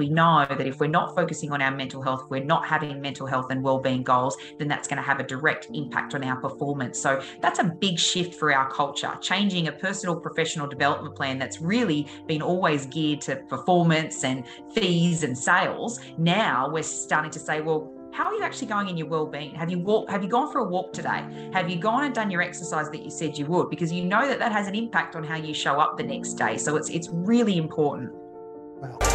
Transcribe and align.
we 0.00 0.08
know 0.08 0.46
that 0.48 0.64
if 0.64 0.78
we're 0.78 0.86
not 0.86 1.12
focusing 1.16 1.50
on 1.50 1.60
our 1.60 1.72
mental 1.72 2.00
health, 2.00 2.30
we're 2.30 2.44
not 2.44 2.64
having 2.64 3.00
mental 3.00 3.26
health 3.26 3.50
and 3.50 3.60
well-being 3.64 4.04
goals, 4.04 4.36
then 4.56 4.68
that's 4.68 4.86
going 4.86 4.96
to 4.96 5.02
have 5.02 5.18
a 5.18 5.24
direct 5.24 5.66
impact 5.74 6.14
on 6.14 6.22
our 6.22 6.40
performance. 6.40 7.00
So 7.00 7.20
that's 7.40 7.58
a 7.58 7.64
big 7.64 7.98
shift 7.98 8.36
for 8.36 8.54
our 8.54 8.70
culture, 8.70 9.18
changing 9.20 9.66
a 9.66 9.72
personal 9.72 10.14
professional 10.14 10.68
development 10.68 11.16
plan 11.16 11.36
that's 11.36 11.60
really 11.60 12.06
been 12.28 12.42
always 12.42 12.86
geared 12.86 13.22
to 13.22 13.42
performance 13.48 14.22
and 14.22 14.44
fees 14.72 15.24
and 15.24 15.36
sales. 15.36 15.98
Now 16.16 16.70
we're 16.70 16.84
starting 16.84 17.32
to 17.32 17.40
say, 17.40 17.60
well, 17.60 17.92
how 18.12 18.26
are 18.26 18.34
you 18.34 18.42
actually 18.44 18.68
going 18.68 18.88
in 18.88 18.96
your 18.96 19.08
well-being 19.08 19.54
have 19.54 19.70
you 19.70 19.78
walk 19.78 20.08
have 20.08 20.22
you 20.22 20.30
gone 20.30 20.50
for 20.50 20.60
a 20.60 20.64
walk 20.64 20.94
today 20.94 21.22
have 21.52 21.68
you 21.68 21.76
gone 21.76 22.04
and 22.04 22.14
done 22.14 22.30
your 22.30 22.40
exercise 22.40 22.88
that 22.88 23.04
you 23.04 23.10
said 23.10 23.36
you 23.36 23.44
would 23.44 23.68
because 23.68 23.92
you 23.92 24.02
know 24.02 24.26
that 24.26 24.38
that 24.38 24.50
has 24.50 24.66
an 24.66 24.74
impact 24.74 25.14
on 25.14 25.22
how 25.22 25.36
you 25.36 25.52
show 25.52 25.78
up 25.78 25.98
the 25.98 26.02
next 26.02 26.32
day 26.32 26.56
so 26.56 26.74
it's 26.74 26.88
it's 26.88 27.10
really 27.12 27.58
important 27.58 28.10
wow. 28.80 29.07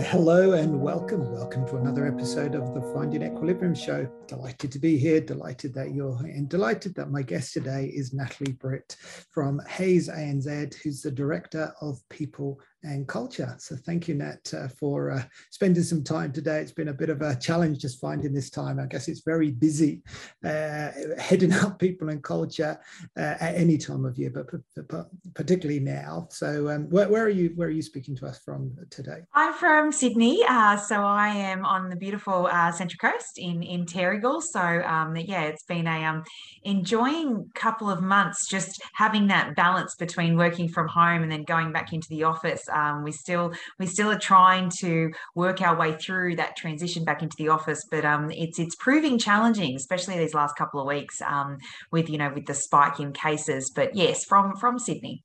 Hello 0.00 0.52
and 0.52 0.80
welcome. 0.80 1.30
Welcome 1.32 1.66
to 1.68 1.76
another 1.76 2.06
episode 2.06 2.54
of 2.54 2.74
the 2.74 2.82
Finding 2.92 3.22
Equilibrium 3.22 3.74
Show. 3.74 4.10
Delighted 4.26 4.72
to 4.72 4.78
be 4.78 4.96
here. 4.98 5.20
Delighted 5.20 5.72
that 5.74 5.94
you're 5.94 6.18
here, 6.18 6.34
and 6.34 6.48
delighted 6.48 6.94
that 6.96 7.10
my 7.10 7.22
guest 7.22 7.52
today 7.52 7.92
is 7.94 8.12
Natalie 8.12 8.52
Britt 8.52 8.96
from 9.30 9.60
Hays 9.68 10.08
ANZ, 10.08 10.74
who's 10.74 11.02
the 11.02 11.10
Director 11.10 11.72
of 11.80 12.00
People 12.08 12.60
and 12.84 13.08
culture. 13.08 13.54
So 13.58 13.76
thank 13.76 14.08
you, 14.08 14.14
Nat, 14.14 14.52
uh, 14.54 14.68
for 14.68 15.10
uh, 15.10 15.22
spending 15.50 15.82
some 15.82 16.04
time 16.04 16.32
today. 16.32 16.60
It's 16.60 16.72
been 16.72 16.88
a 16.88 16.94
bit 16.94 17.10
of 17.10 17.22
a 17.22 17.34
challenge 17.36 17.78
just 17.78 18.00
finding 18.00 18.32
this 18.32 18.50
time. 18.50 18.78
I 18.78 18.86
guess 18.86 19.08
it's 19.08 19.22
very 19.22 19.50
busy 19.50 20.02
uh, 20.44 20.90
heading 21.18 21.52
up 21.64 21.78
people 21.78 22.10
and 22.10 22.22
culture 22.22 22.78
uh, 23.16 23.34
at 23.40 23.54
any 23.54 23.78
time 23.78 24.04
of 24.04 24.18
year, 24.18 24.30
but, 24.30 25.06
particularly 25.34 25.80
now. 25.80 26.28
So 26.30 26.68
um, 26.68 26.88
where, 26.90 27.08
where, 27.08 27.24
are 27.24 27.30
you? 27.30 27.52
Where 27.56 27.68
are 27.68 27.72
you 27.72 27.82
speaking 27.82 28.16
to 28.16 28.26
us 28.26 28.38
from 28.38 28.76
today? 28.90 29.20
I'm 29.34 29.54
from 29.54 29.90
Sydney, 29.90 30.42
uh, 30.48 30.76
so 30.76 31.02
I 31.02 31.28
am 31.28 31.64
on 31.64 31.88
the 31.88 31.96
beautiful 31.96 32.48
uh, 32.50 32.70
Central 32.70 32.98
Coast 32.98 33.38
in 33.38 33.62
in 33.62 33.86
Terrigal. 33.86 34.42
So 34.42 34.60
um, 34.60 35.16
yeah, 35.16 35.44
it's 35.44 35.64
been 35.64 35.86
a 35.86 36.04
um, 36.04 36.22
enjoying 36.64 37.50
couple 37.54 37.90
of 37.90 38.02
months 38.02 38.48
just 38.48 38.82
having 38.94 39.28
that 39.28 39.56
balance 39.56 39.94
between 39.94 40.36
working 40.36 40.68
from 40.68 40.88
home 40.88 41.22
and 41.22 41.32
then 41.32 41.44
going 41.44 41.72
back 41.72 41.92
into 41.92 42.08
the 42.10 42.24
office 42.24 42.68
um, 42.74 43.04
we 43.04 43.12
still 43.12 43.52
we 43.78 43.86
still 43.86 44.10
are 44.10 44.18
trying 44.18 44.70
to 44.80 45.10
work 45.34 45.60
our 45.60 45.76
way 45.76 45.94
through 45.94 46.36
that 46.36 46.56
transition 46.56 47.04
back 47.04 47.22
into 47.22 47.36
the 47.38 47.48
office, 47.48 47.86
but 47.90 48.04
um, 48.04 48.30
it's 48.30 48.58
it's 48.58 48.76
proving 48.76 49.18
challenging, 49.18 49.76
especially 49.76 50.18
these 50.18 50.34
last 50.34 50.56
couple 50.56 50.80
of 50.80 50.86
weeks 50.86 51.20
um, 51.22 51.58
with 51.92 52.08
you 52.08 52.18
know 52.18 52.32
with 52.34 52.46
the 52.46 52.54
spike 52.54 53.00
in 53.00 53.12
cases. 53.12 53.70
But 53.74 53.94
yes, 53.94 54.24
from 54.24 54.56
from 54.56 54.78
Sydney. 54.78 55.24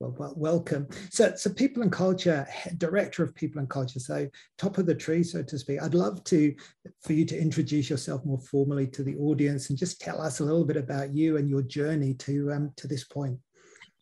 Well, 0.00 0.14
well, 0.16 0.34
welcome. 0.36 0.86
So, 1.10 1.34
so 1.34 1.50
people 1.50 1.82
and 1.82 1.90
culture, 1.90 2.46
director 2.76 3.24
of 3.24 3.34
people 3.34 3.58
and 3.58 3.68
culture. 3.68 3.98
So, 3.98 4.28
top 4.56 4.78
of 4.78 4.86
the 4.86 4.94
tree, 4.94 5.24
so 5.24 5.42
to 5.42 5.58
speak. 5.58 5.82
I'd 5.82 5.94
love 5.94 6.22
to 6.24 6.54
for 7.02 7.14
you 7.14 7.24
to 7.24 7.36
introduce 7.36 7.90
yourself 7.90 8.24
more 8.24 8.38
formally 8.38 8.86
to 8.88 9.02
the 9.02 9.16
audience 9.16 9.70
and 9.70 9.78
just 9.78 10.00
tell 10.00 10.20
us 10.20 10.38
a 10.38 10.44
little 10.44 10.64
bit 10.64 10.76
about 10.76 11.12
you 11.12 11.36
and 11.36 11.48
your 11.48 11.62
journey 11.62 12.14
to 12.14 12.52
um, 12.52 12.72
to 12.76 12.86
this 12.86 13.04
point. 13.04 13.40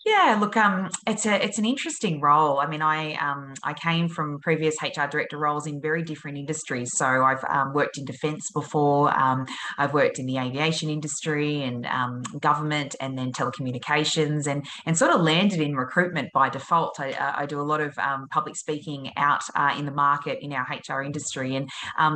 Yeah, 0.06 0.38
look, 0.40 0.56
um, 0.56 0.88
it's 1.04 1.26
a 1.26 1.44
it's 1.44 1.58
an 1.58 1.64
interesting 1.64 2.20
role. 2.20 2.60
I 2.60 2.68
mean, 2.68 2.80
I 2.80 3.14
um, 3.14 3.54
I 3.64 3.74
came 3.74 4.08
from 4.08 4.38
previous 4.38 4.76
HR 4.80 5.08
director 5.10 5.36
roles 5.36 5.66
in 5.66 5.80
very 5.80 6.04
different 6.04 6.38
industries. 6.38 6.96
So 6.96 7.24
I've 7.24 7.42
um, 7.48 7.72
worked 7.72 7.98
in 7.98 8.04
defence 8.04 8.52
before. 8.52 9.12
Um, 9.18 9.46
I've 9.78 9.92
worked 9.94 10.20
in 10.20 10.26
the 10.26 10.38
aviation 10.38 10.90
industry 10.90 11.64
and 11.64 11.86
um, 11.86 12.22
government, 12.38 12.94
and 13.00 13.18
then 13.18 13.32
telecommunications, 13.32 14.46
and 14.46 14.64
and 14.86 14.96
sort 14.96 15.10
of 15.10 15.22
landed 15.22 15.60
in 15.60 15.74
recruitment 15.74 16.32
by 16.32 16.50
default. 16.50 17.00
I, 17.00 17.10
uh, 17.10 17.32
I 17.38 17.46
do 17.46 17.60
a 17.60 17.66
lot 17.66 17.80
of 17.80 17.98
um, 17.98 18.28
public 18.28 18.54
speaking 18.54 19.10
out 19.16 19.42
uh, 19.56 19.74
in 19.76 19.86
the 19.86 19.92
market 19.92 20.38
in 20.40 20.52
our 20.52 20.68
HR 20.70 21.02
industry, 21.02 21.56
and 21.56 21.68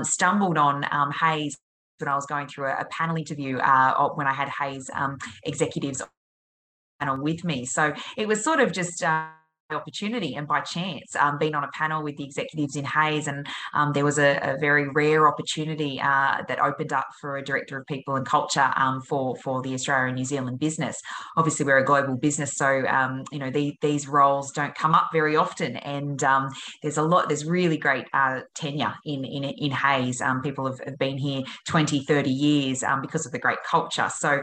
stumbled 0.07 0.59
on 0.59 0.85
Hays 1.21 1.57
when 1.99 2.07
I 2.07 2.15
was 2.15 2.27
going 2.27 2.47
through 2.47 2.67
a, 2.67 2.83
a 2.83 2.85
panel 2.85 3.17
interview 3.17 3.59
uh, 3.59 4.11
when 4.11 4.29
I 4.29 4.33
had 4.33 4.49
Hays 4.49 4.89
executives 5.45 6.01
panel 7.01 7.23
with 7.23 7.45
me. 7.45 7.65
So 7.65 7.93
it 8.17 8.29
was 8.29 8.45
sort 8.45 8.61
of 8.61 8.73
just. 8.73 9.03
Uh, 9.03 9.27
opportunity 9.73 10.35
and 10.35 10.47
by 10.47 10.61
chance 10.61 11.15
um, 11.17 11.39
on 11.55 11.65
a 11.65 11.71
panel 11.73 12.03
with 12.03 12.17
the 12.17 12.25
executives 12.25 12.77
in 12.77 12.85
Hays 12.85 13.27
and 13.27 13.47
um, 13.75 13.93
there 13.93 14.05
was 14.05 14.19
a, 14.19 14.39
a, 14.43 14.57
very 14.61 14.89
rare 14.89 15.27
opportunity 15.27 16.01
uh, 16.01 16.43
that 16.49 16.61
opened 16.61 16.93
up 16.93 17.07
for 17.21 17.37
a 17.37 17.45
director 17.45 17.79
of 17.79 17.87
people 17.87 18.17
and 18.17 18.27
culture 18.27 18.73
um, 18.77 19.01
for 19.03 19.37
for 19.37 19.63
the 19.63 19.73
Australia 19.75 20.09
and 20.09 20.17
New 20.17 20.25
Zealand 20.25 20.59
business. 20.59 21.01
Obviously 21.37 21.65
we're 21.65 21.79
a 21.79 21.85
global 21.85 22.17
business 22.17 22.55
so 22.57 22.87
um, 22.87 23.25
you 23.33 23.39
know 23.39 23.51
the, 23.51 23.75
these 23.81 24.07
roles 24.07 24.53
don't 24.53 24.75
come 24.75 24.95
up 24.95 25.09
very 25.13 25.37
often 25.37 25.77
and 25.79 26.23
um, 26.25 26.51
there's 26.83 26.99
a 26.99 27.03
lot 27.03 27.29
there's 27.29 27.45
really 27.45 27.77
great 27.79 28.07
uh, 28.13 28.41
tenure 28.55 28.95
in 29.05 29.25
in, 29.25 29.45
in 29.45 29.71
Hays. 29.71 30.21
Um, 30.21 30.43
people 30.43 30.67
have, 30.67 30.81
have, 30.81 30.99
been 30.99 31.17
here 31.17 31.43
20 31.67 32.05
30 32.05 32.31
years 32.31 32.85
because 33.01 33.25
of 33.25 33.33
the 33.33 33.39
great 33.39 33.63
culture. 33.69 34.09
So 34.11 34.43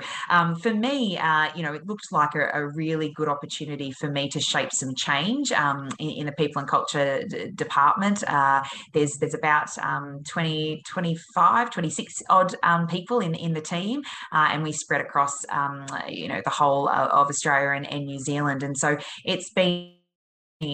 for 0.62 0.74
me 0.74 1.18
uh, 1.18 1.50
you 1.56 1.64
know 1.64 1.74
it 1.74 1.86
looked 1.86 2.12
like 2.12 2.34
a, 2.36 2.50
a 2.54 2.68
really 2.68 3.12
good 3.14 3.30
opportunity 3.30 3.92
for 3.92 4.10
me 4.10 4.30
to 4.30 4.40
shape 4.40 4.72
some 4.72 4.96
change 4.96 5.17
change 5.18 5.52
um, 5.52 5.90
in, 6.00 6.10
in, 6.10 6.26
the 6.26 6.32
people 6.32 6.60
and 6.60 6.70
culture 6.70 7.24
d- 7.28 7.52
department. 7.56 8.24
Uh, 8.28 8.64
there's 8.94 9.18
there's 9.18 9.34
about 9.34 9.70
um, 9.80 10.22
20, 10.30 10.82
25, 10.88 11.72
26 11.72 12.24
odd 12.30 12.56
um, 12.64 12.88
people 12.88 13.20
in, 13.20 13.36
in 13.36 13.54
the 13.54 13.62
team, 13.62 14.02
uh, 14.32 14.50
and 14.52 14.64
we 14.64 14.72
spread 14.72 15.02
across 15.02 15.34
um, 15.50 15.86
you 16.08 16.28
know 16.28 16.42
the 16.44 16.50
whole 16.50 16.90
of 16.90 17.28
Australia 17.28 17.72
and, 17.72 17.92
and 17.92 18.06
New 18.06 18.20
Zealand. 18.20 18.64
And 18.64 18.78
so 18.78 18.98
it's 19.26 19.52
been 19.52 19.94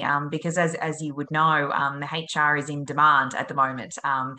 um, 0.04 0.30
because 0.30 0.58
as, 0.58 0.76
as 0.76 1.02
you 1.02 1.14
would 1.16 1.30
know, 1.30 1.70
um, 1.72 2.00
the 2.00 2.08
HR 2.08 2.56
is 2.56 2.70
in 2.70 2.86
demand 2.86 3.36
at 3.36 3.48
the 3.48 3.54
moment. 3.54 3.98
Um, 4.04 4.38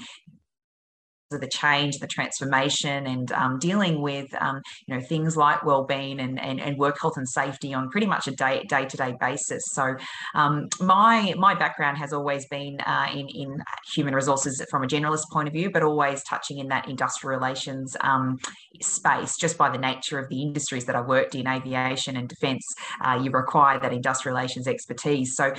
of 1.32 1.40
the 1.40 1.48
change, 1.48 1.98
the 1.98 2.06
transformation, 2.06 3.06
and 3.06 3.32
um, 3.32 3.58
dealing 3.58 4.00
with 4.00 4.26
um, 4.40 4.60
you 4.86 4.94
know 4.94 5.00
things 5.00 5.36
like 5.36 5.64
well-being 5.64 6.20
and, 6.20 6.40
and, 6.40 6.60
and 6.60 6.76
work 6.76 6.96
health 7.00 7.16
and 7.16 7.28
safety 7.28 7.74
on 7.74 7.90
pretty 7.90 8.06
much 8.06 8.28
a 8.28 8.32
day 8.32 8.62
day 8.68 8.84
to 8.86 8.96
day 8.96 9.14
basis. 9.20 9.62
So 9.72 9.96
um, 10.34 10.68
my 10.80 11.34
my 11.36 11.54
background 11.54 11.98
has 11.98 12.12
always 12.12 12.46
been 12.46 12.80
uh, 12.80 13.08
in 13.12 13.28
in 13.28 13.62
human 13.94 14.14
resources 14.14 14.64
from 14.70 14.84
a 14.84 14.86
generalist 14.86 15.24
point 15.32 15.48
of 15.48 15.54
view, 15.54 15.70
but 15.70 15.82
always 15.82 16.22
touching 16.24 16.58
in 16.58 16.68
that 16.68 16.88
industrial 16.88 17.38
relations 17.38 17.96
um, 18.00 18.38
space. 18.82 19.36
Just 19.36 19.58
by 19.58 19.70
the 19.70 19.78
nature 19.78 20.18
of 20.18 20.28
the 20.28 20.42
industries 20.42 20.84
that 20.86 20.96
I 20.96 21.00
worked 21.00 21.34
in, 21.34 21.46
aviation 21.46 22.16
and 22.16 22.28
defence, 22.28 22.64
uh, 23.04 23.20
you 23.22 23.30
require 23.30 23.78
that 23.80 23.92
industrial 23.92 24.36
relations 24.36 24.68
expertise. 24.68 25.34
So 25.36 25.54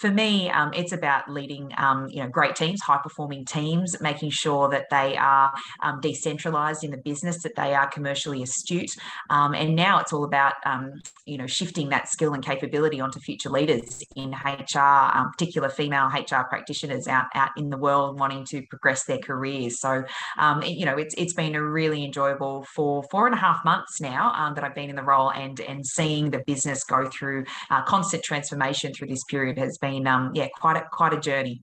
for 0.00 0.10
me, 0.10 0.50
um, 0.50 0.72
it's 0.74 0.92
about 0.92 1.30
leading 1.30 1.70
um, 1.78 2.06
you 2.08 2.22
know 2.22 2.28
great 2.28 2.54
teams, 2.54 2.80
high 2.82 3.00
performing 3.02 3.44
teams, 3.44 4.00
making 4.00 4.30
sure 4.30 4.68
that 4.68 4.86
they 4.90 5.05
are 5.14 5.52
um, 5.82 6.00
decentralized 6.00 6.82
in 6.82 6.90
the 6.90 6.96
business, 6.96 7.42
that 7.42 7.54
they 7.54 7.74
are 7.74 7.88
commercially 7.88 8.42
astute. 8.42 8.90
Um, 9.30 9.54
and 9.54 9.76
now 9.76 10.00
it's 10.00 10.12
all 10.12 10.24
about, 10.24 10.54
um, 10.64 10.94
you 11.26 11.36
know, 11.36 11.46
shifting 11.46 11.90
that 11.90 12.08
skill 12.08 12.32
and 12.32 12.44
capability 12.44 13.00
onto 13.00 13.20
future 13.20 13.50
leaders 13.50 14.02
in 14.16 14.30
HR, 14.32 14.78
um, 14.78 15.30
particular 15.30 15.68
female 15.68 16.08
HR 16.08 16.44
practitioners 16.48 17.06
out, 17.06 17.26
out 17.34 17.50
in 17.56 17.70
the 17.70 17.76
world 17.76 18.18
wanting 18.18 18.44
to 18.46 18.62
progress 18.70 19.04
their 19.04 19.18
careers. 19.18 19.80
So, 19.80 20.02
um, 20.38 20.62
it, 20.62 20.70
you 20.70 20.86
know, 20.86 20.96
it's, 20.96 21.14
it's 21.18 21.34
been 21.34 21.54
a 21.54 21.62
really 21.62 22.04
enjoyable 22.04 22.64
for 22.74 23.02
four 23.10 23.26
and 23.26 23.34
a 23.34 23.38
half 23.38 23.64
months 23.64 24.00
now 24.00 24.32
um, 24.34 24.54
that 24.54 24.64
I've 24.64 24.74
been 24.74 24.90
in 24.90 24.96
the 24.96 25.02
role 25.02 25.30
and, 25.30 25.60
and 25.60 25.86
seeing 25.86 26.30
the 26.30 26.42
business 26.46 26.82
go 26.84 27.08
through 27.10 27.44
uh, 27.70 27.82
constant 27.82 28.22
transformation 28.22 28.92
through 28.92 29.08
this 29.08 29.24
period 29.24 29.58
has 29.58 29.76
been, 29.78 30.06
yeah, 30.34 30.48
quite 30.58 30.76
a, 30.76 30.86
quite 30.90 31.12
a 31.12 31.20
journey. 31.20 31.62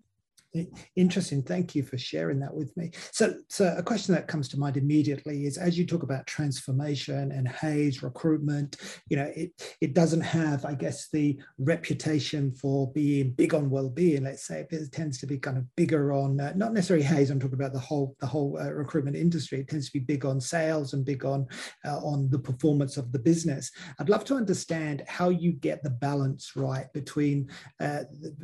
Interesting. 0.95 1.41
Thank 1.41 1.73
you 1.73 1.81
for 1.81 1.97
sharing 1.97 2.39
that 2.41 2.53
with 2.53 2.75
me. 2.77 2.91
So, 3.11 3.35
so 3.49 3.73
a 3.75 3.81
question 3.81 4.13
that 4.13 4.27
comes 4.27 4.47
to 4.49 4.59
mind 4.59 4.77
immediately 4.77 5.45
is 5.45 5.57
as 5.57 5.77
you 5.77 5.85
talk 5.85 6.03
about 6.03 6.27
transformation 6.27 7.31
and 7.31 7.47
Hays 7.47 8.03
recruitment, 8.03 8.77
you 9.09 9.17
know, 9.17 9.31
it 9.35 9.51
it 9.81 9.95
doesn't 9.95 10.21
have, 10.21 10.63
I 10.63 10.75
guess, 10.75 11.09
the 11.09 11.39
reputation 11.57 12.53
for 12.53 12.91
being 12.91 13.31
big 13.31 13.55
on 13.55 13.71
well-being. 13.71 14.23
Let's 14.23 14.45
say 14.45 14.65
it 14.69 14.91
tends 14.91 15.17
to 15.19 15.25
be 15.25 15.39
kind 15.39 15.57
of 15.57 15.75
bigger 15.75 16.13
on 16.13 16.39
uh, 16.39 16.53
not 16.55 16.73
necessarily 16.73 17.05
Hays. 17.05 17.31
I'm 17.31 17.39
talking 17.39 17.55
about 17.55 17.73
the 17.73 17.79
whole 17.79 18.15
the 18.19 18.27
whole 18.27 18.59
uh, 18.61 18.71
recruitment 18.71 19.15
industry. 19.15 19.59
It 19.59 19.69
tends 19.69 19.87
to 19.87 19.93
be 19.93 20.05
big 20.05 20.23
on 20.23 20.39
sales 20.39 20.93
and 20.93 21.03
big 21.03 21.25
on 21.25 21.47
uh, 21.83 21.97
on 21.97 22.29
the 22.29 22.39
performance 22.39 22.97
of 22.97 23.11
the 23.11 23.19
business. 23.19 23.71
I'd 23.99 24.09
love 24.09 24.23
to 24.25 24.35
understand 24.35 25.03
how 25.07 25.29
you 25.29 25.53
get 25.53 25.81
the 25.81 25.89
balance 25.89 26.51
right 26.55 26.91
between 26.93 27.49
uh, 27.79 28.03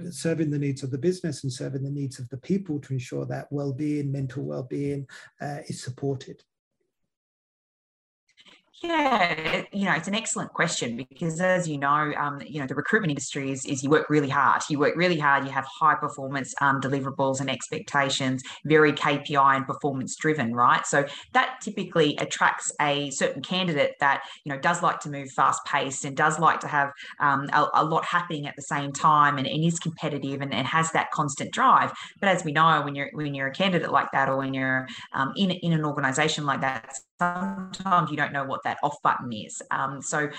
serving 0.09 0.49
the 0.49 0.57
needs 0.57 0.81
of 0.81 0.89
the 0.89 0.97
business 0.97 1.43
and 1.43 1.53
serving 1.53 1.83
the 1.83 1.98
needs 1.99 2.19
of 2.19 2.29
the 2.29 2.37
people 2.37 2.79
to 2.79 2.93
ensure 2.93 3.25
that 3.25 3.51
well-being, 3.51 4.11
mental 4.11 4.43
well-being 4.43 5.07
uh, 5.41 5.59
is 5.67 5.81
supported. 5.81 6.43
Yeah, 8.81 9.63
you 9.73 9.83
know, 9.85 9.91
it's 9.91 10.07
an 10.07 10.15
excellent 10.15 10.53
question 10.53 10.95
because, 10.95 11.41
as 11.41 11.67
you 11.67 11.77
know, 11.77 12.13
um, 12.17 12.41
you 12.45 12.61
know, 12.61 12.65
the 12.65 12.75
recruitment 12.75 13.11
industry 13.11 13.51
is, 13.51 13.65
is 13.65 13.83
you 13.83 13.89
work 13.89 14.09
really 14.09 14.29
hard. 14.29 14.61
You 14.69 14.79
work 14.79 14.95
really 14.95 15.19
hard. 15.19 15.43
You 15.43 15.51
have 15.51 15.65
high 15.65 15.95
performance 15.95 16.53
um, 16.61 16.79
deliverables 16.79 17.41
and 17.41 17.49
expectations, 17.49 18.41
very 18.65 18.93
KPI 18.93 19.57
and 19.57 19.67
performance 19.67 20.15
driven, 20.15 20.53
right? 20.53 20.85
So 20.87 21.05
that 21.33 21.57
typically 21.61 22.15
attracts 22.17 22.71
a 22.79 23.09
certain 23.09 23.41
candidate 23.41 23.95
that 23.99 24.23
you 24.45 24.53
know 24.53 24.59
does 24.59 24.81
like 24.81 25.01
to 25.01 25.09
move 25.09 25.29
fast 25.31 25.59
paced 25.65 26.05
and 26.05 26.15
does 26.15 26.39
like 26.39 26.61
to 26.61 26.67
have 26.67 26.91
um, 27.19 27.49
a, 27.51 27.67
a, 27.73 27.83
lot 27.83 28.05
happening 28.05 28.47
at 28.47 28.55
the 28.55 28.61
same 28.61 28.93
time 28.93 29.37
and, 29.37 29.45
and 29.45 29.63
is 29.65 29.77
competitive 29.77 30.41
and, 30.41 30.53
and, 30.53 30.65
has 30.67 30.91
that 30.91 31.11
constant 31.11 31.51
drive. 31.51 31.91
But 32.21 32.29
as 32.29 32.45
we 32.45 32.53
know, 32.53 32.81
when 32.83 32.95
you're 32.95 33.09
when 33.11 33.33
you're 33.33 33.47
a 33.47 33.53
candidate 33.53 33.91
like 33.91 34.07
that, 34.13 34.29
or 34.29 34.37
when 34.37 34.53
you're 34.53 34.87
um, 35.13 35.33
in 35.35 35.51
in 35.51 35.73
an 35.73 35.83
organisation 35.83 36.45
like 36.45 36.61
that, 36.61 36.93
sometimes 37.19 38.09
you 38.09 38.17
don't 38.17 38.31
know 38.31 38.45
what 38.45 38.63
that 38.63 38.77
off 38.81 38.95
button 39.03 39.31
is. 39.33 39.61
Um, 39.71 40.01
so 40.01 40.29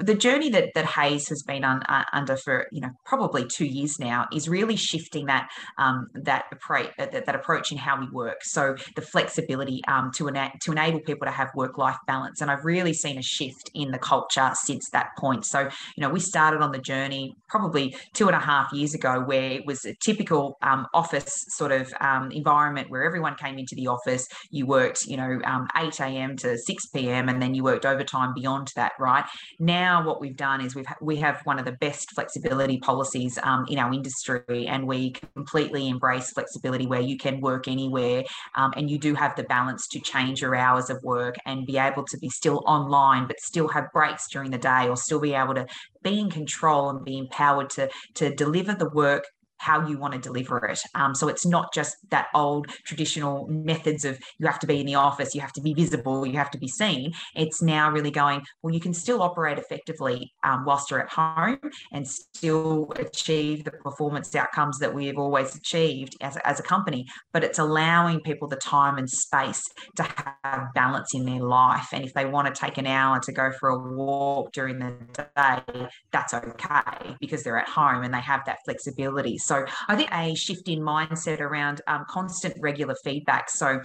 the 0.00 0.14
journey 0.14 0.50
that 0.50 0.70
that 0.74 0.84
Hays 0.84 1.28
has 1.28 1.42
been 1.42 1.64
uh, 1.64 2.04
under 2.12 2.36
for 2.36 2.66
you 2.72 2.80
know 2.80 2.90
probably 3.04 3.46
two 3.46 3.66
years 3.66 3.98
now 3.98 4.26
is 4.32 4.48
really 4.48 4.76
shifting 4.76 5.26
that 5.26 5.48
um, 5.78 6.08
that 6.14 6.44
approach 6.52 6.90
that, 6.98 7.12
that, 7.12 7.34
approach 7.34 7.72
in 7.72 7.78
how 7.78 8.00
we 8.00 8.08
work. 8.10 8.38
So 8.42 8.76
the 8.96 9.02
flexibility 9.02 9.82
um, 9.86 10.10
to 10.16 10.28
ena- 10.28 10.52
to 10.62 10.72
enable 10.72 11.00
people 11.00 11.26
to 11.26 11.30
have 11.30 11.50
work 11.54 11.78
life 11.78 11.96
balance, 12.06 12.40
and 12.40 12.50
I've 12.50 12.64
really 12.64 12.92
seen 12.92 13.18
a 13.18 13.22
shift 13.22 13.70
in 13.74 13.90
the 13.90 13.98
culture 13.98 14.50
since 14.54 14.90
that 14.90 15.08
point. 15.18 15.44
So 15.46 15.68
you 15.96 16.00
know 16.00 16.10
we 16.10 16.20
started 16.20 16.60
on 16.60 16.72
the 16.72 16.78
journey 16.78 17.34
probably 17.48 17.96
two 18.12 18.26
and 18.26 18.36
a 18.36 18.40
half 18.40 18.72
years 18.72 18.94
ago, 18.94 19.22
where 19.24 19.50
it 19.52 19.66
was 19.66 19.84
a 19.84 19.94
typical 20.02 20.56
um, 20.62 20.86
office 20.94 21.44
sort 21.48 21.70
of 21.70 21.92
um, 22.00 22.30
environment 22.32 22.90
where 22.90 23.04
everyone 23.04 23.36
came 23.36 23.58
into 23.58 23.74
the 23.76 23.86
office, 23.86 24.26
you 24.50 24.66
worked 24.66 25.06
you 25.06 25.16
know 25.16 25.40
um, 25.44 25.68
eight 25.76 26.00
a.m 26.00 26.23
a.m. 26.24 26.36
to 26.38 26.58
6 26.58 26.86
p.m. 26.86 27.28
and 27.28 27.40
then 27.40 27.54
you 27.54 27.62
worked 27.62 27.86
overtime 27.86 28.34
beyond 28.34 28.72
that, 28.76 28.92
right? 28.98 29.24
Now 29.58 30.04
what 30.04 30.20
we've 30.20 30.36
done 30.36 30.60
is 30.60 30.74
we've 30.74 30.86
we 31.00 31.16
have 31.16 31.40
one 31.44 31.58
of 31.58 31.64
the 31.64 31.72
best 31.72 32.10
flexibility 32.14 32.78
policies 32.78 33.38
um, 33.42 33.66
in 33.68 33.78
our 33.78 33.92
industry, 33.92 34.66
and 34.66 34.86
we 34.86 35.12
completely 35.34 35.88
embrace 35.88 36.30
flexibility 36.30 36.86
where 36.86 37.00
you 37.00 37.16
can 37.16 37.40
work 37.40 37.68
anywhere, 37.68 38.24
um, 38.54 38.72
and 38.76 38.90
you 38.90 38.98
do 38.98 39.14
have 39.14 39.36
the 39.36 39.44
balance 39.44 39.86
to 39.88 40.00
change 40.00 40.40
your 40.40 40.54
hours 40.54 40.90
of 40.90 41.02
work 41.02 41.36
and 41.46 41.66
be 41.66 41.78
able 41.78 42.04
to 42.04 42.18
be 42.18 42.28
still 42.28 42.62
online, 42.66 43.26
but 43.26 43.40
still 43.40 43.68
have 43.68 43.92
breaks 43.92 44.28
during 44.30 44.50
the 44.50 44.58
day, 44.58 44.88
or 44.88 44.96
still 44.96 45.20
be 45.20 45.34
able 45.34 45.54
to 45.54 45.66
be 46.02 46.18
in 46.18 46.30
control 46.30 46.90
and 46.90 47.04
be 47.04 47.18
empowered 47.18 47.70
to 47.70 47.88
to 48.14 48.34
deliver 48.34 48.74
the 48.74 48.90
work 48.90 49.24
how 49.58 49.86
you 49.86 49.98
want 49.98 50.14
to 50.14 50.20
deliver 50.20 50.58
it. 50.66 50.80
Um, 50.94 51.14
so 51.14 51.28
it's 51.28 51.46
not 51.46 51.72
just 51.72 51.96
that 52.10 52.28
old 52.34 52.68
traditional 52.84 53.46
methods 53.48 54.04
of 54.04 54.18
you 54.38 54.46
have 54.46 54.58
to 54.60 54.66
be 54.66 54.80
in 54.80 54.86
the 54.86 54.94
office, 54.94 55.34
you 55.34 55.40
have 55.40 55.52
to 55.54 55.60
be 55.60 55.74
visible, 55.74 56.26
you 56.26 56.34
have 56.34 56.50
to 56.50 56.58
be 56.58 56.68
seen. 56.68 57.12
It's 57.34 57.62
now 57.62 57.90
really 57.90 58.10
going, 58.10 58.42
well, 58.62 58.74
you 58.74 58.80
can 58.80 58.92
still 58.94 59.22
operate 59.22 59.58
effectively 59.58 60.32
um, 60.42 60.64
whilst 60.64 60.90
you're 60.90 61.00
at 61.00 61.10
home 61.10 61.58
and 61.92 62.06
still 62.06 62.92
achieve 62.96 63.64
the 63.64 63.70
performance 63.70 64.34
outcomes 64.34 64.78
that 64.78 64.94
we 64.94 65.06
have 65.06 65.18
always 65.18 65.54
achieved 65.54 66.16
as, 66.20 66.36
as 66.38 66.60
a 66.60 66.62
company, 66.62 67.06
but 67.32 67.44
it's 67.44 67.58
allowing 67.58 68.20
people 68.20 68.48
the 68.48 68.56
time 68.56 68.98
and 68.98 69.08
space 69.08 69.62
to 69.96 70.02
have 70.42 70.72
balance 70.74 71.14
in 71.14 71.24
their 71.24 71.40
life. 71.40 71.88
And 71.92 72.04
if 72.04 72.12
they 72.14 72.26
want 72.26 72.52
to 72.52 72.60
take 72.60 72.78
an 72.78 72.86
hour 72.86 73.20
to 73.20 73.32
go 73.32 73.52
for 73.58 73.70
a 73.70 73.78
walk 73.78 74.52
during 74.52 74.78
the 74.78 74.94
day, 75.36 75.88
that's 76.12 76.34
okay 76.34 77.16
because 77.20 77.42
they're 77.42 77.58
at 77.58 77.68
home 77.68 78.02
and 78.02 78.12
they 78.12 78.20
have 78.20 78.42
that 78.46 78.58
flexibility. 78.64 79.38
So 79.44 79.64
I 79.88 79.96
think 79.96 80.10
a 80.12 80.34
shift 80.34 80.68
in 80.68 80.80
mindset 80.80 81.40
around 81.40 81.80
um, 81.86 82.04
constant 82.08 82.56
regular 82.60 82.94
feedback. 83.04 83.50
So 83.50 83.80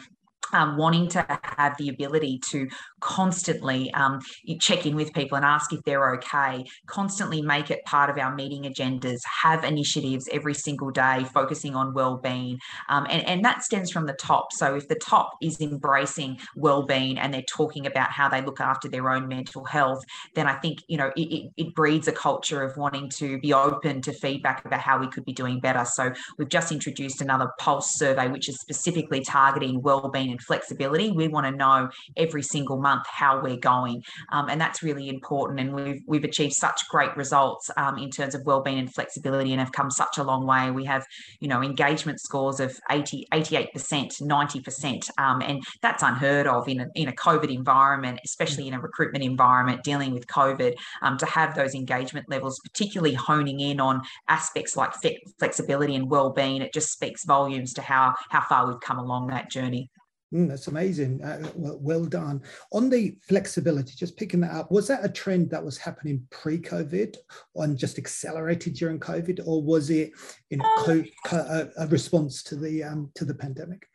um, 0.54 0.78
wanting 0.78 1.08
to 1.10 1.40
have 1.58 1.78
the 1.78 1.90
ability 1.90 2.40
to 2.50 2.68
constantly 3.00 3.92
um, 3.94 4.20
check 4.60 4.86
in 4.86 4.96
with 4.96 5.14
people 5.14 5.36
and 5.36 5.46
ask 5.46 5.74
if 5.74 5.82
they're 5.84 6.14
okay, 6.16 6.66
constantly 6.88 7.42
make 7.42 7.72
it 7.72 7.84
part 7.86 8.10
of 8.10 8.18
our 8.18 8.34
meeting 8.36 8.64
agendas, 8.64 9.20
have 9.42 9.64
initiatives 9.64 10.28
every 10.32 10.54
single 10.54 10.92
day 10.92 11.26
focusing 11.34 11.76
on 11.76 11.94
well-being, 11.94 12.58
um, 12.90 13.06
and, 13.10 13.26
and 13.28 13.46
that 13.46 13.64
stems 13.64 13.92
from 13.92 14.06
the 14.06 14.14
top. 14.14 14.52
So 14.54 14.76
if 14.76 14.88
the 14.88 14.96
top 14.96 15.32
is 15.42 15.60
embracing 15.62 16.40
well-being 16.56 17.18
and 17.20 17.34
they're 17.34 17.42
talking 17.44 17.86
about 17.86 18.12
how 18.12 18.30
they 18.30 18.42
look 18.42 18.60
after 18.60 18.88
their 18.88 19.10
own 19.10 19.28
mental 19.28 19.64
health, 19.66 20.04
then 20.36 20.48
I 20.48 20.56
think 20.56 20.80
you 20.88 20.98
know 20.98 21.12
it, 21.16 21.52
it 21.58 21.76
breeds 21.76 22.08
a 22.08 22.12
culture 22.12 22.64
of 22.64 22.76
wanting 22.78 23.10
to 23.18 23.40
be 23.40 23.54
open 23.54 24.02
to 24.02 24.14
feedback 24.14 24.66
about 24.66 24.82
how 24.82 25.00
we 25.00 25.08
could 25.08 25.26
be 25.26 25.34
doing 25.34 25.60
better. 25.60 25.86
So 25.86 26.12
we've 26.38 26.50
just 26.50 26.72
introduced 26.72 27.22
another 27.22 27.50
pulse 27.60 27.96
survey, 27.96 28.28
which 28.28 28.50
is 28.50 28.60
specifically 28.60 29.22
targeting 29.22 29.82
well-being 29.82 30.32
and 30.32 30.42
flexibility. 30.42 31.12
We 31.12 31.28
want 31.28 31.46
to 31.48 31.52
know 31.52 31.90
every 32.18 32.44
single 32.44 32.78
month 32.78 32.89
how 33.08 33.42
we're 33.42 33.58
going, 33.58 34.04
um, 34.32 34.50
and 34.50 34.60
that's 34.60 34.84
really 34.84 35.10
important. 35.10 35.60
And 35.60 35.74
we've 35.74 36.02
we've 36.08 36.24
achieved 36.24 36.54
such 36.54 36.88
great 36.90 37.16
results 37.16 37.70
um, 37.78 37.98
in 37.98 38.10
terms 38.10 38.36
of 38.36 38.46
well-being 38.46 38.80
and 38.80 38.94
flexibility, 38.94 39.52
and 39.52 39.60
have 39.60 39.72
come 39.72 39.92
such 39.92 40.18
a 40.18 40.24
long 40.24 40.46
way. 40.46 40.72
We 40.72 40.86
have 40.86 41.06
you 41.40 41.48
know 41.48 41.62
engagement 41.62 42.20
scores 42.20 42.60
of 42.60 42.78
80, 42.90 43.28
88 43.34 43.74
percent, 43.74 44.14
ninety 44.22 44.62
percent, 44.62 45.10
um, 45.18 45.42
and 45.42 45.64
that's 45.82 46.04
unheard 46.04 46.48
of 46.48 46.68
in 46.68 46.82
a, 46.82 46.88
in 46.96 47.08
a 47.08 47.14
COVID 47.14 47.54
environment, 47.54 48.20
especially 48.26 48.68
in 48.68 48.74
a 48.74 48.80
recruitment 48.80 49.24
environment 49.24 49.84
dealing 49.84 50.12
with 50.12 50.28
COVID. 50.28 50.76
Um, 51.02 51.18
to 51.18 51.26
have 51.26 51.56
those 51.56 51.76
engagement 51.76 52.30
levels, 52.30 52.60
particularly 52.60 53.14
honing 53.14 53.60
in 53.60 53.80
on 53.80 54.02
aspects 54.28 54.76
like 54.76 54.94
flexibility 55.40 55.96
and 55.96 56.10
well-being, 56.10 56.62
it 56.62 56.74
just 56.74 56.92
speaks 56.92 57.26
volumes 57.26 57.74
to 57.74 57.82
how 57.82 58.14
how 58.30 58.42
far 58.42 58.68
we've 58.68 58.80
come 58.80 59.00
along 59.00 59.28
that 59.28 59.50
journey. 59.50 59.90
Mm, 60.34 60.48
that's 60.48 60.68
amazing. 60.68 61.24
Uh, 61.24 61.50
well, 61.56 61.80
well, 61.82 62.06
done. 62.06 62.42
On 62.72 62.90
the 62.90 63.18
flexibility, 63.28 63.96
just 63.96 64.16
picking 64.16 64.40
that 64.42 64.54
up, 64.54 64.72
was 64.72 64.88
that 64.88 65.04
a 65.04 65.10
trend 65.10 65.50
that 65.50 65.64
was 65.64 65.78
happening 65.78 66.22
pre-COVID 66.30 67.16
and 67.56 67.78
just 67.78 67.98
accelerated 67.98 68.76
during 68.76 69.00
COVID, 69.00 69.40
or 69.46 69.64
was 69.64 69.90
it 69.90 70.12
in 70.52 70.62
a, 70.62 70.70
co- 70.80 71.04
co- 71.26 71.70
a 71.78 71.88
response 71.88 72.44
to 72.44 72.56
the 72.56 72.84
um, 72.84 73.10
to 73.16 73.26
the 73.26 73.34
pandemic? 73.34 73.88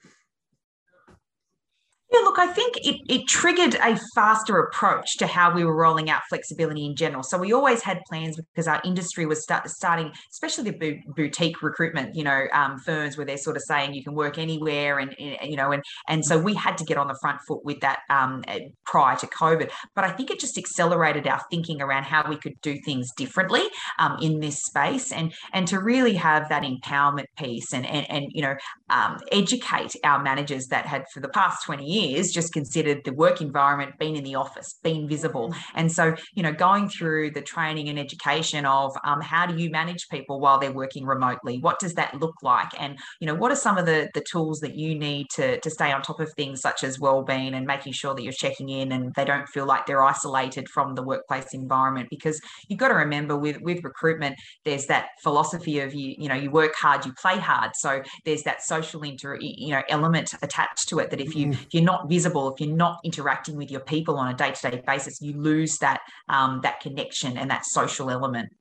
Yeah, 2.13 2.21
look, 2.21 2.39
I 2.39 2.47
think 2.47 2.77
it, 2.77 3.01
it 3.09 3.27
triggered 3.27 3.75
a 3.77 3.99
faster 4.15 4.59
approach 4.59 5.17
to 5.17 5.27
how 5.27 5.53
we 5.53 5.65
were 5.65 5.75
rolling 5.75 6.11
out 6.11 6.23
flexibility 6.29 6.85
in 6.87 6.95
general. 6.95 7.25
So 7.25 7.37
we 7.37 7.53
always 7.53 7.83
had 7.83 7.99
plans 8.09 8.39
because 8.55 8.69
our 8.69 8.81
industry 8.85 9.27
was 9.27 9.43
start, 9.43 9.69
starting, 9.69 10.13
especially 10.31 10.71
the 10.71 10.99
boutique 11.17 11.61
recruitment, 11.61 12.15
you 12.15 12.23
know, 12.23 12.45
um, 12.53 12.79
firms 12.79 13.17
where 13.17 13.27
they're 13.27 13.39
sort 13.39 13.57
of 13.57 13.63
saying 13.63 13.95
you 13.95 14.05
can 14.05 14.15
work 14.15 14.39
anywhere, 14.39 15.01
and, 15.01 15.13
and, 15.19 15.39
you 15.51 15.57
know, 15.57 15.73
and 15.73 15.83
and 16.07 16.25
so 16.25 16.39
we 16.39 16.55
had 16.55 16.79
to 16.79 16.85
get 16.85 16.99
on 16.99 17.09
the 17.09 17.19
front 17.21 17.41
foot 17.49 17.65
with 17.65 17.81
that 17.81 18.01
um, 18.11 18.45
eh, 18.47 18.61
prior 18.87 19.17
to 19.17 19.27
COVID. 19.27 19.71
But 19.97 20.05
I 20.05 20.11
think 20.11 20.31
it 20.31 20.39
just 20.39 20.57
accelerated 20.57 21.27
our 21.27 21.41
thinking 21.51 21.83
around 21.83 22.05
how 22.05 22.29
we 22.29 22.37
could 22.37 22.61
do 22.63 22.79
things 22.85 23.11
differently 23.17 23.63
um, 23.99 24.19
in 24.21 24.39
this 24.39 24.63
space, 24.63 25.11
and 25.11 25.33
and 25.53 25.67
to 25.69 25.81
really 25.81 26.15
have 26.15 26.49
that 26.51 26.63
empowerment 26.63 27.27
piece, 27.37 27.73
and 27.73 27.85
and, 27.87 28.09
and 28.09 28.27
you 28.31 28.43
know, 28.43 28.55
um, 28.91 29.19
educate 29.33 29.97
our 30.05 30.23
managers 30.23 30.67
that 30.67 30.87
had 30.87 31.03
for 31.13 31.19
the 31.19 31.29
past 31.31 31.65
twenty 31.65 31.87
years 31.87 31.94
years 31.95 32.31
just 32.31 32.53
considered 32.53 32.99
the 33.05 33.15
work 33.25 33.41
environment 33.41 33.93
being 33.99 34.17
in 34.17 34.25
the 34.25 34.35
office, 34.35 34.69
being 34.83 35.09
visible. 35.09 35.47
Mm. 35.51 35.57
And 35.75 35.93
so, 35.93 36.05
you 36.37 36.43
know, 36.43 36.53
going 36.53 36.89
through 36.89 37.31
the 37.31 37.43
training 37.43 37.89
and 37.89 37.99
education 37.99 38.67
of 38.67 38.93
um, 39.05 39.21
how 39.21 39.47
do 39.47 39.55
you 39.61 39.71
manage 39.71 40.09
people 40.11 40.41
while 40.41 40.59
they're 40.59 40.73
working 40.73 41.05
remotely? 41.05 41.59
What 41.59 41.79
does 41.79 41.95
that 41.95 42.21
look 42.23 42.37
like? 42.43 42.73
And, 42.79 42.99
you 43.21 43.27
know, 43.27 43.35
what 43.35 43.51
are 43.53 43.57
some 43.67 43.79
of 43.79 43.87
the, 43.87 44.09
the 44.15 44.25
tools 44.33 44.61
that 44.61 44.75
you 44.75 44.99
need 44.99 45.27
to, 45.37 45.61
to 45.61 45.71
stay 45.71 45.93
on 45.93 46.03
top 46.03 46.21
of 46.21 46.33
things 46.33 46.61
such 46.61 46.85
as 46.85 46.99
well-being 46.99 47.55
and 47.55 47.67
making 47.67 47.93
sure 47.93 48.15
that 48.15 48.23
you're 48.23 48.33
checking 48.33 48.69
in 48.69 48.93
and 48.93 49.15
they 49.15 49.25
don't 49.25 49.49
feel 49.49 49.67
like 49.67 49.87
they're 49.87 50.03
isolated 50.03 50.69
from 50.69 50.95
the 50.95 51.03
workplace 51.03 51.53
environment? 51.53 52.09
Because 52.11 52.41
you've 52.69 52.81
got 52.81 52.89
to 52.89 52.95
remember 52.95 53.37
with, 53.37 53.61
with 53.61 53.85
recruitment, 53.85 54.37
there's 54.65 54.87
that 54.87 55.09
philosophy 55.23 55.81
of 55.81 55.95
you, 55.95 56.15
you 56.19 56.29
know, 56.29 56.35
you 56.35 56.51
work 56.51 56.75
hard, 56.75 57.07
you 57.07 57.13
play 57.21 57.39
hard. 57.39 57.73
So 57.75 58.03
there's 58.25 58.43
that 58.43 58.63
social 58.63 59.03
inter, 59.03 59.39
you 59.41 59.71
know, 59.75 59.83
element 59.89 60.35
attached 60.43 60.89
to 60.89 60.99
it 60.99 61.11
that 61.11 61.21
if 61.21 61.35
you, 61.35 61.49
mm. 61.49 61.53
if 61.53 61.69
you're 61.73 61.84
not 61.85 62.09
visible, 62.09 62.53
if 62.53 62.61
you're 62.61 62.77
not 62.77 63.01
interacting 63.05 63.57
with 63.57 63.71
your 63.71 63.81
people 63.81 64.17
on 64.17 64.33
a 64.33 64.37
day-to-day 64.37 64.83
basis, 64.87 65.21
you 65.21 65.35
lose 65.35 65.79
that 65.79 66.01
um, 66.29 66.61
that 66.63 66.81
connection 66.81 67.37
and 67.37 67.51
that 67.51 67.65
social 67.65 68.11
element. 68.11 68.53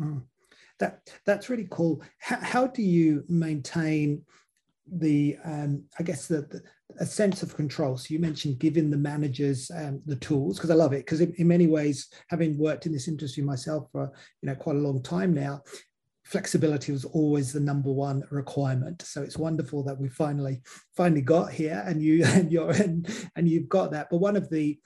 Mm. 0.00 0.22
That 0.78 1.00
that's 1.24 1.48
really 1.48 1.68
cool. 1.70 2.02
How, 2.18 2.38
how 2.40 2.66
do 2.66 2.82
you 2.82 3.24
maintain 3.28 4.22
the 4.90 5.36
um, 5.44 5.84
I 5.98 6.02
guess 6.02 6.26
the, 6.26 6.42
the, 6.42 6.62
a 7.00 7.06
sense 7.06 7.42
of 7.42 7.56
control. 7.56 7.96
So 7.96 8.06
you 8.10 8.20
mentioned 8.20 8.58
giving 8.58 8.90
the 8.90 8.96
managers 8.96 9.70
um, 9.74 10.00
the 10.06 10.16
tools 10.16 10.56
because 10.56 10.70
I 10.70 10.74
love 10.74 10.92
it 10.92 11.04
because 11.04 11.20
in, 11.20 11.34
in, 11.38 11.48
many 11.48 11.66
ways, 11.66 12.08
having 12.28 12.56
worked 12.56 12.86
in 12.86 12.92
this 12.92 13.08
industry 13.08 13.42
myself 13.42 13.88
for 13.90 14.12
you 14.42 14.48
know 14.48 14.54
quite 14.54 14.76
a 14.76 14.80
long 14.80 15.02
time 15.02 15.34
now, 15.34 15.62
flexibility 16.26 16.90
was 16.90 17.04
always 17.04 17.52
the 17.52 17.60
number 17.60 17.90
one 17.90 18.24
requirement. 18.30 19.00
So 19.02 19.22
it's 19.22 19.38
wonderful 19.38 19.84
that 19.84 19.96
we 19.98 20.08
finally 20.08 20.60
finally 20.96 21.22
got 21.22 21.52
here, 21.52 21.82
and 21.86 22.02
you 22.02 22.24
and 22.26 22.50
you're 22.52 22.70
and, 22.70 23.08
and 23.36 23.48
you've 23.48 23.68
got 23.68 23.92
that. 23.92 24.08
But 24.10 24.18
one 24.18 24.36
of 24.36 24.50
the 24.50 24.78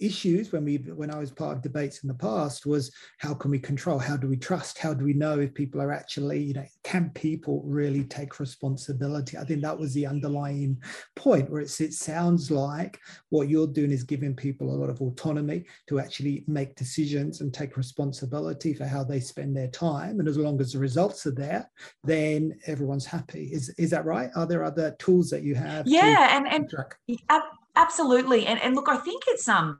issues 0.00 0.52
when 0.52 0.64
we 0.64 0.76
when 0.76 1.10
I 1.10 1.18
was 1.18 1.30
part 1.30 1.56
of 1.56 1.62
debates 1.62 2.02
in 2.02 2.08
the 2.08 2.14
past 2.14 2.66
was 2.66 2.92
how 3.18 3.34
can 3.34 3.50
we 3.50 3.58
control? 3.58 3.98
How 3.98 4.16
do 4.16 4.28
we 4.28 4.36
trust? 4.36 4.78
How 4.78 4.94
do 4.94 5.04
we 5.04 5.12
know 5.12 5.40
if 5.40 5.54
people 5.54 5.80
are 5.80 5.92
actually, 5.92 6.42
you 6.42 6.54
know, 6.54 6.66
can 6.84 7.10
people 7.10 7.62
really 7.64 8.04
take 8.04 8.40
responsibility? 8.40 9.36
I 9.36 9.44
think 9.44 9.62
that 9.62 9.78
was 9.78 9.94
the 9.94 10.06
underlying 10.06 10.80
point 11.16 11.50
where 11.50 11.60
it's, 11.60 11.80
it 11.80 11.92
sounds 11.92 12.50
like 12.50 12.98
what 13.30 13.48
you're 13.48 13.66
doing 13.66 13.90
is 13.90 14.04
giving 14.04 14.34
people 14.34 14.70
a 14.70 14.78
lot 14.78 14.90
of 14.90 15.00
autonomy 15.00 15.64
to 15.88 15.98
actually 15.98 16.44
make 16.46 16.76
decisions 16.76 17.40
and 17.40 17.52
take 17.52 17.76
responsibility 17.76 18.74
for 18.74 18.86
how 18.86 19.04
they 19.04 19.20
spend 19.20 19.56
their 19.56 19.68
time. 19.68 20.20
And 20.20 20.28
as 20.28 20.38
long 20.38 20.60
as 20.60 20.72
the 20.72 20.78
results 20.78 21.26
are 21.26 21.34
there, 21.34 21.68
then 22.04 22.58
everyone's 22.66 23.06
happy. 23.06 23.50
Is 23.52 23.70
is 23.70 23.90
that 23.90 24.04
right? 24.04 24.30
Are 24.36 24.46
there 24.46 24.64
other 24.64 24.96
tools 24.98 25.30
that 25.30 25.42
you 25.42 25.54
have? 25.54 25.86
Yeah, 25.86 26.36
and 26.36 26.46
and 26.46 26.70
absolutely. 27.78 28.46
And 28.46 28.60
and 28.60 28.74
look, 28.74 28.88
I 28.88 28.98
think 28.98 29.22
it's 29.28 29.48
um 29.48 29.78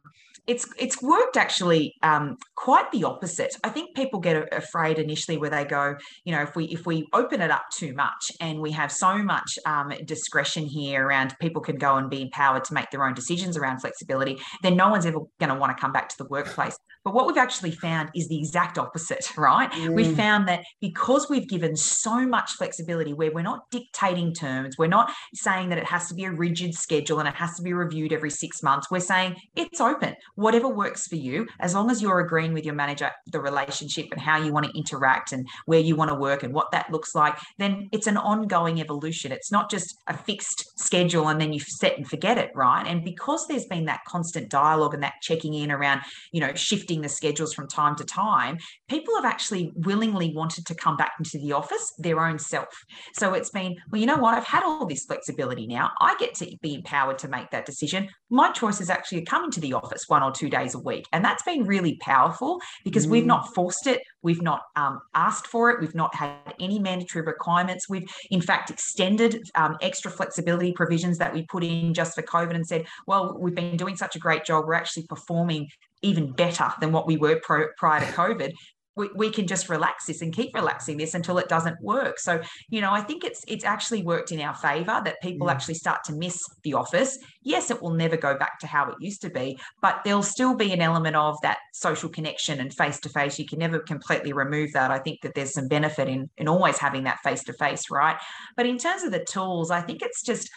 it's 0.48 0.66
it's 0.78 1.00
worked 1.02 1.36
actually 1.36 1.94
um, 2.02 2.38
quite 2.56 2.90
the 2.90 3.04
opposite. 3.04 3.54
I 3.62 3.68
think 3.68 3.94
people 3.94 4.18
get 4.18 4.50
afraid 4.52 4.98
initially 4.98 5.36
where 5.36 5.50
they 5.50 5.64
go, 5.64 5.96
you 6.24 6.32
know, 6.34 6.40
if 6.40 6.56
we 6.56 6.64
if 6.64 6.86
we 6.86 7.06
open 7.12 7.42
it 7.42 7.50
up 7.50 7.64
too 7.76 7.92
much 7.92 8.32
and 8.40 8.58
we 8.60 8.70
have 8.72 8.90
so 8.90 9.18
much 9.18 9.58
um, 9.66 9.92
discretion 10.06 10.64
here 10.64 11.06
around 11.06 11.36
people 11.38 11.60
can 11.60 11.76
go 11.76 11.96
and 11.96 12.08
be 12.08 12.22
empowered 12.22 12.64
to 12.64 12.74
make 12.74 12.90
their 12.90 13.04
own 13.04 13.12
decisions 13.12 13.58
around 13.58 13.80
flexibility, 13.80 14.40
then 14.62 14.74
no 14.74 14.88
one's 14.88 15.04
ever 15.04 15.18
going 15.38 15.50
to 15.50 15.54
want 15.54 15.76
to 15.76 15.80
come 15.80 15.92
back 15.92 16.08
to 16.08 16.16
the 16.16 16.26
workplace. 16.30 16.78
But 17.08 17.14
what 17.14 17.26
we've 17.26 17.38
actually 17.38 17.70
found 17.70 18.10
is 18.14 18.28
the 18.28 18.36
exact 18.36 18.76
opposite, 18.76 19.34
right? 19.38 19.72
Mm. 19.72 19.94
We 19.94 20.14
found 20.14 20.46
that 20.48 20.62
because 20.82 21.30
we've 21.30 21.48
given 21.48 21.74
so 21.74 22.26
much 22.26 22.50
flexibility 22.52 23.14
where 23.14 23.32
we're 23.32 23.40
not 23.40 23.62
dictating 23.70 24.34
terms, 24.34 24.76
we're 24.76 24.88
not 24.88 25.10
saying 25.32 25.70
that 25.70 25.78
it 25.78 25.86
has 25.86 26.08
to 26.08 26.14
be 26.14 26.24
a 26.24 26.30
rigid 26.30 26.74
schedule 26.74 27.18
and 27.18 27.26
it 27.26 27.34
has 27.34 27.56
to 27.56 27.62
be 27.62 27.72
reviewed 27.72 28.12
every 28.12 28.28
six 28.28 28.62
months. 28.62 28.90
We're 28.90 29.00
saying 29.00 29.36
it's 29.56 29.80
open 29.80 30.16
whatever 30.34 30.68
works 30.68 31.06
for 31.06 31.16
you, 31.16 31.46
as 31.60 31.74
long 31.74 31.90
as 31.90 32.02
you're 32.02 32.20
agreeing 32.20 32.52
with 32.52 32.66
your 32.66 32.74
manager, 32.74 33.10
the 33.28 33.40
relationship 33.40 34.08
and 34.12 34.20
how 34.20 34.36
you 34.36 34.52
want 34.52 34.66
to 34.66 34.76
interact 34.76 35.32
and 35.32 35.48
where 35.64 35.80
you 35.80 35.96
want 35.96 36.10
to 36.10 36.14
work 36.14 36.42
and 36.42 36.52
what 36.52 36.70
that 36.72 36.90
looks 36.92 37.14
like, 37.14 37.38
then 37.56 37.88
it's 37.90 38.06
an 38.06 38.18
ongoing 38.18 38.82
evolution. 38.82 39.32
It's 39.32 39.50
not 39.50 39.70
just 39.70 39.96
a 40.08 40.14
fixed 40.14 40.78
schedule 40.78 41.28
and 41.28 41.40
then 41.40 41.54
you 41.54 41.60
set 41.60 41.96
and 41.96 42.06
forget 42.06 42.36
it, 42.36 42.50
right? 42.54 42.86
And 42.86 43.02
because 43.02 43.46
there's 43.46 43.64
been 43.64 43.86
that 43.86 44.00
constant 44.06 44.50
dialogue 44.50 44.92
and 44.92 45.02
that 45.02 45.14
checking 45.22 45.54
in 45.54 45.72
around, 45.72 46.02
you 46.32 46.42
know, 46.42 46.54
shifting 46.54 46.97
the 47.00 47.08
schedules 47.08 47.54
from 47.54 47.68
time 47.68 47.96
to 47.96 48.04
time, 48.04 48.58
people 48.88 49.14
have 49.16 49.24
actually 49.24 49.72
willingly 49.76 50.32
wanted 50.34 50.66
to 50.66 50.74
come 50.74 50.96
back 50.96 51.12
into 51.18 51.38
the 51.38 51.52
office 51.52 51.92
their 51.98 52.24
own 52.24 52.38
self. 52.38 52.68
So 53.14 53.34
it's 53.34 53.50
been, 53.50 53.76
well, 53.90 54.00
you 54.00 54.06
know 54.06 54.16
what? 54.16 54.34
I've 54.34 54.44
had 54.44 54.62
all 54.62 54.86
this 54.86 55.04
flexibility 55.04 55.66
now. 55.66 55.90
I 56.00 56.16
get 56.18 56.34
to 56.36 56.56
be 56.62 56.74
empowered 56.74 57.18
to 57.18 57.28
make 57.28 57.50
that 57.50 57.66
decision. 57.66 58.08
My 58.30 58.50
choice 58.52 58.80
is 58.80 58.90
actually 58.90 59.22
coming 59.22 59.50
to 59.52 59.60
the 59.60 59.72
office 59.74 60.04
one 60.08 60.22
or 60.22 60.32
two 60.32 60.48
days 60.48 60.74
a 60.74 60.78
week. 60.78 61.06
And 61.12 61.24
that's 61.24 61.42
been 61.42 61.64
really 61.64 61.96
powerful 62.00 62.60
because 62.84 63.06
mm. 63.06 63.10
we've 63.10 63.26
not 63.26 63.54
forced 63.54 63.86
it. 63.86 64.00
We've 64.22 64.42
not 64.42 64.62
um, 64.76 65.00
asked 65.14 65.46
for 65.46 65.70
it. 65.70 65.80
We've 65.80 65.94
not 65.94 66.14
had 66.14 66.34
any 66.60 66.78
mandatory 66.78 67.24
requirements. 67.24 67.88
We've, 67.88 68.08
in 68.30 68.40
fact, 68.40 68.70
extended 68.70 69.42
um, 69.54 69.76
extra 69.80 70.10
flexibility 70.10 70.72
provisions 70.72 71.18
that 71.18 71.32
we 71.32 71.44
put 71.46 71.64
in 71.64 71.94
just 71.94 72.14
for 72.14 72.22
COVID 72.22 72.54
and 72.54 72.66
said, 72.66 72.86
well, 73.06 73.36
we've 73.38 73.54
been 73.54 73.76
doing 73.76 73.96
such 73.96 74.16
a 74.16 74.18
great 74.18 74.44
job. 74.44 74.66
We're 74.66 74.74
actually 74.74 75.06
performing 75.06 75.68
even 76.02 76.32
better 76.32 76.72
than 76.80 76.92
what 76.92 77.06
we 77.06 77.16
were 77.16 77.40
pro- 77.42 77.68
prior 77.76 78.00
to 78.00 78.12
COVID. 78.12 78.52
We, 78.96 79.08
we 79.14 79.30
can 79.30 79.46
just 79.46 79.68
relax 79.68 80.06
this 80.06 80.22
and 80.22 80.34
keep 80.34 80.52
relaxing 80.54 80.96
this 80.96 81.14
until 81.14 81.38
it 81.38 81.48
doesn't 81.48 81.80
work. 81.80 82.18
So 82.18 82.42
you 82.68 82.80
know 82.80 82.90
i 82.90 83.00
think 83.00 83.22
it's 83.22 83.44
it's 83.46 83.64
actually 83.64 84.02
worked 84.02 84.32
in 84.32 84.40
our 84.40 84.56
favor 84.56 85.00
that 85.04 85.22
people 85.22 85.46
yeah. 85.46 85.52
actually 85.52 85.74
start 85.74 86.02
to 86.04 86.12
miss 86.14 86.42
the 86.64 86.74
office. 86.74 87.16
Yes 87.42 87.70
it 87.70 87.80
will 87.80 87.94
never 87.94 88.16
go 88.16 88.36
back 88.36 88.58
to 88.58 88.66
how 88.66 88.90
it 88.90 88.96
used 88.98 89.22
to 89.22 89.30
be 89.30 89.56
but 89.80 90.00
there'll 90.04 90.24
still 90.24 90.56
be 90.56 90.72
an 90.72 90.80
element 90.80 91.14
of 91.14 91.36
that 91.42 91.58
social 91.72 92.08
connection 92.08 92.58
and 92.58 92.74
face 92.74 92.98
to 93.00 93.08
face 93.08 93.38
you 93.38 93.46
can 93.46 93.60
never 93.60 93.78
completely 93.78 94.32
remove 94.32 94.72
that. 94.72 94.90
I 94.90 94.98
think 94.98 95.20
that 95.22 95.34
there's 95.36 95.54
some 95.54 95.68
benefit 95.68 96.08
in 96.08 96.28
in 96.36 96.48
always 96.48 96.78
having 96.78 97.04
that 97.04 97.20
face 97.22 97.44
to 97.44 97.52
face 97.52 97.84
right? 97.92 98.16
But 98.56 98.66
in 98.66 98.78
terms 98.78 99.04
of 99.04 99.12
the 99.12 99.24
tools 99.24 99.70
i 99.70 99.80
think 99.80 100.02
it's 100.02 100.22
just 100.22 100.50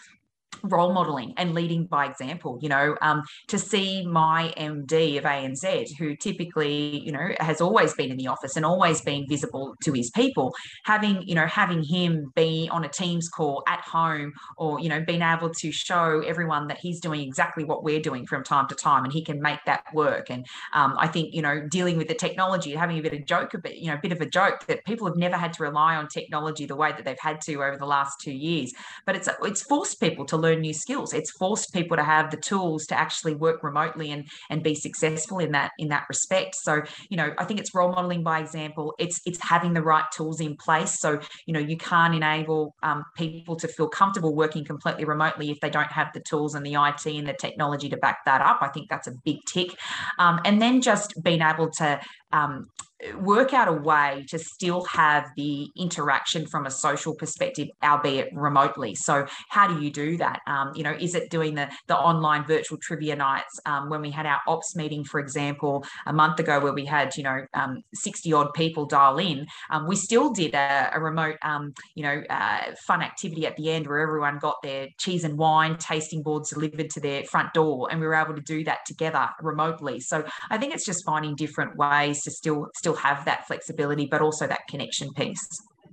role 0.62 0.92
modeling 0.92 1.34
and 1.36 1.54
leading 1.54 1.86
by 1.86 2.06
example 2.06 2.58
you 2.62 2.68
know 2.68 2.96
um, 3.02 3.22
to 3.48 3.58
see 3.58 4.06
my 4.06 4.52
md 4.56 5.18
of 5.18 5.24
anz 5.24 5.96
who 5.98 6.14
typically 6.16 7.00
you 7.00 7.12
know 7.12 7.30
has 7.40 7.60
always 7.60 7.94
been 7.94 8.10
in 8.10 8.16
the 8.16 8.26
office 8.26 8.56
and 8.56 8.64
always 8.64 9.00
been 9.02 9.26
visible 9.28 9.74
to 9.82 9.92
his 9.92 10.10
people 10.10 10.54
having 10.84 11.22
you 11.22 11.34
know 11.34 11.46
having 11.46 11.82
him 11.82 12.32
be 12.36 12.68
on 12.70 12.84
a 12.84 12.88
teams 12.88 13.28
call 13.28 13.62
at 13.66 13.80
home 13.80 14.32
or 14.56 14.78
you 14.80 14.88
know 14.88 15.00
being 15.00 15.22
able 15.22 15.50
to 15.50 15.72
show 15.72 16.22
everyone 16.26 16.68
that 16.68 16.78
he's 16.78 17.00
doing 17.00 17.20
exactly 17.20 17.64
what 17.64 17.82
we're 17.82 18.00
doing 18.00 18.26
from 18.26 18.44
time 18.44 18.68
to 18.68 18.74
time 18.74 19.04
and 19.04 19.12
he 19.12 19.24
can 19.24 19.40
make 19.40 19.58
that 19.66 19.84
work. 19.94 20.30
And 20.30 20.46
um, 20.74 20.94
i 20.98 21.06
think 21.06 21.34
you 21.34 21.42
know 21.42 21.66
dealing 21.68 21.96
with 21.96 22.08
the 22.08 22.14
technology 22.14 22.74
having 22.74 22.98
a 22.98 23.02
bit 23.02 23.12
of 23.12 23.24
joke 23.26 23.54
a 23.54 23.58
bit 23.58 23.76
you 23.76 23.88
know 23.88 23.94
a 23.94 24.00
bit 24.00 24.12
of 24.12 24.20
a 24.20 24.26
joke 24.26 24.66
that 24.66 24.84
people 24.84 25.06
have 25.06 25.16
never 25.16 25.36
had 25.36 25.52
to 25.54 25.62
rely 25.62 25.96
on 25.96 26.08
technology 26.08 26.66
the 26.66 26.76
way 26.76 26.92
that 26.92 27.04
they've 27.04 27.18
had 27.20 27.40
to 27.42 27.62
over 27.62 27.76
the 27.76 27.86
last 27.86 28.20
two 28.20 28.32
years. 28.32 28.72
But 29.06 29.16
it's 29.16 29.28
it's 29.42 29.62
forced 29.62 30.00
people 30.00 30.24
to 30.26 30.36
learn 30.42 30.60
new 30.60 30.74
skills. 30.74 31.14
It's 31.14 31.30
forced 31.30 31.72
people 31.72 31.96
to 31.96 32.04
have 32.04 32.30
the 32.30 32.36
tools 32.36 32.86
to 32.86 32.98
actually 32.98 33.34
work 33.34 33.62
remotely 33.62 34.10
and 34.10 34.28
and 34.50 34.62
be 34.62 34.74
successful 34.74 35.38
in 35.38 35.52
that 35.52 35.72
in 35.78 35.88
that 35.88 36.04
respect. 36.08 36.56
So 36.56 36.82
you 37.08 37.16
know, 37.16 37.32
I 37.38 37.44
think 37.44 37.60
it's 37.60 37.74
role 37.74 37.92
modeling 37.92 38.22
by 38.22 38.40
example. 38.40 38.94
It's 38.98 39.20
it's 39.24 39.40
having 39.42 39.72
the 39.72 39.82
right 39.82 40.04
tools 40.14 40.40
in 40.40 40.56
place. 40.56 40.98
So 41.00 41.20
you 41.46 41.54
know, 41.54 41.60
you 41.60 41.76
can't 41.76 42.14
enable 42.14 42.74
um, 42.82 43.04
people 43.16 43.56
to 43.56 43.68
feel 43.68 43.88
comfortable 43.88 44.34
working 44.34 44.64
completely 44.64 45.04
remotely 45.04 45.50
if 45.50 45.60
they 45.60 45.70
don't 45.70 45.92
have 45.92 46.12
the 46.12 46.20
tools 46.20 46.54
and 46.54 46.66
the 46.66 46.74
IT 46.74 47.06
and 47.06 47.26
the 47.26 47.34
technology 47.34 47.88
to 47.88 47.96
back 47.96 48.18
that 48.26 48.40
up. 48.40 48.58
I 48.60 48.68
think 48.68 48.88
that's 48.90 49.06
a 49.06 49.12
big 49.24 49.38
tick. 49.46 49.74
Um, 50.18 50.40
and 50.44 50.60
then 50.60 50.82
just 50.82 51.14
being 51.22 51.42
able 51.42 51.70
to 51.78 52.00
um, 52.32 52.68
work 53.18 53.52
out 53.52 53.68
a 53.68 53.72
way 53.72 54.24
to 54.28 54.38
still 54.38 54.84
have 54.84 55.30
the 55.36 55.68
interaction 55.76 56.46
from 56.46 56.66
a 56.66 56.70
social 56.70 57.14
perspective, 57.14 57.68
albeit 57.82 58.28
remotely. 58.34 58.94
So, 58.94 59.26
how 59.48 59.66
do 59.66 59.82
you 59.82 59.90
do 59.90 60.16
that? 60.18 60.40
Um, 60.46 60.72
you 60.74 60.82
know, 60.82 60.92
is 60.92 61.14
it 61.14 61.30
doing 61.30 61.54
the 61.54 61.68
the 61.88 61.96
online 61.96 62.44
virtual 62.44 62.78
trivia 62.78 63.16
nights? 63.16 63.60
Um, 63.66 63.88
when 63.90 64.00
we 64.00 64.10
had 64.10 64.26
our 64.26 64.40
ops 64.46 64.76
meeting, 64.76 65.04
for 65.04 65.20
example, 65.20 65.84
a 66.06 66.12
month 66.12 66.38
ago, 66.38 66.60
where 66.60 66.72
we 66.72 66.84
had 66.84 67.16
you 67.16 67.24
know 67.24 67.44
um, 67.54 67.82
sixty 67.94 68.32
odd 68.32 68.52
people 68.54 68.86
dial 68.86 69.18
in, 69.18 69.46
um, 69.70 69.86
we 69.86 69.96
still 69.96 70.32
did 70.32 70.54
a, 70.54 70.90
a 70.94 71.00
remote 71.00 71.36
um, 71.42 71.72
you 71.94 72.02
know 72.02 72.22
uh, 72.30 72.60
fun 72.86 73.02
activity 73.02 73.46
at 73.46 73.56
the 73.56 73.70
end 73.70 73.86
where 73.86 74.00
everyone 74.00 74.38
got 74.38 74.56
their 74.62 74.88
cheese 74.98 75.24
and 75.24 75.36
wine 75.36 75.76
tasting 75.76 76.22
boards 76.22 76.50
delivered 76.50 76.90
to 76.90 77.00
their 77.00 77.24
front 77.24 77.52
door, 77.52 77.88
and 77.90 78.00
we 78.00 78.06
were 78.06 78.14
able 78.14 78.34
to 78.34 78.42
do 78.42 78.64
that 78.64 78.78
together 78.86 79.28
remotely. 79.40 80.00
So, 80.00 80.24
I 80.50 80.58
think 80.58 80.74
it's 80.74 80.86
just 80.86 81.04
finding 81.04 81.34
different 81.34 81.76
ways 81.76 82.22
to 82.22 82.30
still 82.30 82.68
still 82.76 82.91
have 82.94 83.24
that 83.24 83.46
flexibility, 83.46 84.06
but 84.06 84.20
also 84.20 84.46
that 84.46 84.66
connection 84.68 85.12
piece. 85.12 85.48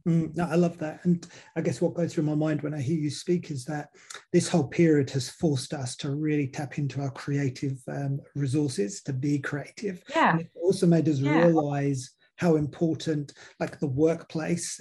Mm, 0.07 0.35
no, 0.35 0.45
I 0.45 0.55
love 0.55 0.77
that. 0.79 1.03
And 1.03 1.27
I 1.55 1.61
guess 1.61 1.81
what 1.81 1.93
goes 1.93 2.13
through 2.13 2.23
my 2.23 2.35
mind 2.35 2.61
when 2.61 2.73
I 2.73 2.81
hear 2.81 2.97
you 2.97 3.09
speak 3.09 3.51
is 3.51 3.65
that 3.65 3.89
this 4.31 4.47
whole 4.47 4.67
period 4.67 5.09
has 5.11 5.29
forced 5.29 5.73
us 5.73 5.95
to 5.97 6.15
really 6.15 6.47
tap 6.47 6.77
into 6.77 7.01
our 7.01 7.11
creative 7.11 7.81
um, 7.87 8.19
resources 8.35 9.01
to 9.03 9.13
be 9.13 9.39
creative. 9.39 10.01
Yeah. 10.09 10.31
And 10.31 10.41
it 10.41 10.51
also 10.55 10.87
made 10.87 11.07
us 11.09 11.19
yeah. 11.19 11.45
realize 11.45 12.11
how 12.37 12.55
important, 12.55 13.33
like 13.59 13.79
the 13.79 13.87
workplace, 13.87 14.79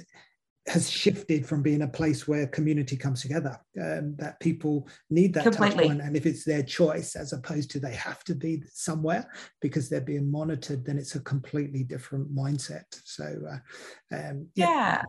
has 0.69 0.91
shifted 0.91 1.47
from 1.47 1.63
being 1.63 1.83
a 1.83 1.89
place 1.89 2.29
where 2.29 2.47
community 2.47 2.97
comes 2.97 3.23
together 3.23 3.59
um, 3.81 4.15
that 4.17 4.39
people 4.41 4.89
need 5.11 5.33
that 5.35 5.45
Completely. 5.45 5.89
and 5.89 6.17
if 6.17 6.27
it's 6.27 6.45
their 6.45 6.63
choice 6.63 7.17
as 7.17 7.33
opposed 7.33 7.71
to 7.71 7.81
they 7.81 7.95
have 7.95 8.23
to 8.25 8.35
be 8.35 8.63
somewhere 8.73 9.31
because 9.61 9.89
they're 9.89 10.01
being 10.01 10.31
monitored 10.31 10.85
then 10.85 10.99
it's 10.99 11.15
a 11.15 11.21
completely 11.21 11.83
different 11.83 12.35
mindset 12.35 12.85
so 13.05 13.25
uh, 13.51 14.17
um, 14.17 14.47
yeah, 14.55 15.03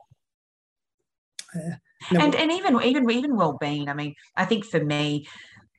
yeah. 1.55 1.71
Uh, 1.71 1.75
no, 2.11 2.19
and 2.21 2.35
and 2.35 2.51
even 2.51 2.81
even 2.81 3.09
even 3.09 3.35
well-being 3.35 3.89
i 3.89 3.93
mean 3.93 4.13
i 4.37 4.45
think 4.45 4.63
for 4.63 4.83
me 4.83 5.27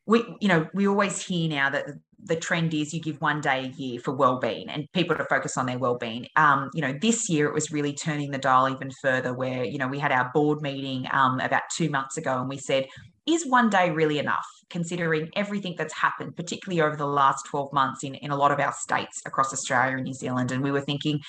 we 0.04 0.24
you 0.40 0.48
know 0.48 0.68
we 0.74 0.88
always 0.88 1.24
hear 1.24 1.48
now 1.48 1.70
that 1.70 1.86
the 2.24 2.36
trend 2.36 2.74
is 2.74 2.92
you 2.92 3.00
give 3.00 3.20
one 3.20 3.40
day 3.40 3.64
a 3.64 3.68
year 3.80 4.00
for 4.00 4.12
well-being 4.12 4.68
and 4.68 4.86
people 4.92 5.16
to 5.16 5.24
focus 5.24 5.56
on 5.56 5.66
their 5.66 5.78
well-being. 5.78 6.26
Um, 6.36 6.70
you 6.74 6.82
know 6.82 6.94
this 7.00 7.28
year 7.28 7.46
it 7.46 7.54
was 7.54 7.70
really 7.70 7.92
turning 7.92 8.30
the 8.30 8.38
dial 8.38 8.68
even 8.68 8.90
further 9.02 9.32
where 9.32 9.64
you 9.64 9.78
know 9.78 9.88
we 9.88 9.98
had 9.98 10.12
our 10.12 10.30
board 10.32 10.60
meeting 10.62 11.06
um, 11.12 11.40
about 11.40 11.62
two 11.74 11.88
months 11.90 12.16
ago 12.16 12.38
and 12.38 12.48
we 12.48 12.58
said 12.58 12.86
is 13.26 13.46
one 13.46 13.70
day 13.70 13.90
really 13.90 14.18
enough? 14.18 14.46
Considering 14.70 15.30
everything 15.36 15.74
that's 15.76 15.94
happened 15.94 16.36
particularly 16.36 16.80
over 16.80 16.96
the 16.96 17.06
last 17.06 17.44
12 17.50 17.72
months 17.72 18.04
in, 18.04 18.14
in 18.16 18.30
a 18.30 18.36
lot 18.36 18.50
of 18.50 18.60
our 18.60 18.72
states 18.72 19.20
across 19.26 19.52
australia 19.52 19.96
and 19.96 20.04
new 20.04 20.14
zealand. 20.14 20.52
And 20.52 20.62
we 20.62 20.70
were 20.70 20.80
thinking 20.80 21.20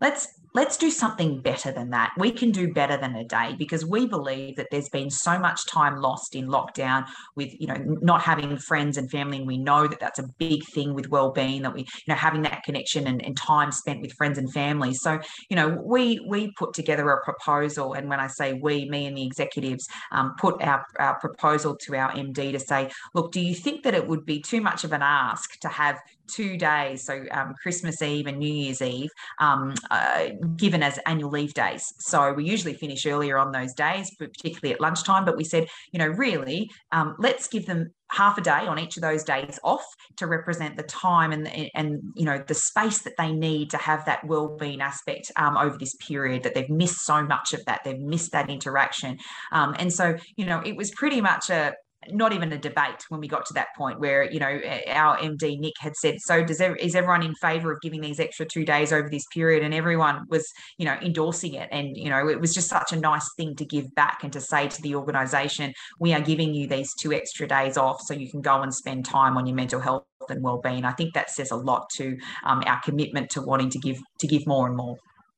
let's 0.00 0.28
let's 0.52 0.76
do 0.76 0.90
something 0.90 1.40
better 1.40 1.70
than 1.72 1.90
that. 1.90 2.12
We 2.18 2.32
can 2.32 2.50
do 2.50 2.72
better 2.72 2.96
than 2.96 3.14
a 3.14 3.24
day 3.24 3.54
because 3.58 3.86
we 3.86 4.06
believe 4.06 4.56
that 4.56 4.68
there's 4.70 4.88
been 4.88 5.10
so 5.10 5.38
much 5.38 5.66
time 5.66 5.96
lost 6.00 6.34
in 6.34 6.48
lockdown 6.48 7.06
with, 7.36 7.52
you 7.60 7.66
know, 7.66 7.76
not 8.02 8.22
having 8.22 8.56
friends 8.56 8.96
and 8.96 9.10
family. 9.10 9.38
And 9.38 9.46
we 9.46 9.58
know 9.58 9.86
that 9.86 10.00
that's 10.00 10.18
a 10.18 10.28
big 10.38 10.64
thing 10.66 10.94
with 10.94 11.08
well-being 11.08 11.62
that 11.62 11.74
we, 11.74 11.82
you 11.82 11.86
know, 12.08 12.14
having 12.14 12.42
that 12.42 12.62
connection 12.64 13.06
and, 13.06 13.24
and 13.24 13.36
time 13.36 13.70
spent 13.70 14.00
with 14.00 14.12
friends 14.14 14.38
and 14.38 14.52
family. 14.52 14.94
So, 14.94 15.20
you 15.48 15.56
know, 15.56 15.68
we, 15.68 16.20
we 16.28 16.52
put 16.58 16.74
together 16.74 17.08
a 17.10 17.22
proposal. 17.22 17.94
And 17.94 18.08
when 18.08 18.20
I 18.20 18.26
say 18.26 18.54
we, 18.54 18.88
me 18.88 19.06
and 19.06 19.16
the 19.16 19.24
executives 19.24 19.86
um, 20.12 20.34
put 20.38 20.60
our, 20.62 20.84
our 20.98 21.18
proposal 21.20 21.76
to 21.76 21.96
our 21.96 22.12
MD 22.12 22.52
to 22.52 22.60
say, 22.60 22.90
look, 23.14 23.32
do 23.32 23.40
you 23.40 23.54
think 23.54 23.84
that 23.84 23.94
it 23.94 24.06
would 24.06 24.26
be 24.26 24.40
too 24.40 24.60
much 24.60 24.84
of 24.84 24.92
an 24.92 25.02
ask 25.02 25.58
to 25.60 25.68
have 25.68 26.00
two 26.32 26.56
days, 26.56 27.04
so 27.04 27.24
um, 27.30 27.54
Christmas 27.62 28.02
Eve 28.02 28.26
and 28.26 28.38
New 28.38 28.52
Year's 28.52 28.82
Eve, 28.82 29.10
um, 29.38 29.74
uh, 29.90 30.28
given 30.56 30.82
as 30.82 30.98
annual 31.06 31.30
leave 31.30 31.54
days. 31.54 31.84
So 31.98 32.32
we 32.32 32.44
usually 32.44 32.74
finish 32.74 33.06
earlier 33.06 33.38
on 33.38 33.52
those 33.52 33.72
days, 33.74 34.10
particularly 34.18 34.74
at 34.74 34.80
lunchtime. 34.80 35.24
But 35.24 35.36
we 35.36 35.44
said, 35.44 35.68
you 35.92 35.98
know, 35.98 36.08
really, 36.08 36.70
um, 36.92 37.16
let's 37.18 37.48
give 37.48 37.66
them 37.66 37.92
half 38.10 38.36
a 38.38 38.40
day 38.40 38.66
on 38.66 38.78
each 38.78 38.96
of 38.96 39.02
those 39.02 39.22
days 39.22 39.58
off 39.62 39.84
to 40.16 40.26
represent 40.26 40.76
the 40.76 40.82
time 40.82 41.30
and 41.32 41.48
and 41.74 42.00
you 42.16 42.24
know 42.24 42.42
the 42.48 42.54
space 42.54 43.02
that 43.02 43.16
they 43.16 43.32
need 43.32 43.70
to 43.70 43.76
have 43.76 44.04
that 44.04 44.24
well-being 44.26 44.80
aspect 44.80 45.30
um, 45.36 45.56
over 45.56 45.78
this 45.78 45.94
period 45.94 46.42
that 46.42 46.54
they've 46.54 46.70
missed 46.70 47.00
so 47.06 47.22
much 47.22 47.54
of 47.54 47.64
that 47.66 47.80
they've 47.84 48.00
missed 48.00 48.32
that 48.32 48.50
interaction 48.50 49.16
um, 49.52 49.76
and 49.78 49.92
so 49.92 50.16
you 50.36 50.44
know 50.44 50.60
it 50.64 50.76
was 50.76 50.90
pretty 50.90 51.20
much 51.20 51.50
a 51.50 51.72
not 52.08 52.32
even 52.32 52.52
a 52.52 52.58
debate 52.58 53.04
when 53.10 53.20
we 53.20 53.28
got 53.28 53.44
to 53.46 53.54
that 53.54 53.68
point 53.76 54.00
where 54.00 54.30
you 54.30 54.40
know 54.40 54.60
our 54.88 55.18
MD 55.18 55.58
Nick 55.58 55.74
had 55.78 55.94
said 55.96 56.20
so 56.20 56.42
does 56.42 56.60
is 56.60 56.94
everyone 56.94 57.22
in 57.22 57.34
favor 57.34 57.72
of 57.72 57.80
giving 57.80 58.00
these 58.00 58.18
extra 58.18 58.46
two 58.46 58.64
days 58.64 58.92
over 58.92 59.08
this 59.08 59.26
period? 59.32 59.62
And 59.62 59.74
everyone 59.74 60.26
was 60.28 60.50
you 60.78 60.86
know 60.86 60.96
endorsing 61.02 61.54
it. 61.54 61.68
And 61.70 61.96
you 61.96 62.08
know 62.08 62.28
it 62.28 62.40
was 62.40 62.54
just 62.54 62.68
such 62.68 62.92
a 62.92 62.96
nice 62.96 63.28
thing 63.36 63.54
to 63.56 63.64
give 63.64 63.94
back 63.94 64.24
and 64.24 64.32
to 64.32 64.40
say 64.40 64.68
to 64.68 64.82
the 64.82 64.94
organization 64.94 65.72
we 65.98 66.14
are 66.14 66.20
giving 66.20 66.54
you 66.54 66.66
these 66.66 66.94
two 66.94 67.12
extra 67.12 67.46
days 67.46 67.76
off 67.76 68.00
so 68.02 68.14
you 68.14 68.30
can 68.30 68.40
go 68.40 68.62
and 68.62 68.74
spend 68.74 69.04
time 69.04 69.36
on 69.36 69.46
your 69.46 69.56
mental 69.56 69.80
health 69.80 70.04
and 70.28 70.42
well-being. 70.42 70.84
I 70.84 70.92
think 70.92 71.14
that 71.14 71.30
says 71.30 71.50
a 71.50 71.56
lot 71.56 71.88
to 71.96 72.16
um, 72.44 72.62
our 72.66 72.80
commitment 72.82 73.30
to 73.30 73.42
wanting 73.42 73.70
to 73.70 73.78
give 73.78 73.98
to 74.20 74.26
give 74.26 74.46
more 74.46 74.66
and 74.66 74.76
more 74.76 74.96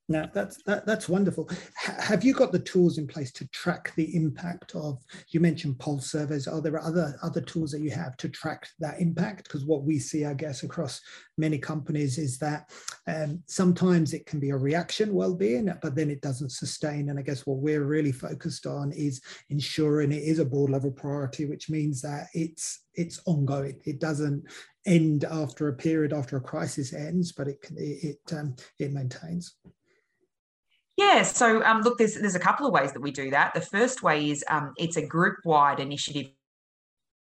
now 0.08 0.28
that's 0.34 0.62
that, 0.64 0.84
that's 0.84 1.08
wonderful. 1.08 1.48
H- 1.50 1.96
have 1.98 2.24
you 2.24 2.34
got 2.34 2.50
the 2.50 2.58
tools 2.58 2.98
in 2.98 3.06
place 3.06 3.30
to 3.32 3.46
track 3.48 3.92
the 3.96 4.14
impact 4.16 4.74
of? 4.74 4.98
You 5.28 5.40
mentioned 5.40 5.78
pulse 5.78 6.10
surveys. 6.10 6.48
Are 6.48 6.60
there 6.60 6.82
other 6.82 7.16
other 7.22 7.40
tools 7.40 7.70
that 7.70 7.82
you 7.82 7.90
have 7.92 8.16
to 8.18 8.28
track 8.28 8.66
that 8.80 9.00
impact? 9.00 9.44
Because 9.44 9.64
what 9.64 9.84
we 9.84 9.98
see, 9.98 10.24
I 10.24 10.34
guess, 10.34 10.64
across 10.64 11.00
many 11.38 11.56
companies 11.58 12.18
is 12.18 12.36
that 12.38 12.70
um, 13.06 13.42
sometimes 13.46 14.12
it 14.12 14.26
can 14.26 14.40
be 14.40 14.50
a 14.50 14.56
reaction 14.56 15.14
well-being, 15.14 15.72
but 15.80 15.94
then 15.94 16.10
it 16.10 16.20
doesn't 16.20 16.50
sustain. 16.50 17.08
And 17.08 17.18
I 17.18 17.22
guess 17.22 17.46
what 17.46 17.58
we're 17.58 17.84
really 17.84 18.12
focused 18.12 18.66
on 18.66 18.92
is 18.92 19.22
ensuring 19.50 20.12
it 20.12 20.22
is 20.22 20.40
a 20.40 20.44
board 20.44 20.70
level 20.70 20.90
priority, 20.90 21.46
which 21.46 21.70
means 21.70 22.02
that 22.02 22.26
it's 22.34 22.86
it's 22.94 23.20
ongoing. 23.26 23.80
It 23.84 24.00
doesn't 24.00 24.44
end 24.84 25.24
after 25.24 25.68
a 25.68 25.72
period 25.72 26.12
after 26.12 26.36
a 26.36 26.40
crisis 26.40 26.92
ends, 26.92 27.30
but 27.32 27.46
it 27.46 27.58
it 27.76 28.18
it, 28.26 28.32
um, 28.36 28.56
it 28.80 28.92
maintains. 28.92 29.54
Yeah, 31.02 31.22
so 31.22 31.64
um, 31.64 31.82
look, 31.82 31.98
there's 31.98 32.14
there's 32.14 32.36
a 32.36 32.40
couple 32.40 32.66
of 32.66 32.72
ways 32.72 32.92
that 32.92 33.00
we 33.00 33.10
do 33.10 33.30
that. 33.30 33.54
The 33.54 33.60
first 33.60 34.02
way 34.02 34.30
is 34.30 34.44
um, 34.48 34.72
it's 34.76 34.96
a 34.96 35.04
group 35.04 35.38
wide 35.44 35.80
initiative 35.80 36.28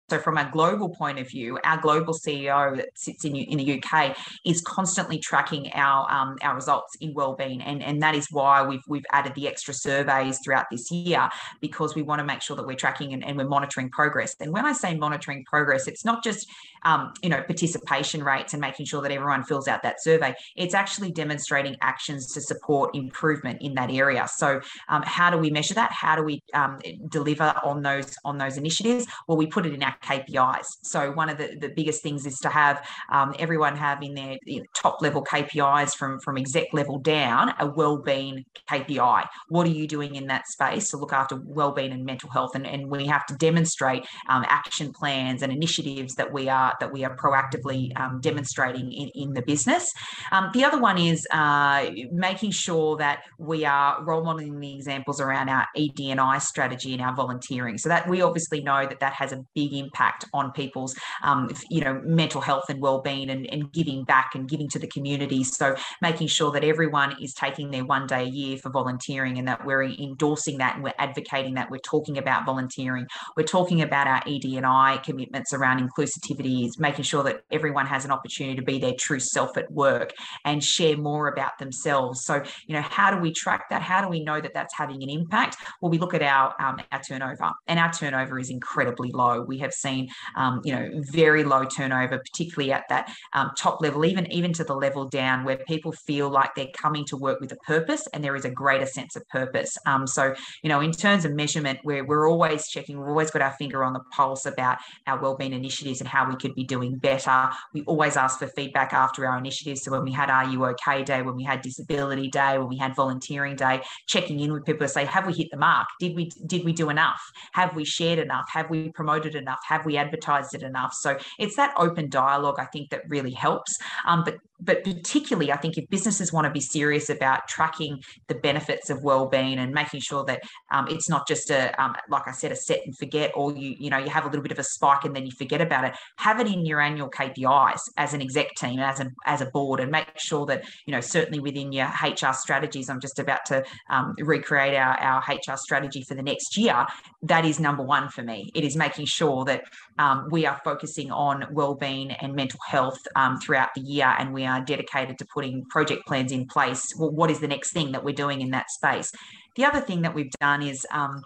so, 0.09 0.19
from 0.19 0.37
a 0.37 0.49
global 0.49 0.87
point 0.87 1.19
of 1.19 1.27
view, 1.27 1.59
our 1.65 1.77
global 1.81 2.13
CEO 2.13 2.77
that 2.77 2.97
sits 2.97 3.25
in, 3.25 3.35
in 3.35 3.57
the 3.57 3.81
UK 3.83 4.17
is 4.45 4.61
constantly 4.61 5.19
tracking 5.19 5.69
our 5.73 6.09
um, 6.09 6.37
our 6.41 6.55
results 6.55 6.95
in 7.01 7.13
wellbeing, 7.13 7.61
and 7.61 7.83
and 7.83 8.01
that 8.01 8.15
is 8.15 8.27
why 8.31 8.65
we've 8.65 8.83
we've 8.87 9.05
added 9.11 9.35
the 9.35 9.49
extra 9.49 9.73
surveys 9.73 10.39
throughout 10.39 10.67
this 10.71 10.89
year 10.91 11.27
because 11.59 11.93
we 11.93 12.03
want 12.03 12.19
to 12.19 12.25
make 12.25 12.41
sure 12.41 12.55
that 12.55 12.65
we're 12.65 12.77
tracking 12.77 13.11
and, 13.11 13.23
and 13.25 13.37
we're 13.37 13.49
monitoring 13.49 13.89
progress. 13.89 14.33
And 14.39 14.53
when 14.53 14.65
I 14.65 14.71
say 14.71 14.95
monitoring 14.95 15.43
progress, 15.43 15.89
it's 15.89 16.05
not 16.05 16.23
just 16.23 16.47
um, 16.83 17.11
you 17.21 17.27
know 17.27 17.41
participation 17.43 18.23
rates 18.23 18.53
and 18.53 18.61
making 18.61 18.85
sure 18.85 19.01
that 19.01 19.11
everyone 19.11 19.43
fills 19.43 19.67
out 19.67 19.83
that 19.83 20.01
survey. 20.01 20.33
It's 20.55 20.73
actually 20.73 21.11
demonstrating 21.11 21.75
actions 21.81 22.31
to 22.31 22.39
support 22.39 22.95
improvement 22.95 23.61
in 23.61 23.73
that 23.73 23.91
area. 23.91 24.25
So, 24.33 24.61
um, 24.87 25.03
how 25.05 25.29
do 25.29 25.37
we 25.37 25.49
measure 25.49 25.73
that? 25.73 25.91
How 25.91 26.15
do 26.15 26.23
we 26.23 26.41
um, 26.53 26.79
deliver 27.09 27.53
on 27.61 27.81
those 27.81 28.15
on 28.23 28.37
those 28.37 28.55
initiatives? 28.55 29.05
Well, 29.27 29.37
we 29.37 29.47
put 29.47 29.65
it 29.65 29.73
in 29.73 29.83
our 29.83 29.96
KPIs. 30.03 30.65
So 30.83 31.11
one 31.11 31.29
of 31.29 31.37
the, 31.37 31.57
the 31.59 31.69
biggest 31.69 32.03
things 32.03 32.25
is 32.25 32.37
to 32.39 32.49
have 32.49 32.87
um, 33.11 33.33
everyone 33.39 33.75
having 33.75 34.13
their 34.13 34.37
you 34.45 34.59
know, 34.59 34.65
top 34.75 35.01
level 35.01 35.23
KPIs 35.23 35.95
from, 35.95 36.19
from 36.19 36.37
exec 36.37 36.67
level 36.73 36.99
down, 36.99 37.53
a 37.59 37.67
well-being 37.67 38.45
KPI. 38.69 39.25
What 39.49 39.67
are 39.67 39.71
you 39.71 39.87
doing 39.87 40.15
in 40.15 40.27
that 40.27 40.47
space 40.47 40.89
to 40.91 40.97
look 40.97 41.13
after 41.13 41.39
well-being 41.43 41.91
and 41.91 42.05
mental 42.05 42.29
health? 42.29 42.55
And, 42.55 42.65
and 42.65 42.89
we 42.89 43.05
have 43.07 43.25
to 43.27 43.35
demonstrate 43.35 44.05
um, 44.29 44.45
action 44.47 44.93
plans 44.93 45.41
and 45.41 45.51
initiatives 45.51 46.15
that 46.15 46.31
we 46.31 46.49
are 46.49 46.73
that 46.79 46.91
we 46.91 47.03
are 47.03 47.15
proactively 47.15 47.97
um, 47.99 48.19
demonstrating 48.21 48.91
in, 48.91 49.09
in 49.15 49.33
the 49.33 49.41
business. 49.41 49.91
Um, 50.31 50.49
the 50.53 50.63
other 50.63 50.79
one 50.79 50.97
is 50.97 51.27
uh, 51.31 51.89
making 52.11 52.51
sure 52.51 52.97
that 52.97 53.23
we 53.37 53.65
are 53.65 54.03
role 54.03 54.23
modeling 54.23 54.59
the 54.59 54.75
examples 54.75 55.19
around 55.19 55.49
our 55.49 55.65
ED&I 55.75 56.37
strategy 56.39 56.93
and 56.93 57.01
our 57.01 57.15
volunteering. 57.15 57.77
So 57.77 57.89
that 57.89 58.07
we 58.07 58.21
obviously 58.21 58.61
know 58.61 58.85
that 58.85 58.99
that 58.99 59.13
has 59.13 59.31
a 59.31 59.43
big 59.55 59.73
impact 59.73 59.86
impact 59.87 60.25
on 60.33 60.51
people's, 60.51 60.95
um, 61.23 61.49
you 61.69 61.81
know, 61.81 62.01
mental 62.03 62.41
health 62.41 62.65
and 62.69 62.81
well-being 62.81 63.29
and, 63.29 63.47
and 63.47 63.71
giving 63.71 64.03
back 64.03 64.31
and 64.35 64.49
giving 64.49 64.69
to 64.69 64.79
the 64.79 64.87
community. 64.87 65.43
So 65.43 65.75
making 66.01 66.27
sure 66.27 66.51
that 66.51 66.63
everyone 66.63 67.15
is 67.21 67.33
taking 67.33 67.71
their 67.71 67.85
one 67.85 68.07
day 68.07 68.23
a 68.23 68.29
year 68.29 68.57
for 68.57 68.69
volunteering 68.69 69.37
and 69.37 69.47
that 69.47 69.65
we're 69.65 69.83
endorsing 69.83 70.57
that 70.59 70.75
and 70.75 70.83
we're 70.83 70.93
advocating 70.97 71.53
that 71.55 71.69
we're 71.69 71.77
talking 71.79 72.17
about 72.17 72.45
volunteering. 72.45 73.07
We're 73.35 73.43
talking 73.43 73.81
about 73.81 74.07
our 74.07 74.21
ED&I 74.27 75.01
commitments 75.03 75.53
around 75.53 75.87
inclusivity, 75.87 76.65
is 76.65 76.79
making 76.79 77.03
sure 77.03 77.23
that 77.23 77.41
everyone 77.51 77.85
has 77.85 78.05
an 78.05 78.11
opportunity 78.11 78.55
to 78.55 78.61
be 78.61 78.79
their 78.79 78.93
true 78.97 79.19
self 79.19 79.57
at 79.57 79.71
work 79.71 80.13
and 80.45 80.63
share 80.63 80.97
more 80.97 81.27
about 81.27 81.57
themselves. 81.59 82.23
So, 82.25 82.43
you 82.67 82.75
know, 82.75 82.81
how 82.81 83.11
do 83.11 83.17
we 83.17 83.31
track 83.31 83.69
that? 83.69 83.81
How 83.81 84.01
do 84.01 84.09
we 84.09 84.23
know 84.23 84.41
that 84.41 84.53
that's 84.53 84.75
having 84.75 85.03
an 85.03 85.09
impact? 85.09 85.57
Well, 85.81 85.91
we 85.91 85.97
look 85.97 86.13
at 86.13 86.21
our 86.21 86.53
um, 86.59 86.79
our 86.91 87.01
turnover, 87.01 87.51
and 87.67 87.79
our 87.79 87.91
turnover 87.91 88.39
is 88.39 88.49
incredibly 88.49 89.11
low. 89.11 89.41
We 89.41 89.59
have 89.59 89.73
seen, 89.77 90.09
um, 90.35 90.61
you 90.63 90.73
know, 90.73 90.89
very 91.11 91.43
low 91.43 91.63
turnover, 91.65 92.17
particularly 92.19 92.71
at 92.71 92.83
that 92.89 93.11
um, 93.33 93.51
top 93.57 93.81
level, 93.81 94.05
even 94.05 94.31
even 94.31 94.53
to 94.53 94.63
the 94.63 94.75
level 94.75 95.07
down 95.07 95.43
where 95.43 95.57
people 95.57 95.91
feel 95.91 96.29
like 96.29 96.51
they're 96.55 96.67
coming 96.75 97.05
to 97.05 97.17
work 97.17 97.39
with 97.39 97.51
a 97.51 97.55
purpose 97.57 98.07
and 98.13 98.23
there 98.23 98.35
is 98.35 98.45
a 98.45 98.49
greater 98.49 98.85
sense 98.85 99.15
of 99.15 99.27
purpose. 99.29 99.77
Um, 99.85 100.07
so, 100.07 100.33
you 100.63 100.69
know, 100.69 100.81
in 100.81 100.91
terms 100.91 101.25
of 101.25 101.33
measurement, 101.33 101.79
we're, 101.83 102.05
we're 102.05 102.29
always 102.29 102.67
checking, 102.67 102.99
we've 102.99 103.07
always 103.07 103.31
got 103.31 103.41
our 103.41 103.53
finger 103.53 103.83
on 103.83 103.93
the 103.93 104.01
pulse 104.11 104.45
about 104.45 104.77
our 105.05 105.19
wellbeing 105.21 105.53
initiatives 105.53 106.01
and 106.01 106.07
how 106.07 106.29
we 106.29 106.35
could 106.35 106.55
be 106.55 106.63
doing 106.63 106.97
better. 106.97 107.49
We 107.73 107.83
always 107.83 108.17
ask 108.17 108.39
for 108.39 108.47
feedback 108.47 108.93
after 108.93 109.25
our 109.25 109.37
initiatives. 109.37 109.83
So 109.83 109.91
when 109.91 110.03
we 110.03 110.11
had 110.11 110.29
Are 110.29 110.45
You 110.45 110.65
OK 110.65 111.03
Day, 111.03 111.21
when 111.21 111.35
we 111.35 111.43
had 111.43 111.61
Disability 111.61 112.29
Day, 112.29 112.57
when 112.57 112.67
we 112.67 112.77
had 112.77 112.95
Volunteering 112.95 113.55
Day, 113.55 113.81
checking 114.07 114.39
in 114.39 114.51
with 114.51 114.65
people 114.65 114.85
to 114.87 114.89
say, 114.89 115.05
have 115.05 115.27
we 115.27 115.33
hit 115.33 115.47
the 115.51 115.57
mark? 115.57 115.87
Did 115.99 116.15
we 116.15 116.29
did 116.45 116.65
we 116.65 116.73
do 116.73 116.89
enough? 116.89 117.21
Have 117.53 117.75
we 117.75 117.85
shared 117.85 118.19
enough? 118.19 118.45
Have 118.51 118.69
we 118.69 118.89
promoted 118.91 119.35
enough? 119.35 119.59
Have 119.67 119.85
we 119.85 119.97
advertised 119.97 120.53
it 120.53 120.63
enough? 120.63 120.93
So 120.93 121.17
it's 121.39 121.55
that 121.55 121.73
open 121.77 122.09
dialogue 122.09 122.55
I 122.59 122.65
think 122.65 122.89
that 122.89 123.01
really 123.07 123.31
helps. 123.31 123.77
Um, 124.05 124.23
but 124.23 124.37
but 124.59 124.83
particularly 124.83 125.51
I 125.51 125.57
think 125.57 125.77
if 125.77 125.89
businesses 125.89 126.33
want 126.33 126.45
to 126.45 126.51
be 126.51 126.59
serious 126.59 127.09
about 127.09 127.47
tracking 127.47 128.01
the 128.27 128.35
benefits 128.35 128.89
of 128.89 129.03
well-being 129.03 129.59
and 129.59 129.73
making 129.73 129.99
sure 130.01 130.23
that 130.25 130.41
um, 130.71 130.87
it's 130.87 131.09
not 131.09 131.27
just 131.27 131.49
a 131.49 131.79
um, 131.81 131.95
like 132.09 132.27
I 132.27 132.31
said 132.31 132.51
a 132.51 132.55
set 132.55 132.81
and 132.85 132.97
forget 132.97 133.31
or 133.35 133.55
you 133.55 133.75
you 133.79 133.89
know 133.89 133.97
you 133.97 134.09
have 134.09 134.25
a 134.25 134.27
little 134.27 134.41
bit 134.41 134.51
of 134.51 134.59
a 134.59 134.63
spike 134.63 135.05
and 135.05 135.15
then 135.15 135.25
you 135.25 135.31
forget 135.31 135.61
about 135.61 135.85
it 135.85 135.95
have 136.17 136.39
it 136.39 136.47
in 136.47 136.65
your 136.65 136.81
annual 136.81 137.09
KPIs 137.09 137.81
as 137.97 138.13
an 138.13 138.21
exec 138.21 138.55
team 138.55 138.79
as 138.79 138.99
a 138.99 139.11
as 139.25 139.41
a 139.41 139.45
board 139.47 139.79
and 139.79 139.91
make 139.91 140.17
sure 140.17 140.45
that 140.47 140.63
you 140.85 140.91
know 140.91 141.01
certainly 141.01 141.39
within 141.39 141.71
your 141.71 141.87
HR 141.87 142.33
strategies 142.33 142.89
I'm 142.89 142.99
just 142.99 143.19
about 143.19 143.45
to 143.47 143.63
um, 143.89 144.15
recreate 144.19 144.73
our, 144.73 144.97
our 144.99 145.23
HR 145.27 145.57
strategy 145.57 146.01
for 146.01 146.15
the 146.15 146.23
next 146.23 146.57
year 146.57 146.85
that 147.23 147.45
is 147.45 147.59
number 147.59 147.83
one 147.83 148.09
for 148.09 148.23
me. 148.23 148.51
It 148.53 148.63
is 148.63 148.75
making 148.75 149.05
sure 149.05 149.43
that 149.45 149.63
um, 149.97 150.27
we 150.31 150.45
are 150.45 150.59
focusing 150.63 151.11
on 151.11 151.45
well-being 151.51 152.11
and 152.11 152.33
mental 152.33 152.59
health 152.65 152.99
um, 153.15 153.39
throughout 153.39 153.69
the 153.75 153.81
year 153.81 154.13
and 154.17 154.33
we 154.33 154.45
are 154.47 154.61
dedicated 154.61 155.17
to 155.19 155.25
putting 155.33 155.63
project 155.65 156.07
plans 156.07 156.31
in 156.31 156.47
place. 156.47 156.93
Well, 156.97 157.11
what 157.11 157.29
is 157.29 157.39
the 157.39 157.47
next 157.47 157.71
thing 157.71 157.91
that 157.91 158.03
we're 158.03 158.15
doing 158.15 158.41
in 158.41 158.51
that 158.51 158.69
space? 158.71 159.11
The 159.55 159.65
other 159.65 159.81
thing 159.81 160.01
that 160.03 160.13
we've 160.13 160.31
done 160.39 160.61
is 160.61 160.85
um, 160.91 161.21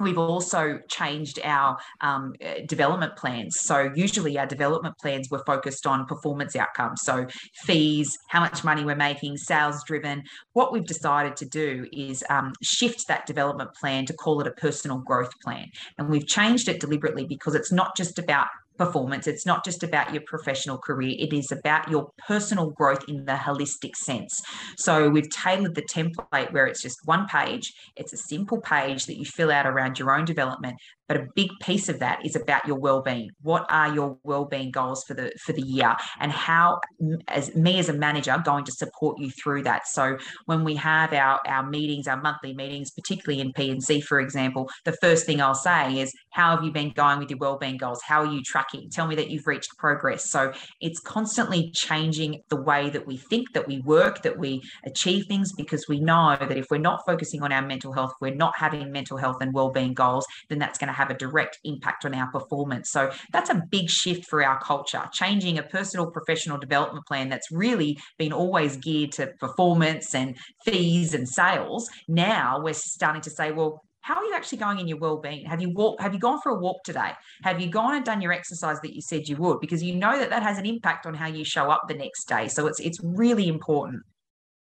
We've 0.00 0.18
also 0.18 0.80
changed 0.88 1.38
our 1.44 1.78
um, 2.00 2.34
uh, 2.44 2.64
development 2.66 3.16
plans. 3.16 3.56
So, 3.60 3.90
usually, 3.94 4.38
our 4.38 4.46
development 4.46 4.96
plans 5.00 5.30
were 5.30 5.42
focused 5.46 5.86
on 5.86 6.06
performance 6.06 6.56
outcomes. 6.56 7.02
So, 7.02 7.26
fees, 7.64 8.16
how 8.28 8.40
much 8.40 8.64
money 8.64 8.84
we're 8.84 8.96
making, 8.96 9.36
sales 9.36 9.82
driven. 9.84 10.22
What 10.54 10.72
we've 10.72 10.86
decided 10.86 11.36
to 11.36 11.46
do 11.46 11.86
is 11.92 12.24
um, 12.30 12.52
shift 12.62 13.06
that 13.08 13.26
development 13.26 13.70
plan 13.74 14.06
to 14.06 14.14
call 14.14 14.40
it 14.40 14.46
a 14.46 14.52
personal 14.52 14.98
growth 14.98 15.32
plan. 15.42 15.66
And 15.98 16.08
we've 16.08 16.26
changed 16.26 16.68
it 16.68 16.80
deliberately 16.80 17.26
because 17.26 17.54
it's 17.54 17.72
not 17.72 17.96
just 17.96 18.18
about 18.18 18.48
performance. 18.84 19.26
It's 19.26 19.46
not 19.46 19.64
just 19.64 19.82
about 19.82 20.12
your 20.12 20.22
professional 20.26 20.78
career, 20.78 21.14
it 21.18 21.32
is 21.32 21.52
about 21.52 21.88
your 21.90 22.10
personal 22.26 22.70
growth 22.70 23.04
in 23.08 23.24
the 23.24 23.32
holistic 23.32 23.94
sense. 23.94 24.40
So 24.76 25.08
we've 25.08 25.30
tailored 25.30 25.74
the 25.74 25.82
template 25.82 26.52
where 26.52 26.66
it's 26.66 26.82
just 26.82 26.98
one 27.04 27.26
page, 27.26 27.72
it's 27.96 28.12
a 28.12 28.16
simple 28.16 28.60
page 28.60 29.06
that 29.06 29.18
you 29.18 29.24
fill 29.24 29.50
out 29.50 29.66
around 29.66 29.98
your 29.98 30.14
own 30.16 30.24
development, 30.24 30.76
but 31.12 31.20
a 31.20 31.26
big 31.34 31.50
piece 31.60 31.90
of 31.90 31.98
that 31.98 32.24
is 32.24 32.36
about 32.36 32.66
your 32.66 32.78
well-being. 32.78 33.30
What 33.42 33.66
are 33.68 33.94
your 33.94 34.16
well-being 34.22 34.70
goals 34.70 35.04
for 35.04 35.12
the 35.12 35.30
for 35.44 35.52
the 35.52 35.60
year? 35.60 35.94
And 36.20 36.32
how 36.32 36.80
as 37.28 37.54
me 37.54 37.78
as 37.78 37.90
a 37.90 37.92
manager 37.92 38.40
going 38.42 38.64
to 38.64 38.72
support 38.72 39.18
you 39.18 39.30
through 39.30 39.64
that. 39.64 39.86
So 39.86 40.16
when 40.46 40.64
we 40.64 40.74
have 40.76 41.12
our 41.12 41.38
our 41.46 41.68
meetings 41.68 42.08
our 42.08 42.18
monthly 42.18 42.54
meetings 42.54 42.90
particularly 42.92 43.42
in 43.42 43.52
P&C 43.52 44.00
for 44.00 44.20
example 44.20 44.70
the 44.86 44.96
first 45.02 45.26
thing 45.26 45.42
I'll 45.42 45.54
say 45.54 46.00
is 46.00 46.14
how 46.30 46.56
have 46.56 46.64
you 46.64 46.72
been 46.72 46.92
going 46.92 47.18
with 47.18 47.28
your 47.28 47.38
well-being 47.38 47.76
goals? 47.76 48.00
How 48.02 48.22
are 48.22 48.32
you 48.32 48.42
tracking? 48.42 48.88
Tell 48.88 49.06
me 49.06 49.14
that 49.16 49.28
you've 49.28 49.46
reached 49.46 49.76
progress. 49.76 50.30
So 50.30 50.54
it's 50.80 50.98
constantly 51.00 51.72
changing 51.74 52.40
the 52.48 52.56
way 52.62 52.88
that 52.88 53.06
we 53.06 53.18
think 53.18 53.52
that 53.52 53.68
we 53.68 53.80
work 53.80 54.22
that 54.22 54.38
we 54.38 54.62
achieve 54.86 55.26
things 55.26 55.52
because 55.52 55.86
we 55.88 56.00
know 56.00 56.38
that 56.40 56.56
if 56.56 56.68
we're 56.70 56.78
not 56.78 57.02
focusing 57.04 57.42
on 57.42 57.52
our 57.52 57.66
mental 57.66 57.92
health 57.92 58.14
we're 58.22 58.34
not 58.34 58.56
having 58.56 58.90
mental 58.90 59.18
health 59.18 59.36
and 59.42 59.52
well-being 59.52 59.92
goals 59.92 60.24
then 60.48 60.58
that's 60.58 60.78
going 60.78 60.88
to 60.88 61.01
have 61.02 61.10
a 61.10 61.18
direct 61.18 61.58
impact 61.64 62.04
on 62.04 62.14
our 62.14 62.30
performance. 62.30 62.90
So 62.90 63.10
that's 63.32 63.50
a 63.50 63.62
big 63.70 63.90
shift 63.90 64.26
for 64.28 64.44
our 64.44 64.60
culture 64.60 65.02
changing 65.12 65.58
a 65.58 65.62
personal 65.62 66.10
professional 66.10 66.58
development 66.58 67.06
plan 67.06 67.28
that's 67.28 67.50
really 67.50 67.98
been 68.18 68.32
always 68.32 68.76
geared 68.76 69.12
to 69.12 69.26
performance 69.38 70.14
and 70.14 70.36
fees 70.64 71.14
and 71.14 71.28
sales. 71.28 71.90
Now 72.08 72.60
we're 72.62 72.74
starting 72.74 73.22
to 73.22 73.30
say 73.30 73.52
well 73.52 73.82
how 74.02 74.16
are 74.16 74.24
you 74.24 74.34
actually 74.34 74.58
going 74.58 74.80
in 74.80 74.88
your 74.88 74.98
well-being? 74.98 75.46
Have 75.46 75.62
you 75.62 75.70
walked 75.70 76.02
have 76.02 76.12
you 76.12 76.18
gone 76.18 76.40
for 76.42 76.50
a 76.50 76.58
walk 76.58 76.82
today? 76.84 77.12
Have 77.44 77.60
you 77.60 77.68
gone 77.68 77.94
and 77.94 78.04
done 78.04 78.20
your 78.20 78.32
exercise 78.32 78.78
that 78.82 78.94
you 78.94 79.00
said 79.00 79.28
you 79.28 79.36
would? 79.36 79.60
Because 79.60 79.82
you 79.82 79.94
know 79.94 80.18
that 80.18 80.30
that 80.30 80.42
has 80.42 80.58
an 80.58 80.66
impact 80.66 81.06
on 81.06 81.14
how 81.14 81.28
you 81.28 81.44
show 81.44 81.70
up 81.70 81.82
the 81.88 81.94
next 81.94 82.24
day. 82.28 82.48
So 82.48 82.66
it's 82.66 82.80
it's 82.80 82.98
really 83.02 83.46
important. 83.48 84.02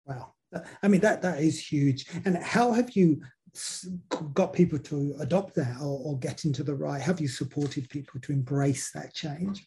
Wow. 0.06 0.34
I 0.82 0.88
mean 0.88 1.00
that 1.02 1.22
that 1.22 1.40
is 1.40 1.60
huge. 1.60 2.06
And 2.24 2.36
how 2.38 2.72
have 2.72 2.90
you 2.96 3.20
got 4.34 4.52
people 4.52 4.78
to 4.78 5.14
adopt 5.20 5.54
that 5.54 5.76
or, 5.80 6.00
or 6.04 6.18
get 6.18 6.44
into 6.44 6.62
the 6.62 6.74
right? 6.74 7.00
Have 7.00 7.20
you 7.20 7.28
supported 7.28 7.88
people 7.88 8.20
to 8.20 8.32
embrace 8.32 8.90
that 8.92 9.14
change 9.14 9.66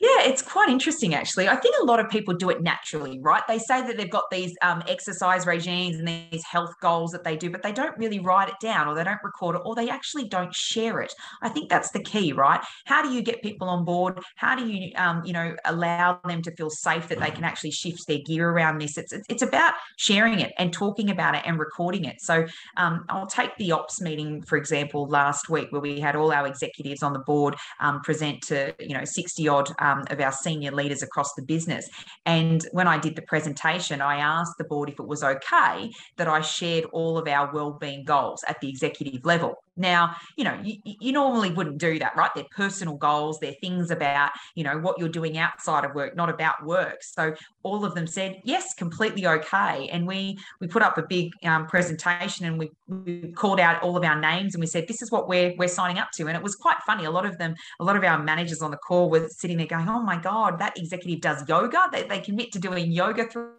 yeah, 0.00 0.28
it's 0.28 0.42
quite 0.42 0.68
interesting 0.68 1.12
actually. 1.14 1.48
I 1.48 1.56
think 1.56 1.74
a 1.82 1.84
lot 1.84 1.98
of 1.98 2.08
people 2.08 2.32
do 2.32 2.50
it 2.50 2.62
naturally, 2.62 3.18
right? 3.20 3.42
They 3.48 3.58
say 3.58 3.84
that 3.84 3.96
they've 3.96 4.08
got 4.08 4.24
these 4.30 4.54
um, 4.62 4.80
exercise 4.86 5.44
regimes 5.44 5.96
and 5.96 6.06
these 6.06 6.44
health 6.44 6.72
goals 6.80 7.10
that 7.10 7.24
they 7.24 7.36
do, 7.36 7.50
but 7.50 7.64
they 7.64 7.72
don't 7.72 7.98
really 7.98 8.20
write 8.20 8.48
it 8.48 8.54
down 8.60 8.86
or 8.86 8.94
they 8.94 9.02
don't 9.02 9.18
record 9.24 9.56
it 9.56 9.62
or 9.64 9.74
they 9.74 9.90
actually 9.90 10.28
don't 10.28 10.54
share 10.54 11.00
it. 11.00 11.12
I 11.42 11.48
think 11.48 11.68
that's 11.68 11.90
the 11.90 12.00
key, 12.00 12.32
right? 12.32 12.60
How 12.84 13.02
do 13.02 13.10
you 13.10 13.22
get 13.22 13.42
people 13.42 13.68
on 13.68 13.84
board? 13.84 14.20
How 14.36 14.54
do 14.54 14.68
you, 14.68 14.92
um, 14.94 15.24
you 15.24 15.32
know, 15.32 15.56
allow 15.64 16.20
them 16.24 16.42
to 16.42 16.52
feel 16.52 16.70
safe 16.70 17.08
that 17.08 17.18
they 17.18 17.32
can 17.32 17.42
actually 17.42 17.72
shift 17.72 18.06
their 18.06 18.20
gear 18.24 18.48
around 18.48 18.80
this? 18.80 18.96
It's 18.98 19.12
it's 19.28 19.42
about 19.42 19.74
sharing 19.96 20.38
it 20.38 20.52
and 20.58 20.72
talking 20.72 21.10
about 21.10 21.34
it 21.34 21.42
and 21.44 21.58
recording 21.58 22.04
it. 22.04 22.20
So 22.20 22.46
um, 22.76 23.04
I'll 23.08 23.26
take 23.26 23.56
the 23.56 23.72
ops 23.72 24.00
meeting 24.00 24.42
for 24.42 24.58
example 24.58 25.08
last 25.08 25.48
week 25.48 25.72
where 25.72 25.80
we 25.80 25.98
had 25.98 26.14
all 26.14 26.30
our 26.30 26.46
executives 26.46 27.02
on 27.02 27.14
the 27.14 27.18
board 27.18 27.56
um, 27.80 28.00
present 28.02 28.42
to 28.42 28.72
you 28.78 28.94
know 28.94 29.04
sixty 29.04 29.48
odd 29.48 29.68
um, 29.88 30.04
of 30.10 30.20
our 30.20 30.32
senior 30.32 30.70
leaders 30.70 31.02
across 31.02 31.34
the 31.34 31.42
business. 31.42 31.88
And 32.26 32.66
when 32.72 32.88
I 32.88 32.98
did 32.98 33.16
the 33.16 33.22
presentation, 33.22 34.00
I 34.00 34.16
asked 34.16 34.58
the 34.58 34.64
board 34.64 34.88
if 34.88 34.98
it 35.00 35.06
was 35.06 35.22
okay 35.22 35.92
that 36.16 36.28
I 36.28 36.40
shared 36.40 36.84
all 36.92 37.18
of 37.18 37.26
our 37.28 37.52
well-being 37.52 38.04
goals 38.04 38.44
at 38.46 38.60
the 38.60 38.68
executive 38.68 39.24
level. 39.24 39.54
Now, 39.78 40.16
you 40.36 40.44
know, 40.44 40.58
you, 40.62 40.76
you 40.84 41.12
normally 41.12 41.52
wouldn't 41.52 41.78
do 41.78 41.98
that, 41.98 42.16
right? 42.16 42.30
They're 42.34 42.44
personal 42.54 42.96
goals, 42.96 43.38
they're 43.40 43.54
things 43.60 43.90
about, 43.90 44.30
you 44.54 44.64
know, 44.64 44.78
what 44.78 44.98
you're 44.98 45.08
doing 45.08 45.38
outside 45.38 45.84
of 45.84 45.94
work, 45.94 46.16
not 46.16 46.28
about 46.28 46.64
work. 46.64 47.02
So 47.02 47.34
all 47.62 47.84
of 47.84 47.94
them 47.94 48.06
said, 48.06 48.40
yes, 48.44 48.74
completely 48.74 49.26
okay. 49.26 49.88
And 49.92 50.06
we 50.06 50.38
we 50.60 50.66
put 50.66 50.82
up 50.82 50.98
a 50.98 51.02
big 51.02 51.30
um, 51.44 51.66
presentation 51.66 52.46
and 52.46 52.58
we, 52.58 52.70
we 52.88 53.32
called 53.32 53.60
out 53.60 53.82
all 53.82 53.96
of 53.96 54.04
our 54.04 54.18
names 54.20 54.54
and 54.54 54.60
we 54.60 54.66
said, 54.66 54.86
this 54.88 55.02
is 55.02 55.10
what 55.10 55.28
we're 55.28 55.54
we're 55.56 55.68
signing 55.68 55.98
up 55.98 56.10
to. 56.12 56.26
And 56.26 56.36
it 56.36 56.42
was 56.42 56.54
quite 56.54 56.78
funny. 56.86 57.04
A 57.04 57.10
lot 57.10 57.26
of 57.26 57.38
them, 57.38 57.54
a 57.80 57.84
lot 57.84 57.96
of 57.96 58.04
our 58.04 58.22
managers 58.22 58.62
on 58.62 58.70
the 58.70 58.76
call 58.76 59.10
were 59.10 59.28
sitting 59.28 59.56
there 59.56 59.66
going, 59.66 59.88
oh 59.88 60.02
my 60.02 60.16
God, 60.16 60.58
that 60.58 60.76
executive 60.76 61.20
does 61.20 61.48
yoga. 61.48 61.88
They, 61.92 62.04
they 62.04 62.20
commit 62.20 62.52
to 62.52 62.58
doing 62.58 62.90
yoga 62.90 63.28
through 63.28 63.52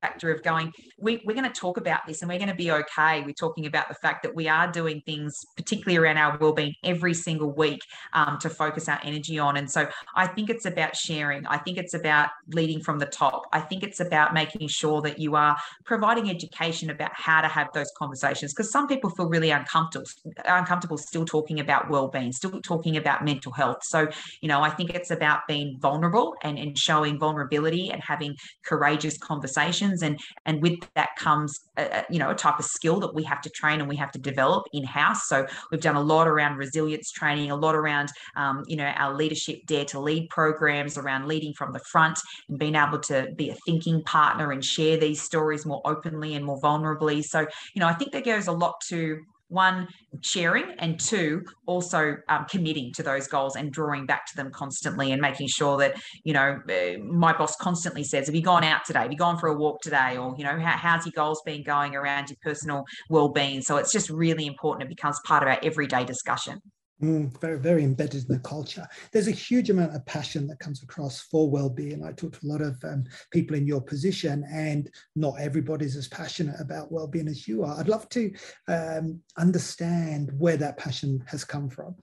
factor 0.00 0.32
of 0.32 0.42
going, 0.42 0.72
we, 0.98 1.22
we're 1.24 1.34
going 1.34 1.50
to 1.50 1.60
talk 1.60 1.76
about 1.76 2.00
this 2.06 2.22
and 2.22 2.28
we're 2.28 2.38
going 2.38 2.48
to 2.48 2.54
be 2.54 2.70
okay. 2.70 3.22
We're 3.22 3.32
talking 3.32 3.66
about 3.66 3.88
the 3.88 3.94
fact 3.94 4.22
that 4.22 4.34
we 4.34 4.48
are 4.48 4.70
doing 4.70 5.02
things, 5.04 5.44
particularly 5.56 5.96
around 5.96 6.18
our 6.18 6.38
well-being, 6.38 6.74
every 6.84 7.14
single 7.14 7.52
week 7.52 7.80
um, 8.12 8.38
to 8.40 8.50
focus 8.50 8.88
our 8.88 9.00
energy 9.02 9.38
on. 9.38 9.56
And 9.56 9.70
so 9.70 9.88
I 10.14 10.26
think 10.26 10.50
it's 10.50 10.66
about 10.66 10.96
sharing. 10.96 11.46
I 11.46 11.58
think 11.58 11.78
it's 11.78 11.94
about 11.94 12.30
leading 12.52 12.80
from 12.80 12.98
the 12.98 13.06
top. 13.06 13.44
I 13.52 13.60
think 13.60 13.82
it's 13.82 14.00
about 14.00 14.34
making 14.34 14.68
sure 14.68 15.02
that 15.02 15.18
you 15.18 15.34
are 15.36 15.56
providing 15.84 16.30
education 16.30 16.90
about 16.90 17.10
how 17.14 17.40
to 17.40 17.48
have 17.48 17.68
those 17.74 17.90
conversations 17.98 18.52
because 18.52 18.70
some 18.70 18.86
people 18.86 19.10
feel 19.10 19.28
really 19.28 19.50
uncomfortable, 19.50 20.06
uncomfortable 20.46 20.98
still 20.98 21.24
talking 21.24 21.60
about 21.60 21.90
well-being, 21.90 22.32
still 22.32 22.60
talking 22.60 22.96
about 22.96 23.24
mental 23.24 23.52
health. 23.52 23.78
So, 23.82 24.08
you 24.40 24.48
know, 24.48 24.62
I 24.62 24.70
think 24.70 24.94
it's 24.94 25.10
about 25.10 25.40
being 25.48 25.76
vulnerable 25.80 26.34
and, 26.42 26.58
and 26.58 26.78
showing 26.78 27.18
vulnerability 27.18 27.90
and 27.90 28.02
having 28.02 28.36
courageous 28.64 29.18
conversations 29.18 29.87
and 30.02 30.18
and 30.46 30.62
with 30.62 30.78
that 30.94 31.10
comes 31.16 31.60
a, 31.76 32.04
you 32.10 32.18
know 32.18 32.30
a 32.30 32.34
type 32.34 32.58
of 32.58 32.64
skill 32.64 33.00
that 33.00 33.14
we 33.14 33.22
have 33.22 33.40
to 33.40 33.50
train 33.50 33.80
and 33.80 33.88
we 33.88 33.96
have 33.96 34.10
to 34.10 34.18
develop 34.18 34.64
in 34.72 34.84
house 34.84 35.28
so 35.28 35.46
we've 35.70 35.80
done 35.80 35.96
a 35.96 36.00
lot 36.00 36.28
around 36.28 36.56
resilience 36.56 37.10
training 37.10 37.50
a 37.50 37.56
lot 37.56 37.74
around 37.74 38.10
um, 38.36 38.62
you 38.66 38.76
know 38.76 38.84
our 38.84 39.14
leadership 39.14 39.58
dare 39.66 39.84
to 39.84 40.00
lead 40.00 40.28
programs 40.28 40.96
around 40.98 41.26
leading 41.26 41.52
from 41.54 41.72
the 41.72 41.80
front 41.80 42.18
and 42.48 42.58
being 42.58 42.74
able 42.74 42.98
to 42.98 43.28
be 43.36 43.50
a 43.50 43.54
thinking 43.66 44.02
partner 44.04 44.52
and 44.52 44.64
share 44.64 44.96
these 44.96 45.20
stories 45.20 45.64
more 45.64 45.82
openly 45.84 46.34
and 46.34 46.44
more 46.44 46.60
vulnerably. 46.60 47.24
So 47.24 47.40
you 47.74 47.80
know 47.80 47.86
i 47.86 47.94
think 47.94 48.12
that 48.12 48.24
goes 48.24 48.46
a 48.46 48.52
lot 48.52 48.74
to 48.88 49.22
one 49.48 49.88
sharing 50.20 50.70
and 50.78 50.98
two 51.00 51.42
also 51.66 52.16
um, 52.28 52.46
committing 52.48 52.92
to 52.94 53.02
those 53.02 53.26
goals 53.28 53.56
and 53.56 53.72
drawing 53.72 54.06
back 54.06 54.26
to 54.26 54.36
them 54.36 54.50
constantly 54.50 55.12
and 55.12 55.20
making 55.20 55.48
sure 55.48 55.78
that 55.78 55.96
you 56.24 56.32
know 56.32 56.58
uh, 56.68 56.98
my 57.02 57.36
boss 57.36 57.56
constantly 57.56 58.04
says 58.04 58.26
have 58.26 58.34
you 58.34 58.42
gone 58.42 58.64
out 58.64 58.84
today? 58.84 59.00
Have 59.00 59.12
you 59.12 59.18
gone 59.18 59.38
for 59.38 59.48
a 59.48 59.56
walk 59.56 59.80
today? 59.80 60.16
Or 60.16 60.34
you 60.36 60.44
know 60.44 60.58
how, 60.58 60.76
how's 60.76 61.06
your 61.06 61.12
goals 61.14 61.40
been 61.44 61.62
going 61.62 61.94
around 61.94 62.30
your 62.30 62.36
personal 62.42 62.84
well-being? 63.10 63.62
So 63.62 63.76
it's 63.76 63.92
just 63.92 64.10
really 64.10 64.46
important 64.46 64.90
it 64.90 64.94
becomes 64.94 65.18
part 65.24 65.42
of 65.42 65.48
our 65.48 65.58
everyday 65.62 66.04
discussion 66.04 66.60
Mm, 67.02 67.40
very, 67.40 67.60
very 67.60 67.84
embedded 67.84 68.22
in 68.22 68.34
the 68.34 68.40
culture. 68.40 68.84
There's 69.12 69.28
a 69.28 69.32
huge 69.32 69.70
amount 69.70 69.94
of 69.94 70.04
passion 70.04 70.48
that 70.48 70.58
comes 70.58 70.82
across 70.82 71.20
for 71.20 71.48
well-being. 71.48 72.04
I 72.04 72.10
talk 72.10 72.32
to 72.32 72.46
a 72.46 72.50
lot 72.50 72.60
of 72.60 72.76
um, 72.82 73.04
people 73.30 73.56
in 73.56 73.68
your 73.68 73.80
position, 73.80 74.44
and 74.52 74.90
not 75.14 75.34
everybody's 75.38 75.94
as 75.94 76.08
passionate 76.08 76.56
about 76.60 76.90
well-being 76.90 77.28
as 77.28 77.46
you 77.46 77.62
are. 77.62 77.78
I'd 77.78 77.88
love 77.88 78.08
to 78.10 78.32
um, 78.66 79.20
understand 79.36 80.32
where 80.36 80.56
that 80.56 80.76
passion 80.76 81.22
has 81.28 81.44
come 81.44 81.70
from. 81.70 81.94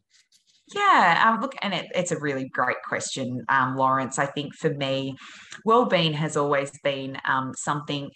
Yeah, 0.74 1.24
um, 1.28 1.42
look, 1.42 1.56
and 1.62 1.74
it, 1.74 1.88
it's 1.94 2.14
a 2.14 2.20
really 2.20 2.48
great 2.48 2.82
question, 2.88 3.44
um, 3.50 3.76
Lawrence. 3.76 4.18
I 4.18 4.28
think 4.28 4.56
for 4.56 4.74
me, 4.74 5.18
well-being 5.66 6.14
has 6.14 6.38
always 6.38 6.72
been 6.84 7.18
um, 7.28 7.54
something 7.54 8.10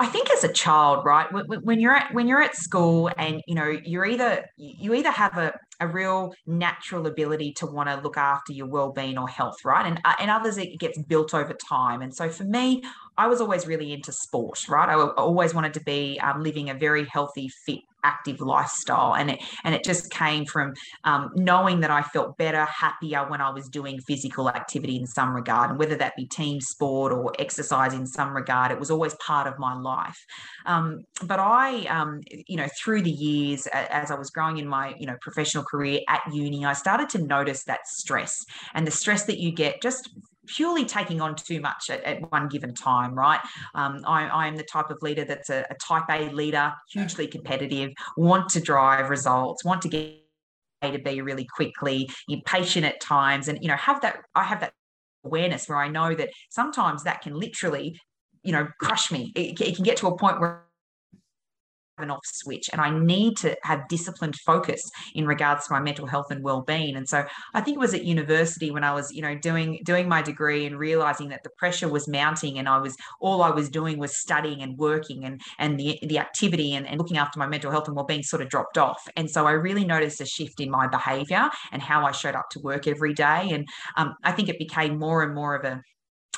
I 0.00 0.06
think 0.06 0.30
as 0.32 0.42
a 0.42 0.52
child, 0.52 1.04
right, 1.04 1.28
when 1.30 1.78
you're 1.78 1.94
at 1.94 2.12
when 2.14 2.26
you're 2.26 2.42
at 2.42 2.56
school 2.56 3.10
and 3.18 3.42
you 3.46 3.54
know 3.54 3.68
you're 3.84 4.06
either 4.06 4.44
you 4.56 4.94
either 4.94 5.10
have 5.10 5.36
a, 5.36 5.52
a 5.82 5.86
real 5.86 6.34
natural 6.46 7.06
ability 7.06 7.52
to 7.54 7.66
want 7.66 7.88
to 7.88 7.96
look 7.96 8.16
after 8.16 8.52
your 8.52 8.66
well-being 8.66 9.18
or 9.18 9.28
health, 9.28 9.56
right, 9.64 9.86
and 9.86 10.00
uh, 10.04 10.14
and 10.20 10.30
others 10.30 10.56
it 10.58 10.78
gets 10.78 11.00
built 11.02 11.34
over 11.34 11.54
time. 11.68 12.02
And 12.02 12.14
so 12.14 12.28
for 12.28 12.44
me, 12.44 12.82
I 13.18 13.26
was 13.26 13.40
always 13.40 13.66
really 13.66 13.92
into 13.92 14.12
sport, 14.12 14.68
right? 14.68 14.88
I 14.88 14.94
always 14.94 15.54
wanted 15.54 15.74
to 15.74 15.80
be 15.80 16.18
um, 16.20 16.42
living 16.42 16.70
a 16.70 16.74
very 16.74 17.04
healthy, 17.04 17.48
fit 17.66 17.80
active 18.04 18.40
lifestyle 18.40 19.14
and 19.14 19.30
it 19.30 19.40
and 19.64 19.74
it 19.74 19.84
just 19.84 20.10
came 20.10 20.44
from 20.44 20.74
um, 21.04 21.30
knowing 21.36 21.80
that 21.80 21.90
I 21.90 22.02
felt 22.02 22.36
better 22.36 22.64
happier 22.64 23.28
when 23.28 23.40
I 23.40 23.50
was 23.50 23.68
doing 23.68 24.00
physical 24.00 24.48
activity 24.48 24.96
in 24.96 25.06
some 25.06 25.34
regard 25.34 25.70
and 25.70 25.78
whether 25.78 25.96
that 25.96 26.16
be 26.16 26.26
team 26.26 26.60
sport 26.60 27.12
or 27.12 27.32
exercise 27.38 27.94
in 27.94 28.06
some 28.06 28.34
regard 28.34 28.72
it 28.72 28.78
was 28.78 28.90
always 28.90 29.14
part 29.14 29.46
of 29.46 29.58
my 29.58 29.74
life 29.74 30.18
um, 30.66 31.04
but 31.24 31.38
I 31.38 31.84
um, 31.84 32.20
you 32.46 32.56
know 32.56 32.68
through 32.82 33.02
the 33.02 33.10
years 33.10 33.66
as 33.68 34.10
I 34.10 34.14
was 34.16 34.30
growing 34.30 34.58
in 34.58 34.66
my 34.66 34.94
you 34.98 35.06
know 35.06 35.16
professional 35.20 35.64
career 35.72 36.00
at 36.08 36.22
uni 36.32 36.64
I 36.64 36.74
started 36.74 37.08
to 37.10 37.18
notice 37.18 37.64
that 37.64 37.88
stress 37.88 38.44
and 38.74 38.86
the 38.86 38.90
stress 38.90 39.24
that 39.24 39.38
you 39.38 39.52
get 39.52 39.80
just 39.80 40.10
purely 40.46 40.84
taking 40.84 41.20
on 41.20 41.34
too 41.34 41.60
much 41.60 41.88
at, 41.88 42.02
at 42.04 42.30
one 42.30 42.48
given 42.48 42.74
time, 42.74 43.14
right? 43.14 43.40
Um, 43.74 44.02
I, 44.06 44.46
am 44.48 44.56
the 44.56 44.64
type 44.64 44.90
of 44.90 45.00
leader 45.02 45.24
that's 45.24 45.50
a, 45.50 45.64
a 45.70 45.74
type 45.74 46.04
A 46.10 46.30
leader, 46.30 46.72
hugely 46.90 47.26
competitive, 47.26 47.92
want 48.16 48.48
to 48.50 48.60
drive 48.60 49.08
results, 49.08 49.64
want 49.64 49.82
to 49.82 49.88
get 49.88 50.12
A 50.82 50.90
to 50.90 50.98
B 50.98 51.20
really 51.20 51.46
quickly, 51.54 52.10
impatient 52.28 52.84
at 52.84 53.00
times, 53.00 53.48
and 53.48 53.58
you 53.62 53.68
know 53.68 53.76
have 53.76 54.00
that. 54.02 54.18
I 54.34 54.44
have 54.44 54.60
that 54.60 54.72
awareness 55.24 55.68
where 55.68 55.78
I 55.78 55.88
know 55.88 56.14
that 56.14 56.30
sometimes 56.50 57.04
that 57.04 57.22
can 57.22 57.34
literally, 57.38 57.98
you 58.42 58.52
know, 58.52 58.66
crush 58.80 59.12
me. 59.12 59.32
It, 59.36 59.60
it 59.60 59.76
can 59.76 59.84
get 59.84 59.96
to 59.98 60.08
a 60.08 60.18
point 60.18 60.40
where 60.40 60.64
an 61.98 62.10
off 62.10 62.24
switch 62.24 62.70
and 62.72 62.80
I 62.80 62.90
need 62.90 63.36
to 63.38 63.56
have 63.62 63.88
disciplined 63.88 64.36
focus 64.36 64.82
in 65.14 65.26
regards 65.26 65.66
to 65.66 65.72
my 65.72 65.80
mental 65.80 66.06
health 66.06 66.30
and 66.30 66.42
well-being. 66.42 66.96
And 66.96 67.08
so 67.08 67.24
I 67.54 67.60
think 67.60 67.76
it 67.76 67.80
was 67.80 67.94
at 67.94 68.04
university 68.04 68.70
when 68.70 68.84
I 68.84 68.92
was, 68.94 69.12
you 69.12 69.22
know, 69.22 69.36
doing 69.36 69.80
doing 69.84 70.08
my 70.08 70.22
degree 70.22 70.66
and 70.66 70.78
realizing 70.78 71.28
that 71.28 71.42
the 71.44 71.50
pressure 71.58 71.88
was 71.88 72.08
mounting 72.08 72.58
and 72.58 72.68
I 72.68 72.78
was 72.78 72.96
all 73.20 73.42
I 73.42 73.50
was 73.50 73.68
doing 73.68 73.98
was 73.98 74.16
studying 74.16 74.62
and 74.62 74.76
working 74.78 75.24
and 75.24 75.40
and 75.58 75.78
the 75.78 75.98
the 76.02 76.18
activity 76.18 76.74
and, 76.74 76.86
and 76.86 76.98
looking 76.98 77.18
after 77.18 77.38
my 77.38 77.46
mental 77.46 77.70
health 77.70 77.86
and 77.86 77.96
well-being 77.96 78.22
sort 78.22 78.42
of 78.42 78.48
dropped 78.48 78.78
off. 78.78 79.06
And 79.16 79.30
so 79.30 79.46
I 79.46 79.52
really 79.52 79.84
noticed 79.84 80.20
a 80.20 80.26
shift 80.26 80.60
in 80.60 80.70
my 80.70 80.86
behavior 80.86 81.50
and 81.72 81.82
how 81.82 82.04
I 82.04 82.12
showed 82.12 82.34
up 82.34 82.48
to 82.50 82.60
work 82.60 82.86
every 82.86 83.14
day. 83.14 83.50
And 83.52 83.68
um, 83.96 84.14
I 84.24 84.32
think 84.32 84.48
it 84.48 84.58
became 84.58 84.98
more 84.98 85.22
and 85.22 85.34
more 85.34 85.54
of 85.54 85.64
a 85.64 85.82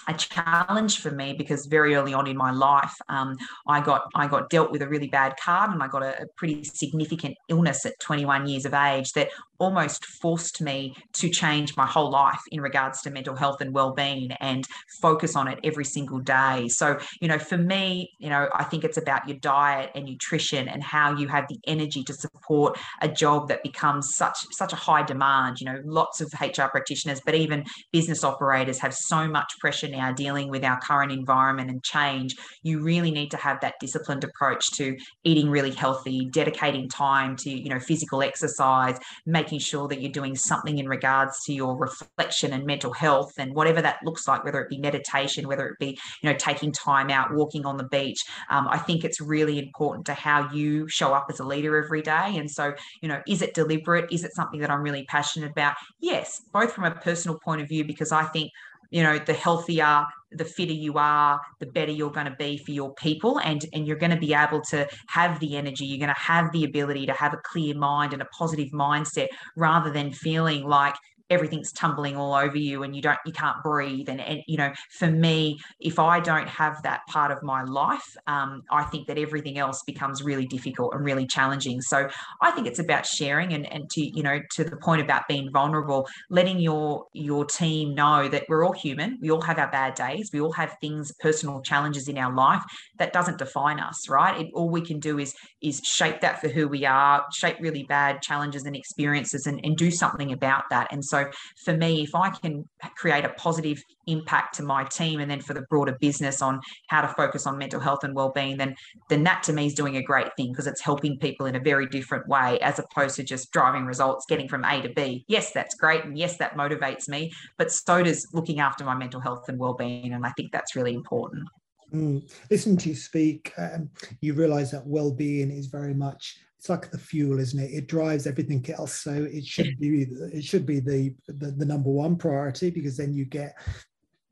a 0.06 0.14
challenge 0.14 1.00
for 1.00 1.10
me 1.10 1.34
because 1.34 1.66
very 1.66 1.94
early 1.94 2.14
on 2.14 2.26
in 2.26 2.36
my 2.36 2.50
life, 2.50 2.94
um, 3.08 3.36
I 3.66 3.80
got 3.80 4.10
I 4.14 4.26
got 4.26 4.50
dealt 4.50 4.70
with 4.70 4.82
a 4.82 4.88
really 4.88 5.08
bad 5.08 5.34
card 5.42 5.70
and 5.70 5.82
I 5.82 5.88
got 5.88 6.02
a, 6.02 6.22
a, 6.22 6.26
pretty 6.36 6.64
significant 6.64 7.36
illness 7.48 7.86
at 7.86 7.98
21 8.00 8.48
years 8.48 8.66
of 8.66 8.74
age 8.74 9.12
that 9.12 9.30
almost 9.58 10.04
forced 10.04 10.60
me 10.60 10.94
to 11.12 11.28
change 11.28 11.76
my 11.76 11.86
whole 11.86 12.10
life 12.10 12.40
in 12.50 12.60
regards 12.60 13.00
to 13.02 13.10
mental 13.10 13.36
health 13.36 13.60
and 13.60 13.72
well-being 13.72 14.32
and 14.32 14.66
focus 15.00 15.36
on 15.36 15.46
it 15.48 15.58
every 15.62 15.84
single 15.84 16.18
day. 16.18 16.68
So, 16.68 16.98
you 17.20 17.28
know, 17.28 17.38
for 17.38 17.56
me, 17.56 18.10
you 18.18 18.28
know, 18.28 18.48
I 18.52 18.64
think 18.64 18.84
it's 18.84 18.98
about 18.98 19.28
your 19.28 19.38
diet 19.38 19.90
and 19.94 20.04
nutrition 20.04 20.68
and 20.68 20.82
how 20.82 21.16
you 21.16 21.28
have 21.28 21.46
the 21.48 21.58
energy 21.66 22.02
to 22.04 22.14
support 22.14 22.78
a 23.00 23.08
job 23.08 23.48
that 23.48 23.62
becomes 23.62 24.16
such 24.16 24.38
such 24.50 24.72
a 24.72 24.76
high 24.76 25.02
demand. 25.02 25.60
You 25.60 25.66
know, 25.66 25.80
lots 25.84 26.20
of 26.20 26.32
HR 26.40 26.68
practitioners, 26.70 27.20
but 27.24 27.34
even 27.34 27.64
business 27.92 28.24
operators 28.24 28.78
have 28.80 28.94
so 28.94 29.28
much 29.28 29.52
pressure 29.60 29.88
now 29.96 30.12
dealing 30.12 30.48
with 30.48 30.64
our 30.64 30.80
current 30.80 31.12
environment 31.12 31.70
and 31.70 31.82
change. 31.82 32.36
You 32.62 32.80
really 32.80 33.10
need 33.10 33.30
to 33.30 33.36
have 33.36 33.60
that 33.60 33.74
disciplined 33.80 34.24
approach 34.24 34.70
to 34.72 34.96
eating 35.24 35.48
really 35.48 35.70
healthy, 35.70 36.28
dedicating 36.30 36.88
time 36.88 37.36
to, 37.36 37.50
you 37.50 37.68
know, 37.68 37.80
physical 37.80 38.22
exercise, 38.22 38.98
making 39.26 39.60
sure 39.60 39.88
that 39.88 40.00
you're 40.00 40.12
doing 40.12 40.36
something 40.36 40.78
in 40.78 40.88
regards 40.88 41.42
to 41.44 41.54
your 41.54 41.76
reflection 41.76 42.52
and 42.52 42.64
mental 42.64 42.92
health 42.92 43.32
and 43.38 43.54
whatever 43.54 43.80
that 43.82 43.98
looks 44.04 44.26
like, 44.28 44.44
whether 44.44 44.60
it 44.60 44.68
be 44.68 44.78
meditation, 44.78 45.48
whether 45.48 45.66
it 45.68 45.78
be, 45.78 45.98
you 46.22 46.30
know, 46.30 46.36
taking 46.36 46.72
time 46.72 47.10
out, 47.10 47.34
walking 47.34 47.64
on 47.66 47.76
the 47.76 47.84
beach. 47.84 48.20
Um, 48.50 48.66
I 48.68 48.78
think 48.78 49.04
it's 49.04 49.20
really 49.20 49.58
important 49.58 50.06
to 50.06 50.14
how 50.14 50.50
you 50.52 50.88
show 50.88 51.12
up 51.14 51.26
as 51.30 51.40
a 51.40 51.44
leader 51.44 51.82
every 51.82 52.02
day. 52.02 52.36
And 52.36 52.50
so, 52.50 52.74
you 53.00 53.08
know, 53.08 53.20
is 53.26 53.42
it 53.42 53.54
deliberate? 53.54 54.12
Is 54.12 54.24
it 54.24 54.34
something 54.34 54.60
that 54.60 54.70
I'm 54.70 54.82
really 54.82 55.04
passionate 55.04 55.50
about? 55.50 55.74
Yes, 56.00 56.42
both 56.52 56.72
from 56.72 56.84
a 56.84 56.90
personal 56.90 57.38
point 57.38 57.60
of 57.62 57.68
view, 57.68 57.84
because 57.84 58.12
I 58.12 58.24
think 58.24 58.50
you 58.94 59.02
know 59.02 59.18
the 59.18 59.32
healthier 59.32 60.06
the 60.30 60.44
fitter 60.44 60.72
you 60.72 60.94
are 60.96 61.40
the 61.58 61.66
better 61.66 61.90
you're 61.90 62.12
going 62.12 62.26
to 62.26 62.36
be 62.38 62.56
for 62.56 62.70
your 62.70 62.94
people 62.94 63.40
and 63.40 63.66
and 63.72 63.88
you're 63.88 63.96
going 63.96 64.12
to 64.12 64.16
be 64.16 64.32
able 64.32 64.60
to 64.60 64.88
have 65.08 65.40
the 65.40 65.56
energy 65.56 65.84
you're 65.84 65.98
going 65.98 66.14
to 66.14 66.20
have 66.20 66.50
the 66.52 66.62
ability 66.62 67.04
to 67.04 67.12
have 67.12 67.34
a 67.34 67.38
clear 67.38 67.74
mind 67.74 68.12
and 68.12 68.22
a 68.22 68.26
positive 68.26 68.68
mindset 68.70 69.26
rather 69.56 69.90
than 69.90 70.12
feeling 70.12 70.62
like 70.62 70.94
everything's 71.34 71.72
tumbling 71.72 72.16
all 72.16 72.34
over 72.34 72.56
you 72.56 72.82
and 72.82 72.94
you 72.94 73.02
don't 73.02 73.18
you 73.26 73.32
can't 73.32 73.62
breathe. 73.62 74.08
And, 74.08 74.20
and 74.20 74.42
you 74.46 74.56
know 74.56 74.72
for 74.98 75.10
me 75.10 75.58
if 75.80 75.98
i 75.98 76.20
don't 76.20 76.48
have 76.48 76.82
that 76.82 77.00
part 77.08 77.30
of 77.30 77.42
my 77.42 77.62
life 77.64 78.16
um, 78.26 78.62
i 78.70 78.82
think 78.84 79.06
that 79.08 79.18
everything 79.18 79.58
else 79.58 79.82
becomes 79.86 80.22
really 80.22 80.46
difficult 80.46 80.94
and 80.94 81.04
really 81.04 81.26
challenging. 81.26 81.80
So 81.80 82.08
i 82.42 82.50
think 82.50 82.66
it's 82.66 82.78
about 82.78 83.06
sharing 83.06 83.52
and, 83.52 83.70
and 83.72 83.90
to 83.90 84.00
you 84.00 84.22
know 84.22 84.40
to 84.52 84.64
the 84.64 84.76
point 84.76 85.02
about 85.02 85.22
being 85.28 85.50
vulnerable 85.52 86.06
letting 86.30 86.58
your 86.58 87.06
your 87.12 87.44
team 87.44 87.94
know 87.94 88.28
that 88.28 88.44
we're 88.48 88.64
all 88.64 88.72
human. 88.72 89.18
We 89.20 89.30
all 89.30 89.40
have 89.42 89.58
our 89.58 89.70
bad 89.70 89.94
days. 89.94 90.30
We 90.32 90.40
all 90.40 90.52
have 90.52 90.76
things 90.80 91.12
personal 91.20 91.60
challenges 91.62 92.08
in 92.08 92.18
our 92.18 92.34
life 92.34 92.62
that 92.98 93.12
doesn't 93.12 93.38
define 93.38 93.80
us 93.80 94.08
right? 94.08 94.40
It, 94.40 94.50
all 94.54 94.70
we 94.70 94.80
can 94.80 95.00
do 95.00 95.18
is 95.18 95.34
is 95.62 95.80
shape 95.84 96.20
that 96.20 96.40
for 96.40 96.48
who 96.48 96.68
we 96.68 96.84
are 96.84 97.24
shape 97.34 97.56
really 97.60 97.84
bad 97.84 98.22
challenges 98.22 98.64
and 98.64 98.76
experiences 98.76 99.46
and, 99.46 99.60
and 99.64 99.76
do 99.76 99.90
something 99.90 100.32
about 100.32 100.64
that. 100.70 100.88
And 100.92 101.04
so 101.04 101.23
so 101.32 101.72
for 101.72 101.76
me, 101.76 102.02
if 102.02 102.14
I 102.14 102.30
can 102.30 102.68
create 102.96 103.24
a 103.24 103.30
positive 103.30 103.82
impact 104.06 104.54
to 104.56 104.62
my 104.62 104.84
team 104.84 105.20
and 105.20 105.30
then 105.30 105.40
for 105.40 105.54
the 105.54 105.62
broader 105.70 105.96
business 106.00 106.42
on 106.42 106.60
how 106.88 107.00
to 107.00 107.08
focus 107.08 107.46
on 107.46 107.58
mental 107.58 107.80
health 107.80 108.04
and 108.04 108.14
well-being, 108.14 108.56
then 108.56 108.74
then 109.08 109.24
that 109.24 109.42
to 109.44 109.52
me 109.52 109.66
is 109.66 109.74
doing 109.74 109.96
a 109.96 110.02
great 110.02 110.28
thing 110.36 110.52
because 110.52 110.66
it's 110.66 110.80
helping 110.80 111.18
people 111.18 111.46
in 111.46 111.56
a 111.56 111.60
very 111.60 111.86
different 111.86 112.28
way 112.28 112.58
as 112.60 112.78
opposed 112.78 113.16
to 113.16 113.22
just 113.22 113.50
driving 113.52 113.86
results, 113.86 114.26
getting 114.28 114.48
from 114.48 114.64
A 114.64 114.80
to 114.82 114.88
B. 114.90 115.24
Yes, 115.28 115.52
that's 115.52 115.74
great. 115.74 116.04
And 116.04 116.18
yes, 116.18 116.36
that 116.38 116.56
motivates 116.56 117.08
me, 117.08 117.32
but 117.58 117.70
so 117.70 118.02
does 118.02 118.26
looking 118.32 118.60
after 118.60 118.84
my 118.84 118.94
mental 118.94 119.20
health 119.20 119.48
and 119.48 119.58
well-being. 119.58 120.12
And 120.12 120.26
I 120.26 120.32
think 120.36 120.52
that's 120.52 120.76
really 120.76 120.94
important. 120.94 121.48
Mm. 121.92 122.28
Listen 122.50 122.76
to 122.78 122.88
you 122.88 122.94
speak, 122.94 123.52
um, 123.56 123.88
you 124.20 124.34
realize 124.34 124.70
that 124.72 124.86
well-being 124.86 125.50
is 125.50 125.66
very 125.66 125.94
much 125.94 126.38
it's 126.64 126.70
like 126.70 126.90
the 126.90 126.96
fuel, 126.96 127.40
isn't 127.40 127.60
it? 127.60 127.70
It 127.74 127.88
drives 127.88 128.26
everything 128.26 128.64
else. 128.70 128.94
So 128.94 129.12
it 129.12 129.44
should 129.44 129.78
be 129.78 130.06
it 130.32 130.42
should 130.42 130.64
be 130.64 130.80
the 130.80 131.14
the, 131.28 131.50
the 131.50 131.66
number 131.66 131.90
one 131.90 132.16
priority 132.16 132.70
because 132.70 132.96
then 132.96 133.12
you 133.12 133.26
get 133.26 133.54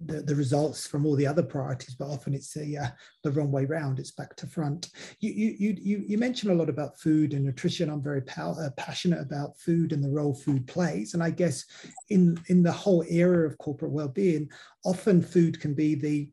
the, 0.00 0.22
the 0.22 0.34
results 0.34 0.86
from 0.86 1.04
all 1.04 1.14
the 1.14 1.26
other 1.26 1.42
priorities, 1.42 1.94
but 1.94 2.06
often 2.08 2.32
it's 2.32 2.54
the 2.54 2.78
uh, 2.78 2.86
the 3.22 3.32
wrong 3.32 3.52
way 3.52 3.66
round. 3.66 3.98
It's 3.98 4.12
back 4.12 4.34
to 4.36 4.46
front. 4.46 4.88
You 5.20 5.30
you 5.30 5.76
you 5.78 6.04
you 6.08 6.16
mentioned 6.16 6.52
a 6.52 6.54
lot 6.54 6.70
about 6.70 6.98
food 6.98 7.34
and 7.34 7.44
nutrition. 7.44 7.90
I'm 7.90 8.02
very 8.02 8.22
uh, 8.38 8.70
passionate 8.78 9.20
about 9.20 9.58
food 9.58 9.92
and 9.92 10.02
the 10.02 10.08
role 10.08 10.34
food 10.34 10.66
plays. 10.66 11.12
And 11.12 11.22
I 11.22 11.28
guess 11.28 11.66
in 12.08 12.38
in 12.46 12.62
the 12.62 12.72
whole 12.72 13.04
area 13.10 13.46
of 13.46 13.58
corporate 13.58 13.92
well-being, 13.92 14.48
often 14.86 15.20
food 15.20 15.60
can 15.60 15.74
be 15.74 15.96
the 15.96 16.30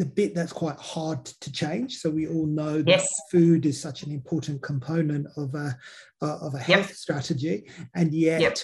the, 0.00 0.06
bit 0.06 0.34
that's 0.34 0.52
quite 0.52 0.78
hard 0.78 1.24
to 1.26 1.52
change. 1.52 1.98
So 1.98 2.08
we 2.08 2.26
all 2.26 2.46
know 2.46 2.80
that 2.82 3.06
food 3.30 3.66
is 3.66 3.80
such 3.80 4.02
an 4.02 4.10
important 4.10 4.62
component 4.62 5.26
of 5.36 5.54
a 5.54 5.76
uh, 6.22 6.38
of 6.38 6.54
a 6.54 6.58
health 6.58 6.88
yep. 6.88 6.96
strategy, 6.96 7.70
and 7.94 8.12
yet 8.12 8.40
yep. 8.40 8.58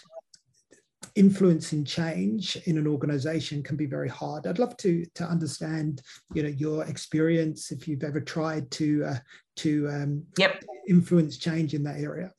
influencing 1.15 1.85
change 1.85 2.57
in 2.65 2.79
an 2.79 2.87
organization 2.87 3.63
can 3.63 3.77
be 3.77 3.85
very 3.85 4.09
hard. 4.09 4.47
I'd 4.47 4.59
love 4.59 4.79
to 4.79 5.05
to 5.15 5.25
understand, 5.25 6.01
you 6.33 6.43
know, 6.43 6.49
your 6.49 6.85
experience 6.87 7.71
if 7.71 7.87
you've 7.87 8.05
ever 8.05 8.21
tried 8.21 8.71
to 8.73 9.05
uh, 9.05 9.19
to 9.57 9.89
um, 9.91 10.25
yep. 10.39 10.65
influence 10.89 11.37
change 11.37 11.75
in 11.75 11.83
that 11.85 12.01
area. 12.01 12.33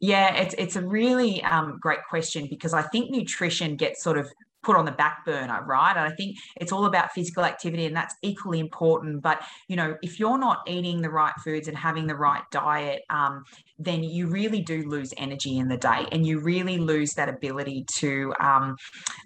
Yeah, 0.00 0.34
it's 0.34 0.54
it's 0.58 0.74
a 0.74 0.82
really 0.82 1.42
um, 1.44 1.78
great 1.80 2.04
question 2.10 2.48
because 2.50 2.74
I 2.74 2.82
think 2.82 3.10
nutrition 3.10 3.76
gets 3.76 4.02
sort 4.02 4.18
of 4.18 4.28
put 4.64 4.76
on 4.76 4.84
the 4.84 4.92
back 4.92 5.24
burner, 5.24 5.62
right? 5.66 5.96
And 5.96 6.00
I 6.00 6.14
think 6.16 6.36
it's 6.56 6.72
all 6.72 6.86
about 6.86 7.12
physical 7.12 7.44
activity 7.44 7.86
and 7.86 7.96
that's 7.96 8.14
equally 8.22 8.60
important. 8.60 9.22
But, 9.22 9.42
you 9.68 9.76
know, 9.76 9.96
if 10.02 10.18
you're 10.18 10.38
not 10.38 10.58
eating 10.66 11.00
the 11.00 11.10
right 11.10 11.34
foods 11.44 11.68
and 11.68 11.76
having 11.76 12.06
the 12.06 12.16
right 12.16 12.42
diet, 12.50 13.02
um, 13.10 13.44
then 13.78 14.04
you 14.04 14.28
really 14.28 14.60
do 14.60 14.88
lose 14.88 15.12
energy 15.16 15.58
in 15.58 15.68
the 15.68 15.76
day 15.76 16.06
and 16.12 16.26
you 16.26 16.38
really 16.38 16.78
lose 16.78 17.12
that 17.14 17.28
ability 17.28 17.84
to 17.96 18.32
um, 18.40 18.76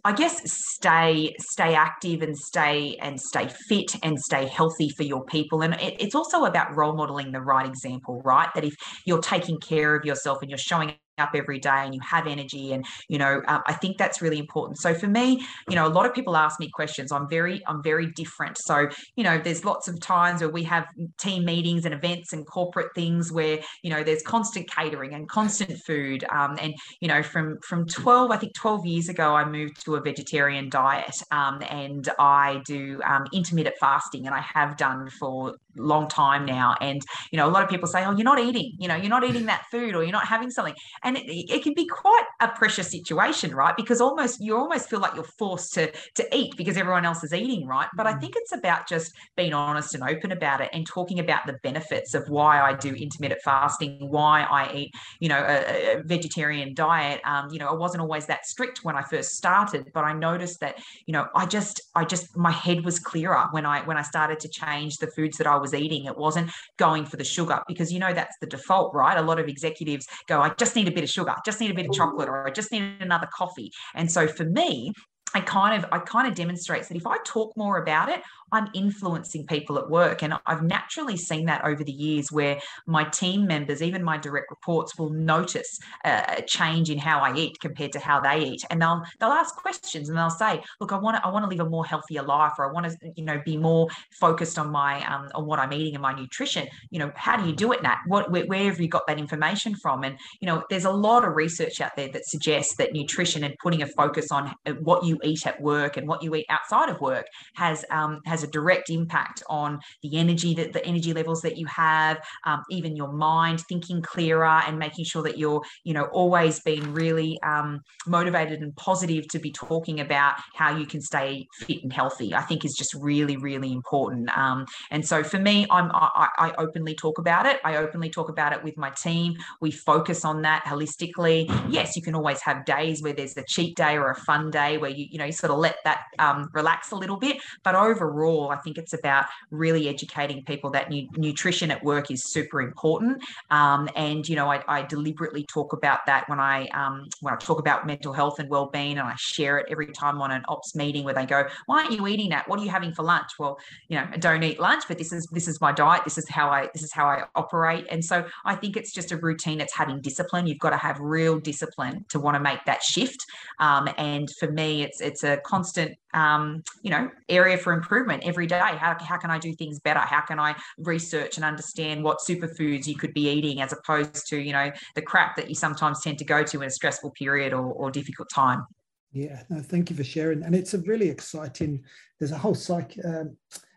i 0.04 0.12
guess 0.12 0.40
stay 0.44 1.34
stay 1.38 1.74
active 1.74 2.22
and 2.22 2.36
stay 2.36 2.96
and 3.00 3.20
stay 3.20 3.48
fit 3.68 3.94
and 4.02 4.18
stay 4.18 4.46
healthy 4.46 4.88
for 4.96 5.02
your 5.02 5.24
people 5.24 5.62
and 5.62 5.74
it, 5.74 6.00
it's 6.00 6.14
also 6.14 6.44
about 6.44 6.74
role 6.76 6.94
modeling 6.94 7.30
the 7.32 7.40
right 7.40 7.66
example 7.66 8.22
right 8.24 8.48
that 8.54 8.64
if 8.64 8.74
you're 9.04 9.20
taking 9.20 9.58
care 9.58 9.94
of 9.94 10.04
yourself 10.04 10.38
and 10.40 10.50
you're 10.50 10.58
showing 10.58 10.94
up 11.18 11.30
every 11.34 11.58
day 11.58 11.70
and 11.84 11.94
you 11.94 12.00
have 12.00 12.26
energy 12.26 12.72
and 12.72 12.84
you 13.08 13.18
know 13.18 13.42
um, 13.48 13.62
i 13.66 13.72
think 13.72 13.98
that's 13.98 14.20
really 14.22 14.38
important. 14.38 14.78
So 14.78 14.94
for 14.94 15.06
me 15.06 15.44
you 15.68 15.74
know 15.74 15.86
a 15.86 15.90
lot 15.98 16.06
of 16.06 16.14
people 16.14 16.36
ask 16.36 16.58
me 16.60 16.68
questions. 16.70 17.12
I'm 17.12 17.28
very 17.28 17.62
i'm 17.66 17.82
very 17.82 18.06
different. 18.12 18.58
So 18.58 18.88
you 19.16 19.24
know 19.24 19.38
there's 19.38 19.64
lots 19.64 19.88
of 19.88 20.00
times 20.00 20.40
where 20.40 20.50
we 20.50 20.64
have 20.64 20.86
team 21.18 21.44
meetings 21.44 21.84
and 21.84 21.94
events 21.94 22.32
and 22.32 22.46
corporate 22.46 22.94
things 22.94 23.32
where 23.32 23.60
you 23.82 23.90
know 23.90 24.02
there's 24.02 24.22
constant 24.22 24.70
catering 24.70 25.14
and 25.14 25.28
constant 25.28 25.78
food. 25.86 26.24
Um, 26.30 26.58
and 26.60 26.74
you 27.00 27.08
know 27.08 27.22
from 27.22 27.58
from 27.62 27.86
12 27.86 28.30
i 28.30 28.36
think 28.36 28.54
12 28.54 28.86
years 28.86 29.08
ago 29.08 29.34
i 29.34 29.44
moved 29.44 29.84
to 29.84 29.96
a 29.96 30.00
vegetarian 30.00 30.68
diet 30.68 31.14
um, 31.30 31.62
and 31.70 32.08
i 32.18 32.60
do 32.64 33.00
um, 33.04 33.26
intermittent 33.32 33.76
fasting 33.80 34.26
and 34.26 34.34
i 34.34 34.40
have 34.40 34.76
done 34.76 35.08
for 35.18 35.54
long 35.78 36.08
time 36.08 36.44
now 36.44 36.74
and 36.80 37.02
you 37.32 37.36
know 37.36 37.48
a 37.48 37.50
lot 37.50 37.62
of 37.62 37.68
people 37.68 37.86
say 37.86 38.04
oh 38.04 38.10
you're 38.12 38.24
not 38.24 38.38
eating 38.38 38.72
you 38.78 38.88
know 38.88 38.96
you're 38.96 39.08
not 39.08 39.24
eating 39.24 39.46
that 39.46 39.64
food 39.70 39.94
or 39.94 40.02
you're 40.02 40.12
not 40.12 40.26
having 40.26 40.50
something 40.50 40.74
and 41.02 41.16
it, 41.16 41.52
it 41.52 41.62
can 41.62 41.74
be 41.74 41.86
quite 41.86 42.24
a 42.40 42.48
pressure 42.48 42.82
situation 42.82 43.54
right? 43.54 43.76
Because 43.76 44.00
almost 44.00 44.40
you 44.40 44.56
almost 44.56 44.88
feel 44.88 45.00
like 45.00 45.14
you're 45.14 45.24
forced 45.24 45.74
to 45.74 45.90
to 46.14 46.36
eat 46.36 46.54
because 46.56 46.76
everyone 46.76 47.04
else 47.04 47.22
is 47.24 47.32
eating 47.32 47.66
right? 47.66 47.88
But 47.96 48.06
i 48.06 48.14
mm. 48.14 48.20
think 48.20 48.34
it's 48.36 48.52
about 48.52 48.88
just 48.88 49.12
being 49.36 49.52
honest 49.52 49.94
and 49.94 50.02
open 50.02 50.32
about 50.32 50.60
it 50.60 50.70
and 50.72 50.86
talking 50.86 51.18
about 51.18 51.46
the 51.46 51.54
benefits 51.62 52.14
of 52.14 52.28
why 52.28 52.60
i 52.60 52.72
do 52.72 52.94
intermittent 52.94 53.40
fasting 53.42 53.98
why 54.00 54.42
i 54.42 54.72
eat 54.74 54.90
you 55.20 55.28
know 55.28 55.38
a, 55.38 55.98
a 55.98 56.02
vegetarian 56.02 56.74
diet. 56.74 57.20
Um, 57.24 57.48
you 57.50 57.58
know 57.58 57.68
i 57.68 57.74
wasn't 57.74 58.00
always 58.00 58.26
that 58.26 58.46
strict 58.46 58.84
when 58.84 58.96
i 58.96 59.02
first 59.02 59.30
started 59.32 59.90
but 59.94 60.04
i 60.04 60.12
noticed 60.12 60.60
that 60.60 60.76
you 61.06 61.12
know 61.12 61.26
i 61.34 61.44
just 61.46 61.80
i 61.94 62.04
just 62.04 62.36
my 62.36 62.50
head 62.50 62.84
was 62.84 62.98
clearer 62.98 63.46
when 63.50 63.66
i 63.66 63.80
when 63.82 63.96
i 63.96 64.02
started 64.02 64.38
to 64.40 64.48
change 64.48 64.96
the 64.96 65.08
foods 65.08 65.38
that 65.38 65.46
i 65.46 65.56
was 65.56 65.67
eating 65.74 66.04
it 66.04 66.16
wasn't 66.16 66.50
going 66.76 67.04
for 67.04 67.16
the 67.16 67.24
sugar 67.24 67.62
because 67.66 67.92
you 67.92 67.98
know 67.98 68.12
that's 68.12 68.36
the 68.40 68.46
default 68.46 68.94
right 68.94 69.18
a 69.18 69.22
lot 69.22 69.38
of 69.38 69.48
executives 69.48 70.06
go 70.26 70.40
i 70.40 70.48
just 70.50 70.76
need 70.76 70.88
a 70.88 70.92
bit 70.92 71.04
of 71.04 71.10
sugar, 71.10 71.34
just 71.44 71.60
need 71.60 71.70
a 71.70 71.74
bit 71.74 71.86
of 71.86 71.92
chocolate, 71.92 72.28
or 72.28 72.46
I 72.46 72.50
just 72.50 72.72
need 72.72 72.82
another 73.00 73.28
coffee. 73.32 73.72
And 73.94 74.10
so 74.10 74.26
for 74.26 74.44
me, 74.44 74.92
I 75.34 75.40
kind 75.40 75.82
of 75.82 75.90
I 75.92 75.98
kind 75.98 76.26
of 76.26 76.34
demonstrates 76.34 76.88
that 76.88 76.96
if 76.96 77.06
I 77.06 77.18
talk 77.24 77.52
more 77.56 77.82
about 77.82 78.08
it, 78.08 78.22
I'm 78.52 78.68
influencing 78.74 79.46
people 79.46 79.78
at 79.78 79.90
work. 79.90 80.22
And 80.22 80.34
I've 80.46 80.62
naturally 80.62 81.16
seen 81.16 81.46
that 81.46 81.64
over 81.64 81.84
the 81.84 81.92
years 81.92 82.30
where 82.32 82.60
my 82.86 83.04
team 83.04 83.46
members, 83.46 83.82
even 83.82 84.02
my 84.02 84.18
direct 84.18 84.50
reports, 84.50 84.98
will 84.98 85.10
notice 85.10 85.78
a 86.04 86.42
change 86.46 86.90
in 86.90 86.98
how 86.98 87.20
I 87.20 87.34
eat 87.34 87.60
compared 87.60 87.92
to 87.92 87.98
how 87.98 88.20
they 88.20 88.44
eat. 88.44 88.64
And 88.70 88.80
they'll 88.80 89.02
they'll 89.20 89.30
ask 89.30 89.54
questions 89.56 90.08
and 90.08 90.16
they'll 90.16 90.30
say, 90.30 90.62
look, 90.80 90.92
I 90.92 90.98
want 90.98 91.16
to 91.16 91.26
I 91.26 91.30
want 91.30 91.44
to 91.44 91.48
live 91.48 91.66
a 91.66 91.70
more 91.70 91.84
healthier 91.84 92.22
life 92.22 92.52
or 92.58 92.68
I 92.68 92.72
want 92.72 92.86
to, 92.86 92.96
you 93.16 93.24
know, 93.24 93.40
be 93.44 93.56
more 93.56 93.88
focused 94.20 94.58
on 94.58 94.70
my 94.70 95.04
um 95.06 95.28
on 95.34 95.46
what 95.46 95.58
I'm 95.58 95.72
eating 95.72 95.94
and 95.94 96.02
my 96.02 96.12
nutrition. 96.12 96.68
You 96.90 97.00
know, 97.00 97.12
how 97.14 97.36
do 97.36 97.46
you 97.46 97.54
do 97.54 97.72
it, 97.72 97.82
Nat? 97.82 97.98
What 98.06 98.30
where, 98.30 98.46
where 98.46 98.64
have 98.64 98.80
you 98.80 98.88
got 98.88 99.06
that 99.06 99.18
information 99.18 99.74
from? 99.74 100.04
And 100.04 100.18
you 100.40 100.46
know, 100.46 100.64
there's 100.70 100.84
a 100.84 100.90
lot 100.90 101.26
of 101.26 101.34
research 101.34 101.80
out 101.80 101.96
there 101.96 102.08
that 102.12 102.26
suggests 102.26 102.76
that 102.76 102.92
nutrition 102.92 103.44
and 103.44 103.54
putting 103.62 103.82
a 103.82 103.86
focus 103.86 104.30
on 104.30 104.54
uh, 104.66 104.72
what 104.80 105.04
you 105.04 105.18
eat 105.24 105.46
at 105.46 105.60
work 105.60 105.96
and 105.96 106.08
what 106.08 106.22
you 106.22 106.34
eat 106.34 106.46
outside 106.48 106.88
of 106.88 107.00
work 107.00 107.26
has 107.54 107.84
um, 107.90 108.20
has 108.24 108.37
a 108.42 108.46
direct 108.46 108.90
impact 108.90 109.42
on 109.48 109.80
the 110.02 110.16
energy 110.16 110.54
that 110.54 110.72
the 110.72 110.84
energy 110.84 111.12
levels 111.12 111.42
that 111.42 111.56
you 111.56 111.66
have, 111.66 112.18
um, 112.46 112.62
even 112.70 112.96
your 112.96 113.12
mind 113.12 113.60
thinking 113.62 114.02
clearer 114.02 114.62
and 114.66 114.78
making 114.78 115.04
sure 115.04 115.22
that 115.22 115.38
you're 115.38 115.62
you 115.84 115.94
know 115.94 116.04
always 116.12 116.60
being 116.60 116.92
really 116.92 117.38
um, 117.42 117.80
motivated 118.06 118.60
and 118.60 118.74
positive 118.76 119.26
to 119.28 119.38
be 119.38 119.52
talking 119.52 120.00
about 120.00 120.34
how 120.54 120.76
you 120.76 120.86
can 120.86 121.00
stay 121.00 121.46
fit 121.52 121.82
and 121.82 121.92
healthy. 121.92 122.34
I 122.34 122.42
think 122.42 122.64
is 122.64 122.74
just 122.74 122.94
really 122.94 123.36
really 123.36 123.72
important. 123.72 124.36
Um, 124.36 124.66
and 124.90 125.06
so 125.06 125.22
for 125.22 125.38
me, 125.38 125.66
I'm 125.70 125.90
I, 125.92 126.28
I 126.38 126.52
openly 126.58 126.94
talk 126.94 127.18
about 127.18 127.46
it. 127.46 127.60
I 127.64 127.76
openly 127.76 128.10
talk 128.10 128.28
about 128.28 128.52
it 128.52 128.62
with 128.62 128.76
my 128.76 128.90
team. 128.90 129.36
We 129.60 129.70
focus 129.70 130.24
on 130.24 130.42
that 130.42 130.64
holistically. 130.64 131.46
Yes, 131.68 131.96
you 131.96 132.02
can 132.02 132.14
always 132.14 132.40
have 132.42 132.64
days 132.64 133.02
where 133.02 133.12
there's 133.12 133.36
a 133.36 133.44
cheat 133.44 133.76
day 133.76 133.96
or 133.96 134.10
a 134.10 134.14
fun 134.14 134.50
day 134.50 134.78
where 134.78 134.90
you 134.90 135.06
you 135.10 135.18
know 135.18 135.24
you 135.24 135.32
sort 135.32 135.52
of 135.52 135.58
let 135.58 135.76
that 135.84 136.02
um, 136.18 136.48
relax 136.52 136.92
a 136.92 136.96
little 136.96 137.16
bit. 137.16 137.38
But 137.64 137.74
overall, 137.74 138.27
I 138.50 138.56
think 138.56 138.78
it's 138.78 138.92
about 138.92 139.26
really 139.50 139.88
educating 139.88 140.44
people 140.44 140.70
that 140.70 140.90
nu- 140.90 141.08
nutrition 141.16 141.70
at 141.70 141.82
work 141.82 142.10
is 142.10 142.24
super 142.24 142.60
important. 142.60 143.22
Um, 143.50 143.88
and 143.96 144.28
you 144.28 144.36
know, 144.36 144.50
I, 144.50 144.62
I, 144.68 144.82
deliberately 144.82 145.44
talk 145.44 145.72
about 145.72 146.00
that 146.06 146.28
when 146.28 146.40
I 146.40 146.66
um, 146.68 147.08
when 147.20 147.34
I 147.34 147.36
talk 147.36 147.58
about 147.58 147.86
mental 147.86 148.12
health 148.12 148.38
and 148.38 148.48
well-being, 148.48 148.98
and 148.98 149.08
I 149.08 149.14
share 149.16 149.58
it 149.58 149.66
every 149.70 149.86
time 149.88 150.20
on 150.20 150.30
an 150.30 150.42
ops 150.48 150.74
meeting 150.74 151.04
where 151.04 151.14
they 151.14 151.26
go, 151.26 151.44
"Why 151.66 151.82
aren't 151.82 151.92
you 151.92 152.06
eating 152.06 152.30
that? 152.30 152.48
What 152.48 152.58
are 152.60 152.64
you 152.64 152.70
having 152.70 152.92
for 152.92 153.02
lunch?" 153.02 153.30
Well, 153.38 153.58
you 153.88 153.96
know, 153.96 154.06
I 154.12 154.16
don't 154.16 154.42
eat 154.42 154.60
lunch, 154.60 154.84
but 154.88 154.98
this 154.98 155.12
is 155.12 155.26
this 155.32 155.48
is 155.48 155.60
my 155.60 155.72
diet. 155.72 156.04
This 156.04 156.18
is 156.18 156.28
how 156.28 156.50
I 156.50 156.68
this 156.72 156.82
is 156.82 156.92
how 156.92 157.06
I 157.06 157.24
operate. 157.34 157.86
And 157.90 158.04
so 158.04 158.24
I 158.44 158.54
think 158.54 158.76
it's 158.76 158.92
just 158.92 159.12
a 159.12 159.16
routine. 159.16 159.60
It's 159.60 159.74
having 159.74 160.00
discipline. 160.00 160.46
You've 160.46 160.58
got 160.58 160.70
to 160.70 160.76
have 160.76 160.98
real 161.00 161.38
discipline 161.38 162.04
to 162.08 162.18
want 162.18 162.34
to 162.36 162.40
make 162.40 162.64
that 162.66 162.82
shift. 162.82 163.24
Um, 163.58 163.88
and 163.98 164.28
for 164.38 164.50
me, 164.50 164.82
it's 164.82 165.00
it's 165.00 165.24
a 165.24 165.38
constant 165.44 165.96
um, 166.14 166.62
you 166.82 166.90
know 166.90 167.10
area 167.28 167.58
for 167.58 167.72
improvement 167.72 168.22
every 168.24 168.46
day. 168.46 168.58
How, 168.58 168.96
how 169.00 169.18
can 169.18 169.30
i 169.30 169.38
do 169.38 169.54
things 169.54 169.78
better? 169.80 170.00
How 170.00 170.20
can 170.20 170.38
i 170.38 170.54
research 170.78 171.36
and 171.36 171.44
understand 171.44 172.02
what 172.02 172.18
superfoods 172.18 172.86
you 172.86 172.96
could 172.96 173.14
be 173.14 173.28
eating 173.28 173.60
as 173.60 173.72
opposed 173.72 174.26
to 174.28 174.38
you 174.38 174.52
know 174.52 174.70
the 174.94 175.02
crap 175.02 175.36
that 175.36 175.48
you 175.48 175.54
sometimes 175.54 176.00
tend 176.02 176.18
to 176.18 176.24
go 176.24 176.42
to 176.42 176.62
in 176.62 176.68
a 176.68 176.70
stressful 176.70 177.10
period 177.10 177.52
or, 177.52 177.72
or 177.72 177.90
difficult 177.90 178.28
time? 178.34 178.64
Yeah 179.12 179.42
no 179.50 179.60
thank 179.60 179.90
you 179.90 179.96
for 179.96 180.04
sharing. 180.04 180.42
And 180.42 180.54
it's 180.54 180.74
a 180.74 180.78
really 180.78 181.08
exciting 181.08 181.82
there's 182.18 182.32
a 182.32 182.38
whole 182.38 182.54
psych 182.54 182.98
um, 183.04 183.36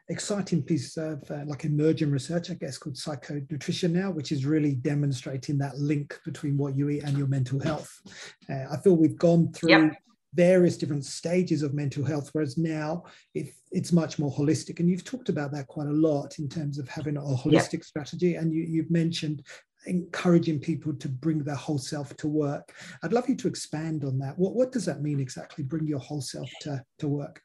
exciting 0.09 0.61
piece 0.61 0.97
of 0.97 1.23
uh, 1.31 1.45
like 1.45 1.63
emerging 1.63 2.11
research 2.11 2.49
i 2.51 2.53
guess 2.53 2.77
called 2.77 2.97
psychonutrition 2.97 3.93
now 3.93 4.11
which 4.11 4.33
is 4.33 4.45
really 4.45 4.75
demonstrating 4.75 5.57
that 5.57 5.77
link 5.77 6.19
between 6.25 6.57
what 6.57 6.75
you 6.75 6.89
eat 6.89 7.03
and 7.03 7.17
your 7.17 7.27
mental 7.27 7.59
health. 7.61 8.01
Uh, 8.49 8.65
i 8.69 8.77
feel 8.77 8.97
we've 8.97 9.17
gone 9.17 9.49
through 9.53 9.69
yep 9.69 9.93
various 10.33 10.77
different 10.77 11.05
stages 11.05 11.61
of 11.61 11.73
mental 11.73 12.05
health, 12.05 12.29
whereas 12.31 12.57
now 12.57 13.03
it, 13.33 13.53
it's 13.71 13.91
much 13.91 14.17
more 14.17 14.31
holistic. 14.31 14.79
And 14.79 14.89
you've 14.89 15.03
talked 15.03 15.29
about 15.29 15.51
that 15.51 15.67
quite 15.67 15.87
a 15.87 15.91
lot 15.91 16.39
in 16.39 16.47
terms 16.47 16.77
of 16.79 16.87
having 16.87 17.17
a 17.17 17.21
holistic 17.21 17.73
yeah. 17.73 17.83
strategy. 17.83 18.35
And 18.35 18.53
you, 18.53 18.63
you've 18.63 18.91
mentioned 18.91 19.43
encouraging 19.87 20.59
people 20.59 20.93
to 20.93 21.09
bring 21.09 21.43
their 21.43 21.55
whole 21.55 21.79
self 21.79 22.15
to 22.17 22.27
work. 22.27 22.73
I'd 23.03 23.13
love 23.13 23.27
you 23.27 23.35
to 23.37 23.47
expand 23.47 24.03
on 24.03 24.19
that. 24.19 24.37
What, 24.37 24.55
what 24.55 24.71
does 24.71 24.85
that 24.85 25.01
mean 25.01 25.19
exactly, 25.19 25.63
bring 25.63 25.87
your 25.87 25.99
whole 25.99 26.21
self 26.21 26.49
to, 26.61 26.83
to 26.99 27.07
work? 27.07 27.41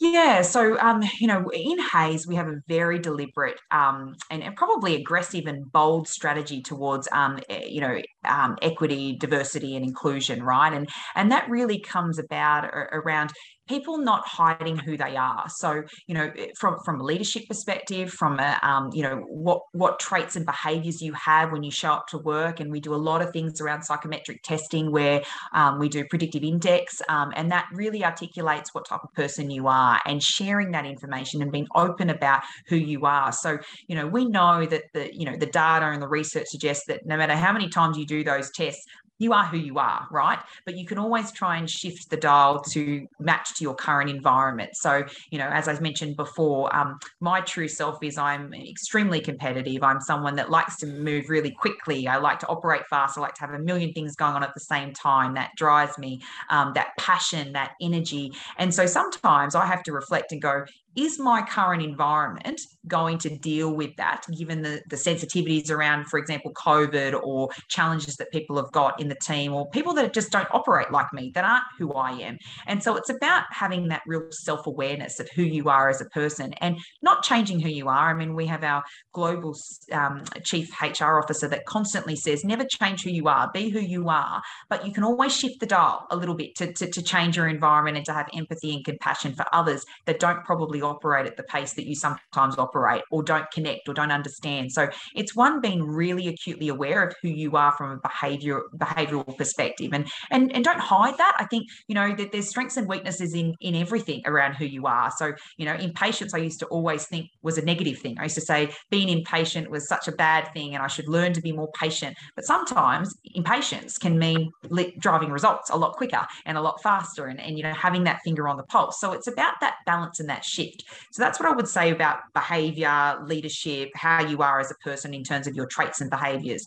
Yeah, 0.00 0.42
so 0.42 0.78
um, 0.80 1.02
you 1.20 1.28
know, 1.28 1.48
in 1.52 1.78
Hays, 1.78 2.26
we 2.26 2.34
have 2.34 2.48
a 2.48 2.60
very 2.68 2.98
deliberate 2.98 3.58
um, 3.70 4.16
and, 4.30 4.42
and, 4.42 4.56
probably 4.56 4.96
aggressive 4.96 5.46
and 5.46 5.70
bold 5.72 6.08
strategy 6.08 6.60
towards 6.60 7.08
um, 7.12 7.38
you 7.64 7.80
know 7.80 8.00
um, 8.24 8.56
equity, 8.62 9.16
diversity, 9.16 9.76
and 9.76 9.84
inclusion, 9.84 10.42
right? 10.42 10.72
And 10.72 10.88
and 11.14 11.30
that 11.32 11.48
really 11.48 11.80
comes 11.80 12.18
about 12.18 12.64
around 12.64 13.32
people 13.68 13.98
not 13.98 14.26
hiding 14.26 14.76
who 14.76 14.96
they 14.96 15.16
are 15.16 15.46
so 15.48 15.82
you 16.06 16.14
know 16.14 16.30
eh, 16.38 16.48
from 16.58 16.76
from 16.84 17.00
a 17.00 17.04
leadership 17.04 17.42
perspective 17.48 18.10
from 18.10 18.38
a 18.38 18.58
um, 18.62 18.90
you 18.92 19.02
know 19.02 19.16
what 19.28 19.60
what 19.72 19.98
traits 19.98 20.36
and 20.36 20.44
behaviors 20.44 21.00
you 21.00 21.12
have 21.14 21.50
when 21.50 21.62
you 21.62 21.70
show 21.70 21.92
up 21.92 22.06
to 22.06 22.18
work 22.18 22.60
and 22.60 22.70
we 22.70 22.80
do 22.80 22.94
a 22.94 22.96
lot 22.96 23.22
of 23.22 23.30
things 23.32 23.60
around 23.60 23.82
psychometric 23.82 24.42
testing 24.42 24.90
where 24.92 25.22
um, 25.52 25.78
we 25.78 25.88
do 25.88 26.04
predictive 26.10 26.42
index 26.42 27.00
um, 27.08 27.32
and 27.36 27.50
that 27.50 27.66
really 27.72 28.04
articulates 28.04 28.74
what 28.74 28.86
type 28.86 29.00
of 29.02 29.12
person 29.14 29.50
you 29.50 29.66
are 29.66 30.00
and 30.06 30.22
sharing 30.22 30.70
that 30.70 30.84
information 30.84 31.40
and 31.40 31.50
being 31.50 31.66
open 31.74 32.10
about 32.10 32.42
who 32.68 32.76
you 32.76 33.04
are 33.06 33.32
so 33.32 33.58
you 33.88 33.96
know 33.96 34.06
we 34.06 34.26
know 34.26 34.66
that 34.66 34.82
the 34.92 35.10
you 35.14 35.24
know 35.24 35.36
the 35.36 35.46
data 35.46 35.86
and 35.86 36.02
the 36.02 36.08
research 36.08 36.46
suggests 36.48 36.84
that 36.86 37.00
no 37.06 37.16
matter 37.16 37.34
how 37.34 37.52
many 37.52 37.68
times 37.68 37.96
you 37.96 38.04
do 38.04 38.13
those 38.22 38.50
tests 38.52 38.84
you 39.18 39.32
are 39.32 39.44
who 39.44 39.56
you 39.56 39.78
are, 39.78 40.06
right? 40.10 40.38
But 40.66 40.76
you 40.76 40.86
can 40.86 40.98
always 40.98 41.30
try 41.30 41.56
and 41.56 41.70
shift 41.70 42.10
the 42.10 42.16
dial 42.16 42.60
to 42.70 43.06
match 43.20 43.54
to 43.56 43.64
your 43.64 43.74
current 43.74 44.10
environment. 44.10 44.70
So, 44.74 45.04
you 45.30 45.38
know, 45.38 45.48
as 45.48 45.68
I 45.68 45.78
mentioned 45.78 46.16
before, 46.16 46.74
um, 46.74 46.98
my 47.20 47.40
true 47.40 47.68
self 47.68 48.02
is 48.02 48.18
I'm 48.18 48.52
extremely 48.52 49.20
competitive. 49.20 49.82
I'm 49.82 50.00
someone 50.00 50.34
that 50.36 50.50
likes 50.50 50.76
to 50.78 50.86
move 50.86 51.28
really 51.28 51.52
quickly. 51.52 52.08
I 52.08 52.16
like 52.16 52.40
to 52.40 52.48
operate 52.48 52.82
fast. 52.90 53.16
I 53.16 53.20
like 53.20 53.34
to 53.34 53.40
have 53.42 53.54
a 53.54 53.58
million 53.58 53.92
things 53.92 54.16
going 54.16 54.34
on 54.34 54.42
at 54.42 54.52
the 54.52 54.60
same 54.60 54.92
time. 54.92 55.34
That 55.34 55.50
drives 55.56 55.96
me, 55.96 56.20
um, 56.50 56.72
that 56.74 56.88
passion, 56.98 57.52
that 57.52 57.72
energy. 57.80 58.32
And 58.58 58.74
so 58.74 58.84
sometimes 58.84 59.54
I 59.54 59.64
have 59.66 59.84
to 59.84 59.92
reflect 59.92 60.32
and 60.32 60.42
go, 60.42 60.64
is 60.96 61.18
my 61.18 61.42
current 61.42 61.82
environment 61.82 62.60
going 62.86 63.18
to 63.18 63.30
deal 63.38 63.74
with 63.74 63.94
that 63.96 64.24
given 64.36 64.62
the, 64.62 64.82
the 64.90 64.96
sensitivities 64.96 65.70
around 65.70 66.06
for 66.06 66.18
example 66.18 66.52
covid 66.52 67.18
or 67.22 67.48
challenges 67.68 68.16
that 68.16 68.30
people 68.30 68.56
have 68.56 68.70
got 68.72 69.00
in 69.00 69.08
the 69.08 69.14
team 69.16 69.52
or 69.52 69.68
people 69.70 69.94
that 69.94 70.12
just 70.12 70.30
don't 70.30 70.48
operate 70.52 70.90
like 70.90 71.10
me 71.12 71.30
that 71.34 71.44
aren't 71.44 71.64
who 71.78 71.92
i 71.94 72.12
am? 72.12 72.38
And 72.66 72.82
so 72.82 72.96
it's 72.96 73.10
about 73.10 73.44
having 73.50 73.88
that 73.88 74.02
real 74.06 74.26
self-awareness 74.30 75.20
of 75.20 75.28
who 75.30 75.42
you 75.42 75.68
are 75.68 75.88
as 75.88 76.00
a 76.00 76.06
person 76.06 76.52
and 76.54 76.78
not 77.02 77.22
changing 77.22 77.60
who 77.60 77.68
you 77.68 77.88
are. 77.88 78.10
I 78.10 78.14
mean 78.14 78.34
we 78.34 78.46
have 78.46 78.64
our 78.64 78.82
global 79.12 79.56
um, 79.92 80.22
chief 80.44 80.70
hr 80.80 81.18
officer 81.18 81.48
that 81.48 81.66
constantly 81.66 82.16
says 82.16 82.44
never 82.44 82.64
change 82.64 83.04
who 83.04 83.10
you 83.10 83.28
are 83.28 83.50
be 83.52 83.70
who 83.70 83.80
you 83.80 84.08
are. 84.08 84.42
But 84.68 84.86
you 84.86 84.92
can 84.92 85.04
always 85.04 85.36
shift 85.36 85.60
the 85.60 85.66
dial 85.66 86.06
a 86.10 86.16
little 86.16 86.34
bit 86.34 86.54
to, 86.56 86.72
to, 86.72 86.90
to 86.90 87.02
change 87.02 87.36
your 87.36 87.48
environment 87.48 87.96
and 87.96 88.06
to 88.06 88.12
have 88.12 88.28
empathy 88.34 88.74
and 88.74 88.84
compassion 88.84 89.34
for 89.34 89.46
others 89.52 89.84
that 90.06 90.20
don't 90.20 90.44
probably 90.44 90.82
operate 90.84 91.26
at 91.26 91.36
the 91.36 91.42
pace 91.44 91.72
that 91.74 91.86
you 91.86 91.94
sometimes 91.94 92.58
operate 92.58 93.02
or 93.10 93.22
don't 93.22 93.50
connect 93.50 93.88
or 93.88 93.94
don't 93.94 94.10
understand. 94.10 94.72
So 94.72 94.88
it's 95.14 95.34
one 95.34 95.60
being 95.60 95.82
really 95.82 96.28
acutely 96.28 96.68
aware 96.68 97.06
of 97.06 97.14
who 97.22 97.28
you 97.28 97.56
are 97.56 97.72
from 97.72 97.90
a 97.92 97.96
behavior 97.98 98.62
behavioral 98.76 99.36
perspective 99.36 99.92
and 99.92 100.08
and 100.30 100.54
and 100.54 100.64
don't 100.64 100.80
hide 100.80 101.16
that. 101.18 101.34
I 101.38 101.46
think, 101.46 101.68
you 101.88 101.94
know, 101.94 102.14
that 102.14 102.32
there's 102.32 102.48
strengths 102.48 102.76
and 102.76 102.88
weaknesses 102.88 103.34
in 103.34 103.54
in 103.60 103.74
everything 103.74 104.22
around 104.26 104.54
who 104.54 104.64
you 104.64 104.86
are. 104.86 105.10
So, 105.16 105.32
you 105.56 105.64
know, 105.64 105.74
impatience 105.74 106.34
I 106.34 106.38
used 106.38 106.60
to 106.60 106.66
always 106.66 107.06
think 107.06 107.28
was 107.42 107.58
a 107.58 107.62
negative 107.62 107.98
thing. 107.98 108.18
I 108.18 108.24
used 108.24 108.34
to 108.36 108.40
say 108.40 108.72
being 108.90 109.08
impatient 109.08 109.70
was 109.70 109.88
such 109.88 110.08
a 110.08 110.12
bad 110.12 110.52
thing 110.52 110.74
and 110.74 110.82
I 110.82 110.88
should 110.88 111.08
learn 111.08 111.32
to 111.34 111.40
be 111.40 111.52
more 111.52 111.70
patient. 111.72 112.16
But 112.36 112.44
sometimes 112.44 113.14
impatience 113.34 113.98
can 113.98 114.18
mean 114.18 114.50
driving 114.98 115.30
results 115.30 115.70
a 115.70 115.76
lot 115.76 115.92
quicker 115.96 116.26
and 116.46 116.58
a 116.58 116.60
lot 116.60 116.82
faster 116.82 117.26
and, 117.26 117.40
and 117.40 117.56
you 117.56 117.62
know 117.62 117.72
having 117.72 118.04
that 118.04 118.20
finger 118.24 118.48
on 118.48 118.56
the 118.56 118.62
pulse. 118.64 119.00
So 119.00 119.12
it's 119.12 119.26
about 119.26 119.54
that 119.60 119.76
balance 119.86 120.20
and 120.20 120.28
that 120.28 120.44
shift 120.44 120.73
shift. 120.80 121.14
So 121.14 121.22
that's 121.22 121.40
what 121.40 121.48
I 121.48 121.52
would 121.54 121.68
say 121.68 121.90
about 121.90 122.18
behavior, 122.34 123.18
leadership, 123.24 123.90
how 123.94 124.24
you 124.24 124.42
are 124.42 124.60
as 124.60 124.70
a 124.70 124.74
person 124.76 125.14
in 125.14 125.24
terms 125.24 125.46
of 125.46 125.54
your 125.54 125.66
traits 125.66 126.00
and 126.00 126.10
behaviors. 126.10 126.64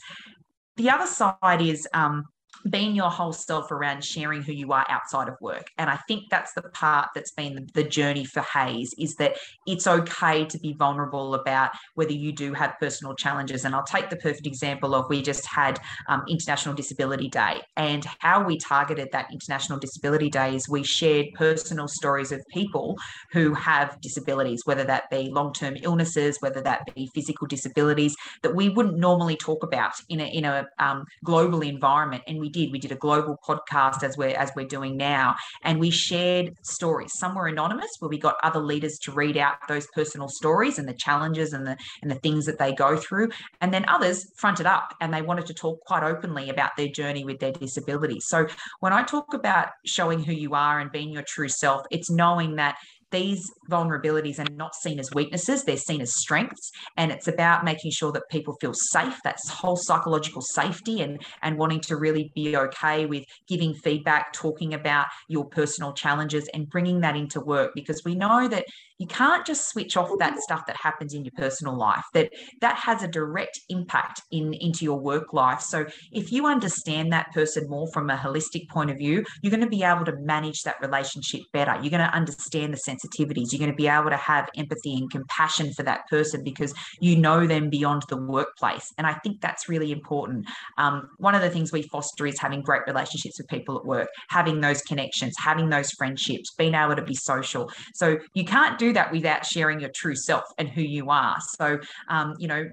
The 0.78 0.90
other 0.90 1.08
side 1.08 1.62
is 1.62 1.88
um, 1.94 2.26
being 2.70 2.96
your 2.96 3.10
whole 3.10 3.34
self 3.34 3.72
around 3.72 4.04
sharing 4.04 4.42
who 4.42 4.54
you 4.54 4.72
are 4.72 4.86
outside 4.90 5.28
of 5.28 5.36
work. 5.42 5.68
And 5.78 5.90
I 5.90 5.98
think 6.08 6.24
that's 6.30 6.54
the 6.54 6.64
part 6.64 7.10
that's 7.16 7.32
been 7.32 7.68
the 7.74 7.84
journey 7.84 8.26
for 8.26 8.42
Hays 8.42 8.94
is 8.98 9.16
that 9.16 9.38
it's 9.66 9.88
okay 9.88 10.46
to 10.46 10.60
be 10.60 10.74
vulnerable 10.74 11.36
about 11.36 11.72
whether 11.96 12.12
you 12.12 12.32
do 12.32 12.54
have 12.54 12.76
personal 12.80 13.16
challenges. 13.16 13.66
And 13.66 13.76
I'll 13.76 13.84
take 13.84 14.10
the 14.10 14.18
perfect 14.18 14.48
example 14.48 14.96
of 14.96 15.10
we 15.10 15.22
just 15.22 15.46
had 15.46 15.80
um, 16.08 16.24
International 16.28 16.76
Disability 16.76 17.30
Day 17.30 17.62
and 17.76 18.06
how 18.20 18.44
we 18.44 18.58
targeted 18.58 19.10
that 19.12 19.28
International 19.32 19.80
Disability 19.80 20.30
Day 20.30 20.56
is 20.56 20.70
we 20.70 20.84
shared 20.84 21.28
personal 21.36 21.88
stories 21.88 22.32
of 22.32 22.42
people 22.52 22.98
who 23.32 23.54
have 23.54 24.00
disabilities, 24.02 24.62
whether 24.66 24.84
that 24.84 25.10
be 25.10 25.30
long 25.30 25.54
term 25.54 25.76
illnesses, 25.82 26.38
whether 26.40 26.62
that 26.62 26.82
be 26.96 27.10
physical 27.14 27.48
disabilities 27.48 28.16
that 28.44 28.56
we 28.56 28.70
wouldn't 28.70 28.98
normally 28.98 29.36
talk 29.36 29.64
about 29.64 29.94
in 30.10 30.20
a, 30.20 30.26
in 30.26 30.46
a 30.46 30.66
um, 30.80 31.06
global 31.24 31.62
environment. 31.62 32.24
And 32.28 32.40
we 32.40 32.47
we 32.48 32.52
did. 32.52 32.72
We 32.72 32.80
did 32.80 32.92
a 32.92 32.96
global 32.96 33.38
podcast 33.46 34.04
as 34.04 34.18
we're 34.18 34.36
as 34.36 34.52
we're 34.56 34.68
doing 34.68 34.96
now, 34.96 35.36
and 35.64 35.80
we 35.80 35.90
shared 35.90 36.56
stories. 36.62 37.14
Some 37.18 37.36
were 37.36 37.48
anonymous, 37.48 37.90
where 38.00 38.10
we 38.10 38.18
got 38.18 38.36
other 38.44 38.60
leaders 38.60 38.98
to 39.00 39.12
read 39.12 39.38
out 39.38 39.56
those 39.68 39.88
personal 39.94 40.30
stories 40.30 40.80
and 40.80 40.88
the 40.88 40.94
challenges 40.94 41.54
and 41.54 41.66
the 41.66 41.78
and 42.02 42.10
the 42.10 42.16
things 42.16 42.46
that 42.46 42.58
they 42.58 42.74
go 42.74 42.96
through, 42.96 43.30
and 43.62 43.74
then 43.74 43.86
others 43.88 44.32
fronted 44.38 44.66
up 44.66 44.96
and 45.02 45.14
they 45.14 45.22
wanted 45.22 45.46
to 45.48 45.54
talk 45.54 45.80
quite 45.82 46.04
openly 46.04 46.50
about 46.50 46.72
their 46.78 46.88
journey 46.88 47.26
with 47.26 47.40
their 47.40 47.52
disability. 47.52 48.20
So 48.20 48.48
when 48.80 48.94
I 48.94 49.04
talk 49.04 49.34
about 49.34 49.70
showing 49.86 50.24
who 50.24 50.34
you 50.34 50.54
are 50.54 50.80
and 50.80 50.92
being 50.92 51.12
your 51.12 51.24
true 51.24 51.50
self, 51.50 51.86
it's 51.92 52.10
knowing 52.10 52.56
that 52.56 52.78
these 53.12 53.52
vulnerabilities 53.70 54.40
are 54.40 54.50
not 54.52 54.76
seen 54.76 55.00
as 55.00 55.14
weaknesses, 55.14 55.64
they're 55.64 55.78
seen 55.78 56.02
as 56.02 56.16
strengths. 56.16 56.72
And 56.98 57.12
it's 57.12 57.28
about 57.28 57.64
making 57.64 57.92
sure 57.92 58.12
that 58.12 58.24
people 58.30 58.56
feel 58.60 58.74
safe, 58.74 59.18
that's 59.24 59.50
whole 59.50 59.78
psychological 59.78 60.42
safety 60.42 61.02
and, 61.02 61.22
and 61.42 61.58
wanting 61.58 61.82
to 61.82 61.98
really 61.98 62.32
be 62.36 62.56
okay 62.56 63.06
with 63.06 63.24
giving 63.48 63.74
feedback, 63.74 64.34
talking 64.34 64.74
about 64.74 65.08
your 65.28 65.46
personal 65.46 65.94
challenges 65.94 66.50
and 66.54 66.70
bringing 66.70 67.02
that 67.02 67.16
into 67.16 67.40
work 67.40 67.72
because 67.76 68.02
we 68.04 68.16
know 68.16 68.48
that 68.48 68.66
you 68.98 69.08
can't 69.08 69.46
just 69.46 69.70
switch 69.70 69.98
off 69.98 70.10
that 70.20 70.40
stuff 70.40 70.66
that 70.66 70.76
happens 70.78 71.14
in 71.14 71.24
your 71.24 71.34
personal 71.38 71.78
life 71.78 72.06
that 72.14 72.32
that 72.62 72.76
has 72.78 73.04
a 73.04 73.08
direct 73.08 73.60
impact 73.70 74.22
in 74.32 74.54
into 74.56 74.86
your 74.86 75.00
work 75.00 75.34
life. 75.34 75.62
So 75.62 75.86
if 76.12 76.32
you 76.32 76.46
understand 76.46 77.12
that 77.14 77.32
person 77.34 77.70
more 77.70 77.88
from 77.92 78.10
a 78.10 78.18
holistic 78.18 78.70
point 78.70 78.90
of 78.90 78.98
view 78.98 79.26
you're 79.42 79.52
going 79.52 79.62
to 79.62 79.70
be 79.70 79.84
able 79.84 80.06
to 80.06 80.16
manage 80.18 80.64
that 80.64 80.76
relationship 80.82 81.42
better. 81.54 81.74
You're 81.74 81.92
going 81.92 82.08
to 82.08 82.14
understand 82.14 82.74
the 82.74 82.78
sensitivities. 82.78 83.52
You're 83.52 83.60
going 83.60 83.72
to 83.72 83.76
be 83.76 83.88
able 83.88 84.10
to 84.10 84.18
have 84.18 84.50
empathy 84.56 84.96
and 84.96 85.10
compassion 85.10 85.74
for 85.74 85.84
that 85.84 86.08
person 86.10 86.44
because 86.44 86.74
you 87.00 87.16
know 87.16 87.48
them 87.48 87.70
beyond 87.70 88.04
the 88.10 88.18
workplace. 88.18 88.94
And 88.98 89.08
i 89.08 89.14
think 89.14 89.42
that's 89.42 89.70
really 89.70 89.92
important. 89.92 90.48
Um, 90.78 91.10
one 91.18 91.36
of 91.36 91.42
the 91.42 91.50
things 91.50 91.72
we 91.72 91.84
foster 91.84 92.26
is 92.26 92.40
having 92.40 92.62
great 92.62 92.84
relationships 92.88 93.38
with 93.38 93.48
people 93.48 93.78
at 93.78 93.86
work 93.86 94.10
having 94.30 94.62
those 94.62 94.82
connections 94.82 95.36
having 95.38 95.70
those 95.70 95.92
friendships 95.92 96.54
being 96.58 96.74
able 96.74 96.96
to 96.96 97.02
be 97.02 97.16
social. 97.16 97.72
So 97.94 98.18
you 98.34 98.46
can't 98.46 98.78
do 98.78 98.87
do 98.88 98.94
that 98.94 99.12
without 99.12 99.46
sharing 99.46 99.80
your 99.80 99.92
true 99.96 100.16
self 100.16 100.44
and 100.58 100.68
who 100.70 100.82
you 100.82 101.10
are. 101.10 101.38
So, 101.58 101.80
um, 102.10 102.34
you 102.40 102.48
know, 102.48 102.64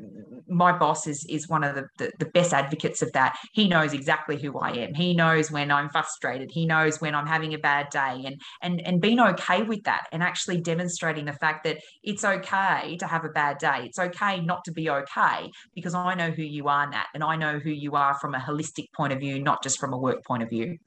my 0.49 0.77
boss 0.77 1.07
is 1.07 1.25
is 1.29 1.49
one 1.49 1.65
of 1.65 1.75
the, 1.75 1.85
the, 1.99 2.13
the 2.19 2.27
best 2.27 2.53
advocates 2.53 3.03
of 3.03 3.13
that. 3.13 3.37
He 3.53 3.69
knows 3.69 3.93
exactly 3.93 4.41
who 4.41 4.59
I 4.59 4.71
am. 4.71 4.95
He 4.95 5.15
knows 5.15 5.51
when 5.51 5.71
I'm 5.71 5.89
frustrated. 5.91 6.51
He 6.51 6.67
knows 6.67 7.01
when 7.01 7.15
I'm 7.15 7.27
having 7.27 7.55
a 7.55 7.59
bad 7.59 7.89
day, 7.91 8.23
and 8.27 8.41
and 8.63 8.81
and 8.87 9.01
being 9.01 9.21
okay 9.21 9.63
with 9.63 9.83
that, 9.85 10.07
and 10.13 10.23
actually 10.23 10.61
demonstrating 10.61 11.25
the 11.25 11.33
fact 11.33 11.65
that 11.65 11.79
it's 12.03 12.25
okay 12.25 12.97
to 12.99 13.07
have 13.07 13.25
a 13.25 13.31
bad 13.31 13.59
day. 13.59 13.83
It's 13.85 13.99
okay 13.99 14.41
not 14.41 14.65
to 14.65 14.73
be 14.73 14.91
okay 14.91 15.51
because 15.75 15.95
I 15.95 16.15
know 16.15 16.31
who 16.31 16.43
you 16.43 16.69
are, 16.69 16.89
Nat, 16.89 17.07
and 17.15 17.25
I 17.25 17.37
know 17.37 17.59
who 17.59 17.71
you 17.71 17.93
are 17.93 18.15
from 18.21 18.35
a 18.35 18.39
holistic 18.39 18.87
point 18.97 19.13
of 19.13 19.21
view, 19.21 19.43
not 19.43 19.63
just 19.63 19.79
from 19.79 19.93
a 19.93 19.99
work 19.99 20.25
point 20.25 20.43
of 20.43 20.51
view. 20.51 20.79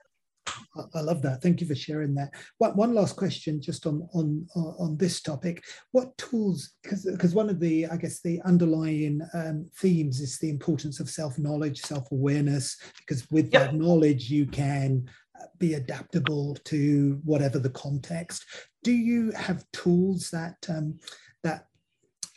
I 0.93 1.01
love 1.01 1.21
that. 1.23 1.41
Thank 1.41 1.61
you 1.61 1.67
for 1.67 1.75
sharing 1.75 2.13
that. 2.15 2.31
One 2.57 2.93
last 2.93 3.15
question, 3.15 3.61
just 3.61 3.85
on 3.85 4.07
on 4.13 4.47
on 4.55 4.97
this 4.97 5.21
topic. 5.21 5.63
What 5.91 6.17
tools? 6.17 6.73
Because 6.83 7.05
because 7.05 7.33
one 7.33 7.49
of 7.49 7.59
the 7.59 7.87
I 7.87 7.97
guess 7.97 8.21
the 8.21 8.41
underlying 8.43 9.21
um, 9.33 9.69
themes 9.77 10.19
is 10.19 10.37
the 10.37 10.49
importance 10.49 10.99
of 10.99 11.09
self 11.09 11.37
knowledge, 11.37 11.79
self 11.81 12.11
awareness. 12.11 12.77
Because 12.99 13.29
with 13.31 13.51
yep. 13.51 13.71
that 13.71 13.75
knowledge, 13.75 14.29
you 14.29 14.45
can 14.45 15.09
uh, 15.39 15.45
be 15.57 15.75
adaptable 15.75 16.55
to 16.65 17.19
whatever 17.23 17.59
the 17.59 17.69
context. 17.71 18.45
Do 18.83 18.91
you 18.91 19.31
have 19.31 19.65
tools 19.73 20.29
that 20.31 20.57
um, 20.69 20.99
that 21.43 21.65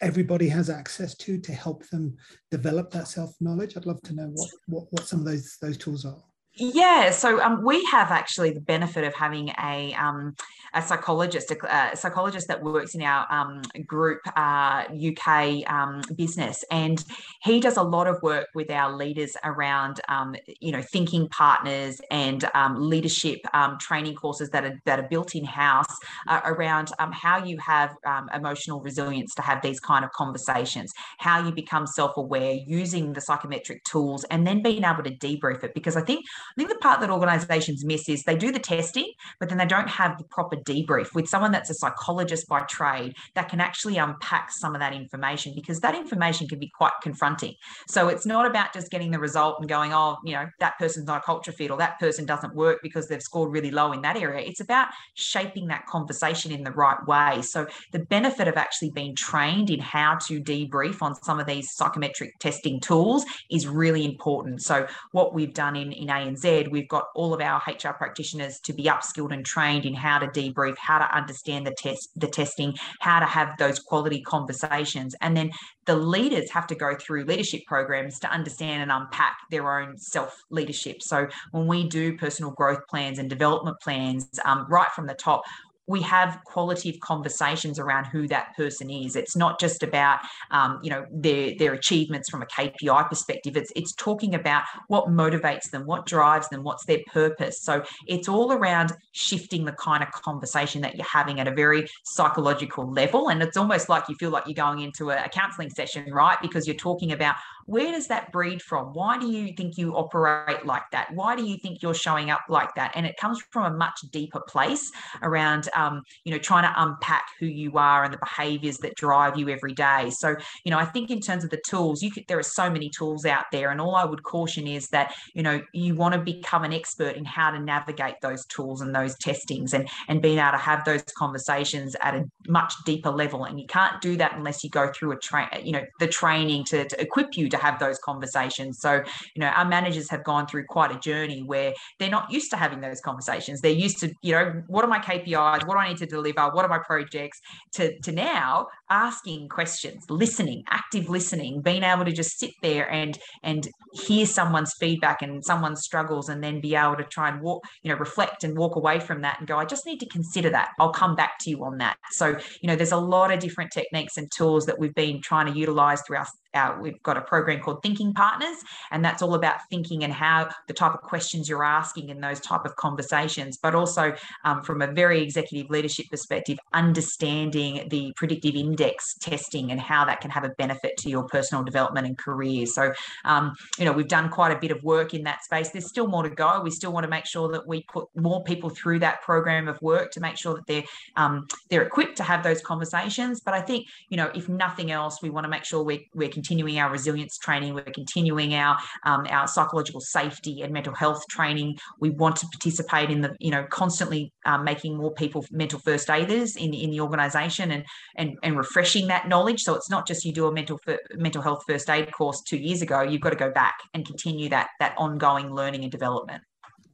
everybody 0.02 0.48
has 0.48 0.70
access 0.70 1.14
to 1.14 1.38
to 1.38 1.52
help 1.52 1.86
them 1.88 2.16
develop 2.50 2.90
that 2.90 3.08
self 3.08 3.34
knowledge? 3.40 3.76
I'd 3.76 3.86
love 3.86 4.02
to 4.02 4.14
know 4.14 4.30
what, 4.32 4.50
what 4.66 4.84
what 4.90 5.06
some 5.06 5.20
of 5.20 5.26
those 5.26 5.56
those 5.60 5.76
tools 5.76 6.04
are. 6.04 6.22
Yeah, 6.62 7.10
so 7.10 7.40
um, 7.40 7.64
we 7.64 7.82
have 7.86 8.10
actually 8.10 8.50
the 8.50 8.60
benefit 8.60 9.02
of 9.04 9.14
having 9.14 9.48
a 9.62 9.94
um, 9.94 10.36
a 10.74 10.82
psychologist, 10.82 11.50
a, 11.50 11.92
a, 11.92 11.96
psychologist 11.96 12.46
that 12.46 12.62
works 12.62 12.94
in 12.94 13.02
our 13.02 13.26
um, 13.32 13.62
group 13.86 14.20
uh, 14.36 14.84
UK 14.84 15.68
um, 15.72 16.02
business, 16.16 16.62
and 16.70 17.02
he 17.42 17.60
does 17.60 17.78
a 17.78 17.82
lot 17.82 18.06
of 18.06 18.22
work 18.22 18.48
with 18.54 18.70
our 18.70 18.94
leaders 18.94 19.38
around 19.42 20.02
um, 20.08 20.36
you 20.60 20.70
know 20.70 20.82
thinking 20.82 21.30
partners 21.30 21.98
and 22.10 22.44
um, 22.52 22.76
leadership 22.76 23.38
training 23.80 24.14
courses 24.14 24.50
that 24.50 24.62
are 24.62 24.78
that 24.84 24.98
are 24.98 25.08
built 25.08 25.34
in 25.34 25.46
house 25.46 25.96
uh, 26.28 26.42
around 26.44 26.92
how 27.12 27.42
you 27.42 27.56
have 27.56 27.96
emotional 28.34 28.82
resilience 28.82 29.34
to 29.34 29.40
have 29.40 29.62
these 29.62 29.80
kind 29.80 30.04
of 30.04 30.10
conversations, 30.12 30.92
how 31.18 31.42
you 31.42 31.52
become 31.52 31.86
self 31.86 32.18
aware 32.18 32.58
using 32.66 33.14
the 33.14 33.20
psychometric 33.22 33.82
tools, 33.84 34.24
and 34.24 34.46
then 34.46 34.62
being 34.62 34.84
able 34.84 35.02
to 35.02 35.16
debrief 35.16 35.64
it 35.64 35.72
because 35.72 35.96
I 35.96 36.02
think 36.02 36.26
I 36.50 36.54
think 36.56 36.68
the 36.68 36.76
part 36.76 37.00
that 37.00 37.10
organizations 37.10 37.84
miss 37.84 38.08
is 38.08 38.22
they 38.22 38.36
do 38.36 38.52
the 38.52 38.58
testing, 38.58 39.12
but 39.38 39.48
then 39.48 39.58
they 39.58 39.66
don't 39.66 39.88
have 39.88 40.18
the 40.18 40.24
proper 40.24 40.56
debrief 40.56 41.14
with 41.14 41.28
someone 41.28 41.52
that's 41.52 41.70
a 41.70 41.74
psychologist 41.74 42.48
by 42.48 42.60
trade 42.60 43.14
that 43.34 43.48
can 43.48 43.60
actually 43.60 43.96
unpack 43.96 44.50
some 44.50 44.74
of 44.74 44.80
that 44.80 44.92
information 44.92 45.52
because 45.54 45.80
that 45.80 45.94
information 45.94 46.48
can 46.48 46.58
be 46.58 46.70
quite 46.76 46.92
confronting. 47.02 47.54
So 47.88 48.08
it's 48.08 48.26
not 48.26 48.46
about 48.46 48.72
just 48.72 48.90
getting 48.90 49.10
the 49.10 49.18
result 49.18 49.56
and 49.60 49.68
going, 49.68 49.92
oh, 49.92 50.16
you 50.24 50.34
know, 50.34 50.46
that 50.58 50.78
person's 50.78 51.06
not 51.06 51.18
a 51.18 51.22
culture 51.22 51.52
fit 51.52 51.70
or 51.70 51.78
that 51.78 51.98
person 51.98 52.26
doesn't 52.26 52.54
work 52.54 52.80
because 52.82 53.08
they've 53.08 53.22
scored 53.22 53.52
really 53.52 53.70
low 53.70 53.92
in 53.92 54.02
that 54.02 54.16
area. 54.16 54.44
It's 54.46 54.60
about 54.60 54.88
shaping 55.14 55.68
that 55.68 55.86
conversation 55.86 56.52
in 56.52 56.64
the 56.64 56.72
right 56.72 56.98
way. 57.06 57.42
So 57.42 57.66
the 57.92 58.00
benefit 58.00 58.48
of 58.48 58.56
actually 58.56 58.90
being 58.90 59.14
trained 59.14 59.70
in 59.70 59.80
how 59.80 60.16
to 60.26 60.40
debrief 60.40 61.02
on 61.02 61.14
some 61.22 61.40
of 61.40 61.46
these 61.46 61.72
psychometric 61.72 62.38
testing 62.38 62.80
tools 62.80 63.24
is 63.50 63.66
really 63.66 64.04
important. 64.04 64.62
So 64.62 64.86
what 65.12 65.34
we've 65.34 65.54
done 65.54 65.76
in, 65.76 65.92
in 65.92 66.10
A 66.10 66.30
ANZ, 66.40 66.70
we've 66.70 66.88
got 66.88 67.06
all 67.14 67.34
of 67.34 67.40
our 67.40 67.62
HR 67.66 67.92
practitioners 67.92 68.60
to 68.60 68.72
be 68.72 68.84
upskilled 68.84 69.32
and 69.32 69.44
trained 69.44 69.84
in 69.84 69.94
how 69.94 70.18
to 70.18 70.26
debrief, 70.28 70.76
how 70.78 70.98
to 70.98 71.16
understand 71.16 71.66
the 71.66 71.74
test, 71.76 72.10
the 72.16 72.26
testing, 72.26 72.74
how 73.00 73.20
to 73.20 73.26
have 73.26 73.56
those 73.58 73.78
quality 73.78 74.20
conversations. 74.22 75.14
And 75.20 75.36
then 75.36 75.50
the 75.86 75.96
leaders 75.96 76.50
have 76.50 76.66
to 76.68 76.74
go 76.74 76.94
through 76.94 77.24
leadership 77.24 77.62
programs 77.66 78.18
to 78.20 78.30
understand 78.30 78.82
and 78.82 78.92
unpack 78.92 79.36
their 79.50 79.80
own 79.80 79.96
self 79.98 80.36
leadership. 80.50 81.02
So 81.02 81.28
when 81.52 81.66
we 81.66 81.88
do 81.88 82.16
personal 82.16 82.52
growth 82.52 82.86
plans 82.88 83.18
and 83.18 83.28
development 83.28 83.78
plans 83.82 84.28
um, 84.44 84.66
right 84.68 84.90
from 84.94 85.06
the 85.06 85.14
top, 85.14 85.42
we 85.90 86.00
have 86.02 86.38
qualitative 86.44 87.00
conversations 87.00 87.78
around 87.78 88.04
who 88.06 88.28
that 88.28 88.56
person 88.56 88.88
is. 88.88 89.16
It's 89.16 89.36
not 89.36 89.58
just 89.58 89.82
about 89.82 90.20
um, 90.52 90.78
you 90.82 90.90
know 90.90 91.04
their 91.10 91.54
their 91.58 91.74
achievements 91.74 92.30
from 92.30 92.42
a 92.42 92.46
KPI 92.46 93.08
perspective. 93.08 93.56
It's 93.56 93.72
it's 93.74 93.92
talking 93.96 94.34
about 94.34 94.62
what 94.86 95.06
motivates 95.06 95.70
them, 95.70 95.84
what 95.86 96.06
drives 96.06 96.48
them, 96.48 96.62
what's 96.62 96.86
their 96.86 97.00
purpose. 97.12 97.60
So 97.62 97.82
it's 98.06 98.28
all 98.28 98.52
around 98.52 98.92
shifting 99.12 99.64
the 99.64 99.72
kind 99.72 100.02
of 100.02 100.10
conversation 100.12 100.80
that 100.82 100.94
you're 100.94 101.06
having 101.10 101.40
at 101.40 101.48
a 101.48 101.54
very 101.54 101.88
psychological 102.04 102.90
level, 102.90 103.28
and 103.28 103.42
it's 103.42 103.56
almost 103.56 103.88
like 103.88 104.08
you 104.08 104.14
feel 104.14 104.30
like 104.30 104.44
you're 104.46 104.54
going 104.54 104.80
into 104.80 105.10
a, 105.10 105.24
a 105.24 105.28
counselling 105.28 105.70
session, 105.70 106.12
right? 106.12 106.38
Because 106.40 106.66
you're 106.68 106.76
talking 106.76 107.10
about 107.10 107.34
where 107.70 107.92
does 107.92 108.08
that 108.08 108.32
breed 108.32 108.60
from? 108.60 108.86
Why 108.94 109.16
do 109.16 109.30
you 109.30 109.54
think 109.56 109.78
you 109.78 109.94
operate 109.94 110.66
like 110.66 110.90
that? 110.90 111.08
Why 111.14 111.36
do 111.36 111.44
you 111.44 111.56
think 111.56 111.82
you're 111.82 111.94
showing 111.94 112.28
up 112.28 112.40
like 112.48 112.74
that? 112.74 112.90
And 112.96 113.06
it 113.06 113.16
comes 113.16 113.40
from 113.52 113.72
a 113.72 113.76
much 113.76 114.00
deeper 114.10 114.40
place 114.40 114.90
around, 115.22 115.68
um, 115.76 115.79
Um, 115.80 116.02
you 116.24 116.32
know, 116.32 116.38
trying 116.38 116.64
to 116.64 116.82
unpack 116.82 117.26
who 117.38 117.46
you 117.46 117.78
are 117.78 118.04
and 118.04 118.12
the 118.12 118.18
behaviors 118.18 118.78
that 118.78 118.94
drive 118.96 119.38
you 119.38 119.48
every 119.48 119.72
day. 119.72 120.10
So, 120.10 120.36
you 120.64 120.70
know, 120.70 120.78
I 120.78 120.84
think 120.84 121.10
in 121.10 121.20
terms 121.20 121.44
of 121.44 121.50
the 121.50 121.60
tools, 121.66 122.02
you 122.02 122.10
could, 122.10 122.24
there 122.28 122.38
are 122.38 122.42
so 122.42 122.70
many 122.70 122.90
tools 122.90 123.24
out 123.24 123.44
there. 123.52 123.70
And 123.70 123.80
all 123.80 123.94
I 123.94 124.04
would 124.04 124.22
caution 124.22 124.66
is 124.66 124.88
that, 124.88 125.14
you 125.34 125.42
know, 125.42 125.62
you 125.72 125.94
want 125.94 126.14
to 126.14 126.20
become 126.20 126.64
an 126.64 126.72
expert 126.72 127.16
in 127.16 127.24
how 127.24 127.50
to 127.50 127.58
navigate 127.58 128.16
those 128.20 128.44
tools 128.46 128.80
and 128.80 128.94
those 128.94 129.16
testings 129.18 129.72
and, 129.74 129.88
and 130.08 130.20
being 130.20 130.38
able 130.38 130.52
to 130.52 130.58
have 130.58 130.84
those 130.84 131.02
conversations 131.16 131.96
at 132.02 132.14
a 132.14 132.24
much 132.48 132.74
deeper 132.84 133.10
level. 133.10 133.44
And 133.44 133.58
you 133.60 133.66
can't 133.66 134.00
do 134.00 134.16
that 134.16 134.36
unless 134.36 134.62
you 134.62 134.70
go 134.70 134.90
through 134.92 135.12
a 135.12 135.18
train, 135.18 135.48
you 135.62 135.72
know, 135.72 135.84
the 135.98 136.08
training 136.08 136.64
to, 136.64 136.86
to 136.86 137.00
equip 137.00 137.36
you 137.36 137.48
to 137.48 137.56
have 137.56 137.78
those 137.78 137.98
conversations. 137.98 138.80
So, 138.80 139.02
you 139.34 139.40
know, 139.40 139.48
our 139.48 139.64
managers 139.64 140.10
have 140.10 140.24
gone 140.24 140.46
through 140.46 140.64
quite 140.64 140.94
a 140.94 140.98
journey 140.98 141.42
where 141.42 141.72
they're 141.98 142.10
not 142.10 142.30
used 142.30 142.50
to 142.50 142.56
having 142.56 142.80
those 142.80 143.00
conversations. 143.00 143.60
They're 143.60 143.72
used 143.72 143.98
to, 144.00 144.12
you 144.22 144.32
know, 144.32 144.62
what 144.66 144.84
are 144.84 144.88
my 144.88 144.98
KPIs? 144.98 145.59
What 145.66 145.76
I 145.76 145.88
need 145.88 145.98
to 145.98 146.06
deliver? 146.06 146.48
What 146.50 146.64
are 146.64 146.68
my 146.68 146.78
projects? 146.78 147.40
To, 147.74 147.98
to 148.00 148.12
now 148.12 148.66
asking 148.88 149.48
questions, 149.48 150.04
listening, 150.08 150.62
active 150.70 151.08
listening, 151.08 151.62
being 151.62 151.82
able 151.82 152.04
to 152.04 152.12
just 152.12 152.38
sit 152.38 152.50
there 152.62 152.90
and 152.90 153.18
and 153.42 153.68
hear 153.92 154.26
someone's 154.26 154.74
feedback 154.78 155.22
and 155.22 155.44
someone's 155.44 155.82
struggles 155.82 156.28
and 156.28 156.42
then 156.42 156.60
be 156.60 156.74
able 156.74 156.96
to 156.96 157.04
try 157.04 157.28
and 157.28 157.40
walk, 157.40 157.62
you 157.82 157.90
know, 157.90 157.98
reflect 157.98 158.44
and 158.44 158.56
walk 158.56 158.76
away 158.76 159.00
from 159.00 159.22
that 159.22 159.38
and 159.38 159.48
go, 159.48 159.56
I 159.56 159.64
just 159.64 159.86
need 159.86 159.98
to 160.00 160.08
consider 160.08 160.50
that. 160.50 160.70
I'll 160.78 160.92
come 160.92 161.14
back 161.14 161.38
to 161.40 161.50
you 161.50 161.64
on 161.64 161.78
that. 161.78 161.96
So, 162.12 162.36
you 162.60 162.68
know, 162.68 162.76
there's 162.76 162.92
a 162.92 162.96
lot 162.96 163.32
of 163.32 163.40
different 163.40 163.72
techniques 163.72 164.16
and 164.16 164.30
tools 164.30 164.66
that 164.66 164.78
we've 164.78 164.94
been 164.94 165.20
trying 165.20 165.52
to 165.52 165.58
utilize 165.58 166.02
through 166.06 166.18
our, 166.18 166.26
our, 166.54 166.80
we've 166.80 167.02
got 167.02 167.16
a 167.16 167.20
program 167.20 167.60
called 167.60 167.82
Thinking 167.82 168.12
Partners, 168.12 168.56
and 168.90 169.04
that's 169.04 169.22
all 169.22 169.34
about 169.34 169.56
thinking 169.70 170.04
and 170.04 170.12
how 170.12 170.48
the 170.68 170.74
type 170.74 170.94
of 170.94 171.00
questions 171.00 171.48
you're 171.48 171.64
asking 171.64 172.08
in 172.08 172.20
those 172.20 172.40
type 172.40 172.64
of 172.64 172.76
conversations, 172.76 173.56
but 173.56 173.74
also 173.74 174.14
um, 174.44 174.62
from 174.62 174.82
a 174.82 174.92
very 174.92 175.22
executive 175.22 175.70
leadership 175.70 176.06
perspective, 176.10 176.58
understanding 176.72 177.88
the 177.88 178.12
predictive 178.16 178.54
index 178.54 179.14
testing 179.14 179.70
and 179.70 179.80
how 179.80 180.04
that 180.04 180.20
can 180.20 180.30
have 180.30 180.44
a 180.44 180.50
benefit 180.50 180.96
to 180.98 181.10
your 181.10 181.24
personal 181.24 181.62
development 181.62 182.06
and 182.06 182.18
career. 182.18 182.66
So, 182.66 182.92
um, 183.24 183.54
you 183.78 183.84
know, 183.84 183.92
we've 183.92 184.08
done 184.08 184.28
quite 184.28 184.52
a 184.52 184.58
bit 184.58 184.70
of 184.70 184.82
work 184.82 185.14
in 185.14 185.24
that 185.24 185.44
space. 185.44 185.70
There's 185.70 185.88
still 185.88 186.06
more 186.06 186.22
to 186.22 186.30
go. 186.30 186.60
We 186.62 186.70
still 186.70 186.92
want 186.92 187.04
to 187.04 187.10
make 187.10 187.26
sure 187.26 187.50
that 187.52 187.66
we 187.66 187.82
put 187.84 188.08
more 188.16 188.42
people 188.44 188.70
through 188.70 189.00
that 189.00 189.22
program 189.22 189.68
of 189.68 189.80
work 189.82 190.10
to 190.12 190.20
make 190.20 190.36
sure 190.36 190.54
that 190.54 190.66
they're 190.66 190.84
um, 191.16 191.46
they're 191.68 191.82
equipped 191.82 192.16
to 192.16 192.22
have 192.22 192.42
those 192.42 192.60
conversations. 192.60 193.40
But 193.40 193.54
I 193.54 193.60
think, 193.60 193.86
you 194.08 194.16
know, 194.16 194.30
if 194.34 194.48
nothing 194.48 194.90
else, 194.90 195.22
we 195.22 195.30
want 195.30 195.44
to 195.44 195.48
make 195.48 195.64
sure 195.64 195.82
we're, 195.82 196.00
we're 196.14 196.28
continuing 196.40 196.78
our 196.78 196.90
resilience 196.90 197.36
training, 197.38 197.74
we're 197.74 197.96
continuing 198.02 198.54
our 198.54 198.78
um, 199.04 199.26
our 199.28 199.46
psychological 199.46 200.00
safety 200.00 200.62
and 200.62 200.72
mental 200.72 200.94
health 200.94 201.22
training. 201.28 201.78
We 202.00 202.10
want 202.10 202.36
to 202.36 202.46
participate 202.46 203.10
in 203.10 203.20
the, 203.20 203.30
you 203.38 203.50
know, 203.50 203.64
constantly 203.70 204.32
um, 204.46 204.64
making 204.64 204.96
more 204.96 205.12
people 205.12 205.44
mental 205.50 205.80
first 205.80 206.08
aiders 206.08 206.56
in, 206.56 206.72
in 206.72 206.90
the 206.90 207.00
organisation 207.00 207.70
and, 207.70 207.84
and 208.16 208.28
and 208.42 208.56
refreshing 208.56 209.08
that 209.08 209.28
knowledge. 209.28 209.60
So 209.62 209.74
it's 209.74 209.90
not 209.90 210.06
just 210.06 210.24
you 210.24 210.32
do 210.32 210.46
a 210.46 210.52
mental 210.52 210.78
mental 211.14 211.42
health 211.42 211.62
first 211.68 211.90
aid 211.90 212.10
course 212.12 212.40
two 212.42 212.58
years 212.58 212.80
ago. 212.82 213.02
You've 213.02 213.20
got 213.20 213.30
to 213.30 213.36
go 213.36 213.50
back 213.50 213.76
and 213.92 214.06
continue 214.06 214.48
that 214.48 214.68
that 214.80 214.94
ongoing 214.96 215.50
learning 215.52 215.82
and 215.82 215.92
development. 215.92 216.42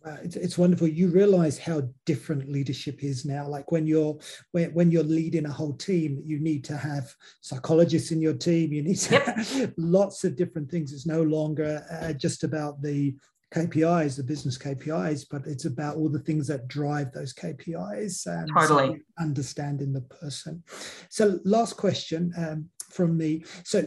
Uh, 0.06 0.16
it's, 0.22 0.36
it's 0.36 0.58
wonderful 0.58 0.86
you 0.86 1.08
realize 1.08 1.58
how 1.58 1.82
different 2.04 2.48
leadership 2.48 3.02
is 3.02 3.24
now 3.24 3.46
like 3.48 3.72
when 3.72 3.88
you're 3.88 4.16
when, 4.52 4.72
when 4.72 4.88
you're 4.88 5.02
leading 5.02 5.46
a 5.46 5.52
whole 5.52 5.72
team 5.72 6.22
you 6.24 6.38
need 6.38 6.62
to 6.62 6.76
have 6.76 7.12
psychologists 7.40 8.12
in 8.12 8.20
your 8.20 8.34
team 8.34 8.72
you 8.72 8.82
need 8.82 8.98
to 8.98 9.18
have 9.18 9.72
lots 9.76 10.22
of 10.22 10.36
different 10.36 10.70
things 10.70 10.92
it's 10.92 11.06
no 11.06 11.22
longer 11.22 11.84
uh, 11.90 12.12
just 12.12 12.44
about 12.44 12.80
the 12.82 13.16
KPIs, 13.54 14.16
the 14.16 14.24
business 14.24 14.58
KPIs, 14.58 15.24
but 15.30 15.46
it's 15.46 15.66
about 15.66 15.96
all 15.96 16.08
the 16.08 16.18
things 16.18 16.48
that 16.48 16.66
drive 16.66 17.12
those 17.12 17.32
KPIs. 17.32 18.26
Um, 18.26 18.46
totally. 18.48 18.96
So 18.96 19.22
understanding 19.22 19.92
the 19.92 20.00
person. 20.02 20.64
So, 21.10 21.38
last 21.44 21.76
question 21.76 22.32
um, 22.36 22.68
from 22.90 23.16
me. 23.16 23.44
So, 23.64 23.86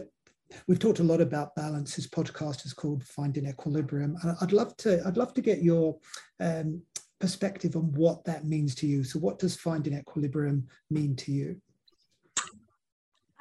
we've 0.66 0.78
talked 0.78 1.00
a 1.00 1.04
lot 1.04 1.20
about 1.20 1.54
balance. 1.54 1.96
This 1.96 2.08
podcast 2.08 2.64
is 2.66 2.72
called 2.72 3.04
Finding 3.04 3.46
Equilibrium. 3.46 4.16
And 4.22 4.36
I'd 4.40 4.52
love 4.52 4.76
to, 4.78 5.02
I'd 5.06 5.16
love 5.16 5.34
to 5.34 5.40
get 5.40 5.62
your 5.62 5.98
um, 6.40 6.82
perspective 7.18 7.76
on 7.76 7.92
what 7.92 8.24
that 8.24 8.44
means 8.44 8.74
to 8.76 8.86
you. 8.86 9.04
So, 9.04 9.18
what 9.18 9.38
does 9.38 9.56
finding 9.56 9.94
equilibrium 9.94 10.66
mean 10.90 11.14
to 11.16 11.32
you? 11.32 11.60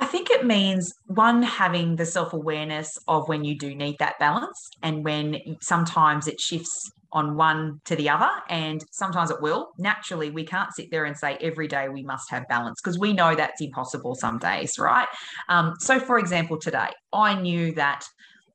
I 0.02 0.06
think 0.06 0.30
it 0.30 0.46
means 0.46 0.94
one 1.08 1.44
having 1.44 1.96
the 1.96 2.06
self 2.06 2.34
awareness 2.34 2.90
of 3.08 3.28
when 3.28 3.44
you 3.44 3.58
do 3.58 3.76
need 3.76 3.98
that 4.00 4.20
balance 4.20 4.70
and 4.84 5.04
when 5.04 5.38
sometimes 5.62 6.28
it 6.28 6.40
shifts 6.40 6.92
on 7.12 7.36
one 7.36 7.82
to 7.86 7.96
the 7.96 8.10
other, 8.10 8.30
and 8.50 8.84
sometimes 8.92 9.32
it 9.32 9.42
will. 9.42 9.72
Naturally, 9.78 10.30
we 10.30 10.44
can't 10.44 10.74
sit 10.74 10.92
there 10.92 11.06
and 11.06 11.18
say 11.18 11.38
every 11.42 11.68
day 11.68 11.90
we 11.90 12.04
must 12.04 12.30
have 12.30 12.48
balance 12.48 12.80
because 12.82 13.00
we 13.00 13.14
know 13.14 13.36
that's 13.36 13.62
impossible 13.62 14.16
some 14.16 14.38
days, 14.38 14.78
right? 14.78 15.08
Um, 15.48 15.76
so, 15.80 16.00
for 16.00 16.20
example, 16.20 16.58
today 16.60 16.90
I 17.12 17.40
knew 17.40 17.74
that 17.74 18.06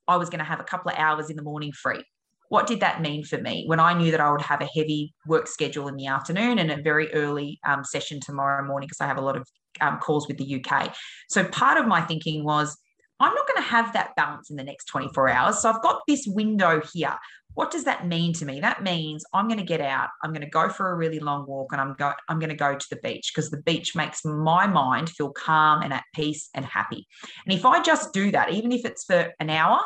I 0.06 0.16
was 0.16 0.30
going 0.30 0.38
to 0.38 0.44
have 0.44 0.60
a 0.60 0.64
couple 0.64 0.90
of 0.90 0.98
hours 0.98 1.30
in 1.30 1.36
the 1.36 1.42
morning 1.42 1.72
free. 1.72 2.04
What 2.48 2.66
did 2.66 2.80
that 2.80 3.00
mean 3.00 3.24
for 3.24 3.38
me 3.38 3.64
when 3.66 3.80
I 3.80 3.94
knew 3.94 4.10
that 4.10 4.20
I 4.20 4.30
would 4.30 4.42
have 4.42 4.60
a 4.60 4.68
heavy 4.76 5.14
work 5.26 5.48
schedule 5.48 5.88
in 5.88 5.96
the 5.96 6.06
afternoon 6.06 6.58
and 6.58 6.70
a 6.70 6.80
very 6.82 7.12
early 7.12 7.58
um, 7.66 7.82
session 7.84 8.20
tomorrow 8.20 8.64
morning 8.64 8.86
because 8.86 9.00
I 9.00 9.06
have 9.06 9.16
a 9.16 9.22
lot 9.22 9.36
of 9.36 9.48
um, 9.80 9.98
calls 9.98 10.28
with 10.28 10.38
the 10.38 10.62
UK? 10.62 10.94
So, 11.28 11.44
part 11.44 11.78
of 11.78 11.86
my 11.86 12.00
thinking 12.02 12.44
was 12.44 12.76
I'm 13.20 13.34
not 13.34 13.46
going 13.46 13.62
to 13.62 13.68
have 13.68 13.92
that 13.92 14.14
balance 14.16 14.50
in 14.50 14.56
the 14.56 14.64
next 14.64 14.86
24 14.86 15.28
hours. 15.28 15.62
So 15.62 15.70
I've 15.70 15.82
got 15.82 16.02
this 16.08 16.26
window 16.26 16.82
here 16.92 17.16
what 17.54 17.70
does 17.70 17.84
that 17.84 18.06
mean 18.06 18.32
to 18.34 18.44
me? 18.44 18.60
That 18.60 18.82
means 18.82 19.24
I'm 19.32 19.48
going 19.48 19.58
to 19.58 19.64
get 19.64 19.80
out, 19.80 20.10
I'm 20.22 20.30
going 20.30 20.42
to 20.42 20.50
go 20.50 20.68
for 20.68 20.90
a 20.90 20.94
really 20.94 21.20
long 21.20 21.46
walk, 21.46 21.72
and 21.72 21.80
I'm 21.80 21.94
go 21.94 22.12
I'm 22.28 22.38
going 22.38 22.50
to 22.50 22.56
go 22.56 22.76
to 22.76 22.86
the 22.90 22.96
beach 22.96 23.32
because 23.34 23.50
the 23.50 23.62
beach 23.62 23.94
makes 23.94 24.24
my 24.24 24.66
mind 24.66 25.10
feel 25.10 25.30
calm 25.30 25.82
and 25.82 25.92
at 25.92 26.04
peace 26.14 26.48
and 26.54 26.64
happy. 26.64 27.06
And 27.46 27.56
if 27.56 27.64
I 27.64 27.82
just 27.82 28.12
do 28.12 28.30
that, 28.32 28.52
even 28.52 28.72
if 28.72 28.84
it's 28.84 29.04
for 29.04 29.32
an 29.40 29.50
hour, 29.50 29.80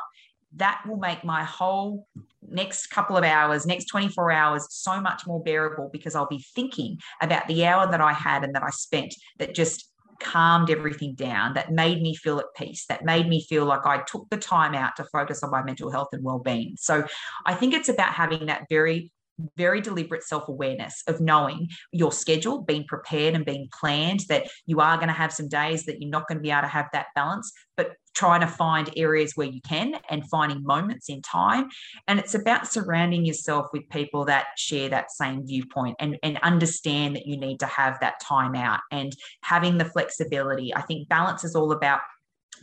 that 0.56 0.82
will 0.86 0.96
make 0.96 1.24
my 1.24 1.44
whole 1.44 2.06
next 2.50 2.86
couple 2.88 3.16
of 3.16 3.24
hours, 3.24 3.66
next 3.66 3.86
24 3.86 4.30
hours, 4.30 4.66
so 4.70 5.00
much 5.00 5.26
more 5.26 5.42
bearable 5.42 5.90
because 5.92 6.14
I'll 6.14 6.28
be 6.28 6.44
thinking 6.54 6.98
about 7.20 7.46
the 7.48 7.66
hour 7.66 7.90
that 7.90 8.00
I 8.00 8.12
had 8.12 8.44
and 8.44 8.54
that 8.54 8.62
I 8.62 8.70
spent 8.70 9.14
that 9.38 9.54
just 9.54 9.87
calmed 10.20 10.70
everything 10.70 11.14
down, 11.14 11.54
that 11.54 11.72
made 11.72 12.02
me 12.02 12.14
feel 12.14 12.38
at 12.38 12.46
peace, 12.56 12.86
that 12.86 13.04
made 13.04 13.28
me 13.28 13.44
feel 13.48 13.64
like 13.64 13.86
I 13.86 14.02
took 14.02 14.28
the 14.30 14.36
time 14.36 14.74
out 14.74 14.96
to 14.96 15.04
focus 15.04 15.42
on 15.42 15.50
my 15.50 15.62
mental 15.62 15.90
health 15.90 16.08
and 16.12 16.24
well-being. 16.24 16.74
So 16.78 17.06
I 17.46 17.54
think 17.54 17.74
it's 17.74 17.88
about 17.88 18.12
having 18.12 18.46
that 18.46 18.66
very 18.68 19.12
very 19.56 19.80
deliberate 19.80 20.22
self 20.22 20.48
awareness 20.48 21.02
of 21.06 21.20
knowing 21.20 21.68
your 21.92 22.12
schedule, 22.12 22.62
being 22.62 22.84
prepared 22.84 23.34
and 23.34 23.44
being 23.44 23.68
planned 23.78 24.20
that 24.28 24.48
you 24.66 24.80
are 24.80 24.96
going 24.96 25.08
to 25.08 25.14
have 25.14 25.32
some 25.32 25.48
days 25.48 25.84
that 25.84 26.00
you're 26.00 26.10
not 26.10 26.26
going 26.28 26.38
to 26.38 26.42
be 26.42 26.50
able 26.50 26.62
to 26.62 26.68
have 26.68 26.86
that 26.92 27.06
balance, 27.14 27.52
but 27.76 27.92
trying 28.14 28.40
to 28.40 28.48
find 28.48 28.90
areas 28.96 29.32
where 29.36 29.46
you 29.46 29.60
can 29.60 29.94
and 30.10 30.28
finding 30.28 30.62
moments 30.64 31.08
in 31.08 31.22
time. 31.22 31.68
And 32.08 32.18
it's 32.18 32.34
about 32.34 32.66
surrounding 32.66 33.24
yourself 33.24 33.66
with 33.72 33.88
people 33.90 34.24
that 34.24 34.46
share 34.56 34.88
that 34.88 35.12
same 35.12 35.46
viewpoint 35.46 35.96
and, 36.00 36.18
and 36.24 36.38
understand 36.38 37.14
that 37.14 37.26
you 37.26 37.36
need 37.36 37.60
to 37.60 37.66
have 37.66 37.98
that 38.00 38.20
time 38.20 38.56
out 38.56 38.80
and 38.90 39.12
having 39.42 39.78
the 39.78 39.84
flexibility. 39.84 40.74
I 40.74 40.82
think 40.82 41.08
balance 41.08 41.44
is 41.44 41.54
all 41.54 41.70
about 41.70 42.00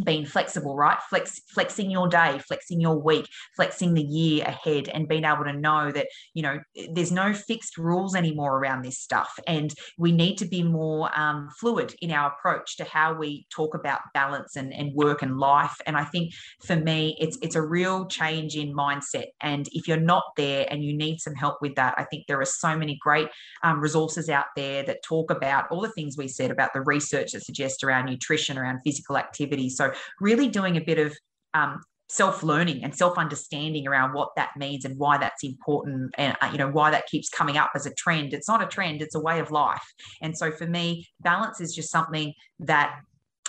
being 0.03 0.25
flexible, 0.25 0.75
right? 0.75 0.99
Flex, 1.09 1.41
flexing 1.53 1.89
your 1.89 2.07
day, 2.07 2.39
flexing 2.47 2.81
your 2.81 3.01
week, 3.01 3.27
flexing 3.55 3.93
the 3.93 4.03
year 4.03 4.45
ahead, 4.45 4.89
and 4.89 5.07
being 5.07 5.25
able 5.25 5.45
to 5.45 5.53
know 5.53 5.91
that, 5.91 6.07
you 6.33 6.43
know, 6.43 6.59
there's 6.93 7.11
no 7.11 7.33
fixed 7.33 7.77
rules 7.77 8.15
anymore 8.15 8.57
around 8.57 8.83
this 8.83 8.99
stuff. 8.99 9.39
And 9.47 9.73
we 9.97 10.11
need 10.11 10.37
to 10.39 10.45
be 10.45 10.63
more 10.63 11.09
um, 11.17 11.49
fluid 11.59 11.93
in 12.01 12.11
our 12.11 12.31
approach 12.31 12.77
to 12.77 12.83
how 12.83 13.13
we 13.13 13.45
talk 13.49 13.75
about 13.75 14.01
balance 14.13 14.55
and, 14.55 14.73
and 14.73 14.93
work 14.93 15.21
and 15.21 15.37
life. 15.37 15.75
And 15.85 15.97
I 15.97 16.03
think 16.03 16.33
for 16.63 16.75
me, 16.75 17.15
it's 17.19 17.37
it's 17.41 17.55
a 17.55 17.61
real 17.61 18.05
change 18.07 18.55
in 18.55 18.73
mindset. 18.73 19.27
And 19.41 19.67
if 19.71 19.87
you're 19.87 19.97
not 19.97 20.23
there 20.37 20.65
and 20.69 20.83
you 20.83 20.95
need 20.95 21.19
some 21.19 21.35
help 21.35 21.57
with 21.61 21.75
that, 21.75 21.95
I 21.97 22.03
think 22.05 22.25
there 22.27 22.39
are 22.39 22.45
so 22.45 22.77
many 22.77 22.97
great 23.01 23.29
um, 23.63 23.79
resources 23.79 24.29
out 24.29 24.45
there 24.55 24.83
that 24.83 25.03
talk 25.03 25.31
about 25.31 25.65
all 25.71 25.81
the 25.81 25.89
things 25.89 26.17
we 26.17 26.27
said 26.27 26.51
about 26.51 26.73
the 26.73 26.81
research 26.81 27.31
that 27.31 27.43
suggests 27.43 27.83
around 27.83 28.05
nutrition, 28.05 28.57
around 28.57 28.79
physical 28.83 29.17
activity. 29.17 29.69
So 29.69 29.84
really 30.19 30.47
doing 30.47 30.77
a 30.77 30.81
bit 30.81 30.97
of 30.97 31.15
um, 31.53 31.81
self-learning 32.07 32.83
and 32.83 32.95
self-understanding 32.95 33.87
around 33.87 34.13
what 34.13 34.29
that 34.35 34.51
means 34.57 34.85
and 34.85 34.97
why 34.97 35.17
that's 35.17 35.43
important 35.43 36.13
and 36.17 36.35
uh, 36.41 36.49
you 36.51 36.57
know 36.57 36.69
why 36.69 36.91
that 36.91 37.07
keeps 37.07 37.29
coming 37.29 37.57
up 37.57 37.71
as 37.75 37.85
a 37.85 37.93
trend. 37.95 38.33
It's 38.33 38.47
not 38.47 38.61
a 38.61 38.67
trend 38.67 39.01
it's 39.01 39.15
a 39.15 39.19
way 39.19 39.39
of 39.39 39.51
life. 39.51 39.83
And 40.21 40.37
so 40.37 40.51
for 40.51 40.67
me 40.67 41.07
balance 41.21 41.59
is 41.59 41.73
just 41.73 41.91
something 41.91 42.33
that 42.59 42.99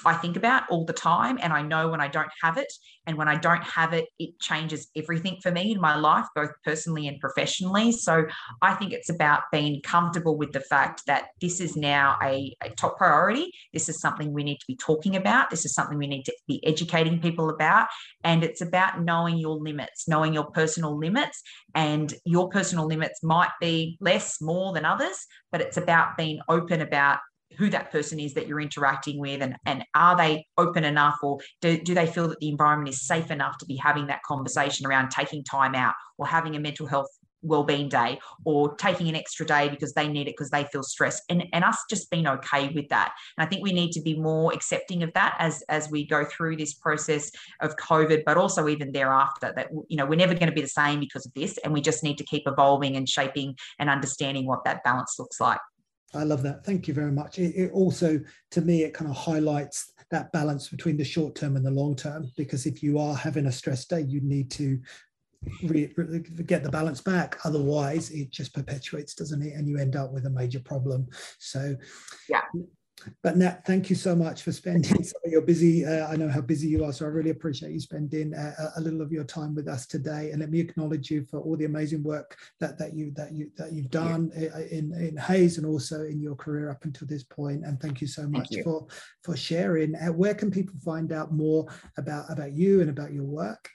I 0.05 0.15
think 0.15 0.37
about 0.37 0.65
all 0.69 0.85
the 0.85 0.93
time. 0.93 1.39
And 1.41 1.53
I 1.53 1.63
know 1.63 1.89
when 1.89 2.01
I 2.01 2.09
don't 2.09 2.31
have 2.43 2.59
it. 2.59 2.73
And 3.07 3.17
when 3.17 3.29
I 3.29 3.37
don't 3.37 3.63
have 3.63 3.93
it, 3.93 4.07
it 4.19 4.39
changes 4.41 4.89
everything 4.97 5.39
for 5.43 5.51
me 5.51 5.73
in 5.73 5.81
my 5.81 5.97
life, 5.97 6.27
both 6.35 6.51
personally 6.65 7.09
and 7.09 7.19
professionally. 7.21 7.93
So 7.93 8.27
I 8.63 8.75
think 8.75 8.93
it's 8.93 9.09
about 9.09 9.43
being 9.53 9.81
comfortable 9.83 10.37
with 10.37 10.53
the 10.53 10.61
fact 10.61 11.03
that 11.07 11.29
this 11.41 11.61
is 11.61 11.77
now 11.77 12.19
a, 12.23 12.55
a 12.63 12.71
top 12.71 12.99
priority. 12.99 13.53
This 13.73 13.89
is 13.89 14.01
something 14.01 14.33
we 14.33 14.45
need 14.45 14.59
to 14.59 14.67
be 14.67 14.77
talking 14.77 15.17
about. 15.17 15.51
This 15.51 15.65
is 15.65 15.73
something 15.73 15.99
we 15.99 16.07
need 16.07 16.25
to 16.25 16.35
be 16.47 16.65
educating 16.67 17.21
people 17.21 17.49
about. 17.49 17.87
And 18.23 18.45
it's 18.45 18.61
about 18.61 19.03
knowing 19.03 19.39
your 19.39 19.57
limits, 19.57 20.09
knowing 20.09 20.35
your 20.35 20.51
personal 20.51 20.99
limits. 20.99 21.43
And 21.75 22.13
your 22.25 22.49
personal 22.49 22.87
limits 22.87 23.23
might 23.23 23.51
be 23.61 23.97
less, 24.01 24.41
more 24.41 24.73
than 24.73 24.85
others, 24.85 25.27
but 25.53 25.61
it's 25.61 25.77
about 25.77 26.17
being 26.17 26.41
open 26.49 26.81
about 26.81 27.19
who 27.57 27.71
that 27.71 27.91
person 27.91 28.19
is 28.19 28.35
that 28.35 28.47
you're 28.47 28.61
interacting 28.61 29.19
with 29.19 29.43
and, 29.43 29.57
and 29.67 29.85
are 29.95 30.17
they 30.17 30.47
open 30.59 30.85
enough 30.85 31.17
or 31.23 31.39
do, 31.61 31.79
do 31.79 31.95
they 31.95 32.07
feel 32.07 32.29
that 32.29 32.41
the 32.41 32.49
environment 32.49 32.89
is 32.89 33.07
safe 33.07 33.31
enough 33.31 33.57
to 33.59 33.67
be 33.67 33.77
having 33.77 34.07
that 34.09 34.23
conversation 34.25 34.87
around 34.87 35.11
taking 35.11 35.43
time 35.45 35.75
out 35.75 35.95
or 36.19 36.27
having 36.27 36.57
a 36.57 36.61
mental 36.61 36.87
health 36.87 37.09
well-being 37.43 37.89
day 37.89 38.19
or 38.45 38.75
taking 38.77 39.09
an 39.09 39.15
extra 39.15 39.47
day 39.47 39.69
because 39.69 39.93
they 39.93 40.09
need 40.09 40.27
it 40.27 40.35
because 40.37 40.51
they 40.51 40.65
feel 40.65 40.83
stressed 40.83 41.23
and, 41.29 41.45
and 41.53 41.65
us 41.65 41.79
just 41.89 42.11
being 42.11 42.27
okay 42.27 42.69
with 42.69 42.89
that. 42.89 43.13
And 43.37 43.47
i 43.47 43.49
think 43.49 43.63
we 43.63 43.73
need 43.73 43.93
to 43.93 44.01
be 44.01 44.19
more 44.19 44.53
accepting 44.53 45.03
of 45.03 45.13
that 45.15 45.37
as 45.39 45.63
as 45.69 45.91
we 45.91 46.07
go 46.07 46.25
through 46.25 46.57
this 46.57 46.75
process 46.75 47.31
of 47.61 47.77
covid 47.77 48.23
but 48.25 48.37
also 48.37 48.69
even 48.69 48.93
thereafter 48.93 49.53
that 49.55 49.69
you 49.89 49.97
know 49.97 50.07
we're 50.07 50.17
never 50.17 50.35
going 50.35 50.49
to 50.49 50.55
be 50.55 50.63
the 50.63 50.69
same 50.69 51.01
because 51.01 51.27
of 51.27 51.35
this 51.35 51.59
and 51.59 51.73
we 51.73 51.81
just 51.81 52.03
need 52.03 52.19
to 52.19 52.25
keep 52.25 52.43
evolving 52.47 52.97
and 52.97 53.09
shaping 53.09 53.55
and 53.79 53.91
understanding 53.91 54.47
what 54.47 54.65
that 54.65 54.83
balance 54.83 55.17
looks 55.19 55.41
like 55.41 55.61
I 56.15 56.23
love 56.23 56.43
that. 56.43 56.65
Thank 56.65 56.89
you 56.89 56.95
very 56.95 57.13
much. 57.13 57.39
It, 57.39 57.55
it, 57.57 57.73
also, 57.73 58.21
to 58.53 58.61
me, 58.61 58.83
it 58.85 58.95
kind 58.95 59.11
of 59.11 59.17
highlights 59.17 59.93
that 60.11 60.31
balance 60.33 60.69
between 60.69 60.97
the 60.97 61.05
short 61.05 61.35
term 61.35 61.57
and 61.57 61.67
the 61.67 61.71
long 61.71 61.97
term. 61.97 62.31
Because 62.37 62.67
if 62.67 62.83
you 62.83 62.99
are 62.99 63.15
having 63.15 63.47
a 63.47 63.53
stress 63.53 63.85
day, 63.85 64.03
you 64.03 64.21
need 64.21 64.51
to 64.53 64.81
re, 65.65 65.93
re, 65.97 66.21
get 66.47 66.63
the 66.63 66.71
balance 66.71 67.01
back. 67.01 67.39
Otherwise, 67.45 68.11
it 68.11 68.31
just 68.31 68.55
perpetuates, 68.55 69.15
doesn't 69.15 69.43
it? 69.43 69.55
And 69.55 69.69
you 69.69 69.79
end 69.79 69.97
up 69.97 70.13
with 70.13 70.27
a 70.27 70.31
major 70.31 70.61
problem. 70.61 71.09
So, 71.39 71.77
yeah. 72.29 72.43
But 73.23 73.37
Nat, 73.37 73.65
thank 73.67 73.91
you 73.91 73.97
so 73.97 74.17
much 74.17 74.43
for 74.43 74.53
spending 74.53 75.03
some 75.05 75.21
of 75.25 75.31
your 75.31 75.43
busy. 75.43 75.85
Uh, 75.85 76.09
I 76.09 76.17
know 76.17 76.29
how 76.29 76.41
busy 76.41 76.69
you 76.69 76.85
are, 76.85 76.93
so 76.93 77.05
I 77.05 77.09
really 77.09 77.31
appreciate 77.31 77.73
you 77.73 77.81
spending 77.81 78.35
uh, 78.35 78.71
a 78.77 78.81
little 78.81 79.03
of 79.03 79.13
your 79.13 79.25
time 79.25 79.55
with 79.55 79.69
us 79.69 79.87
today. 79.87 80.31
And 80.31 80.41
let 80.41 80.51
me 80.51 80.61
acknowledge 80.61 81.11
you 81.11 81.25
for 81.25 81.41
all 81.41 81.57
the 81.57 81.67
amazing 81.67 82.03
work 82.03 82.37
that 82.61 82.79
that 82.79 82.95
you 82.95 83.13
that 83.13 83.33
you 83.33 83.51
that 83.59 83.73
you've 83.73 83.91
done 83.91 84.33
uh, 84.37 84.61
in 84.71 84.93
in 84.95 85.17
Hays 85.17 85.59
and 85.59 85.67
also 85.67 86.05
in 86.05 86.21
your 86.21 86.37
career 86.37 86.71
up 86.71 86.85
until 86.85 87.07
this 87.07 87.23
point. 87.23 87.65
And 87.65 87.81
thank 87.81 88.01
you 88.01 88.07
so 88.07 88.27
much 88.27 88.49
you. 88.51 88.63
for 88.65 88.87
for 89.23 89.37
sharing. 89.37 89.95
Uh, 89.95 90.13
where 90.13 90.35
can 90.35 90.51
people 90.51 90.75
find 90.85 91.13
out 91.13 91.33
more 91.33 91.67
about 91.99 92.31
about 92.31 92.53
you 92.53 92.81
and 92.81 92.91
about 92.91 93.13
your 93.13 93.25
work? 93.25 93.71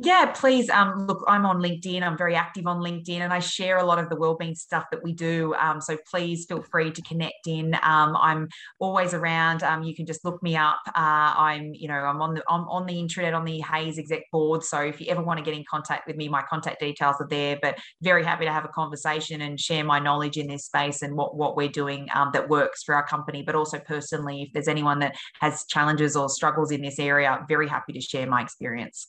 Yeah, 0.00 0.26
please. 0.32 0.70
Um, 0.70 1.08
look, 1.08 1.24
I'm 1.26 1.44
on 1.44 1.58
LinkedIn. 1.58 2.04
I'm 2.04 2.16
very 2.16 2.36
active 2.36 2.68
on 2.68 2.78
LinkedIn, 2.80 3.18
and 3.18 3.32
I 3.32 3.40
share 3.40 3.78
a 3.78 3.84
lot 3.84 3.98
of 3.98 4.08
the 4.08 4.14
wellbeing 4.14 4.54
stuff 4.54 4.84
that 4.92 5.02
we 5.02 5.12
do. 5.12 5.54
Um, 5.54 5.80
so 5.80 5.98
please 6.08 6.46
feel 6.46 6.62
free 6.62 6.92
to 6.92 7.02
connect 7.02 7.48
in. 7.48 7.74
Um, 7.82 8.16
I'm 8.16 8.48
always 8.78 9.12
around. 9.12 9.64
Um, 9.64 9.82
you 9.82 9.96
can 9.96 10.06
just 10.06 10.24
look 10.24 10.40
me 10.40 10.54
up. 10.54 10.78
Uh, 10.86 11.34
I'm, 11.36 11.74
you 11.74 11.88
know, 11.88 11.96
I'm 11.96 12.22
on 12.22 12.34
the 12.34 12.44
I'm 12.48 12.68
on 12.68 12.86
the 12.86 12.96
internet 12.96 13.34
on 13.34 13.44
the 13.44 13.58
Hays 13.58 13.98
exec 13.98 14.30
board. 14.30 14.62
So 14.62 14.80
if 14.82 15.00
you 15.00 15.08
ever 15.08 15.20
want 15.20 15.38
to 15.38 15.44
get 15.44 15.54
in 15.54 15.64
contact 15.68 16.06
with 16.06 16.14
me, 16.14 16.28
my 16.28 16.42
contact 16.48 16.78
details 16.78 17.16
are 17.18 17.26
there. 17.28 17.58
But 17.60 17.78
very 18.00 18.22
happy 18.22 18.44
to 18.44 18.52
have 18.52 18.64
a 18.64 18.68
conversation 18.68 19.40
and 19.40 19.58
share 19.58 19.82
my 19.82 19.98
knowledge 19.98 20.36
in 20.36 20.46
this 20.46 20.66
space 20.66 21.02
and 21.02 21.16
what 21.16 21.36
what 21.36 21.56
we're 21.56 21.70
doing 21.70 22.06
um, 22.14 22.30
that 22.34 22.48
works 22.48 22.84
for 22.84 22.94
our 22.94 23.04
company. 23.04 23.42
But 23.42 23.56
also 23.56 23.80
personally, 23.80 24.42
if 24.42 24.52
there's 24.52 24.68
anyone 24.68 25.00
that 25.00 25.16
has 25.40 25.64
challenges 25.66 26.14
or 26.14 26.28
struggles 26.28 26.70
in 26.70 26.82
this 26.82 27.00
area, 27.00 27.44
very 27.48 27.66
happy 27.66 27.94
to 27.94 28.00
share 28.00 28.28
my 28.28 28.42
experience. 28.42 29.08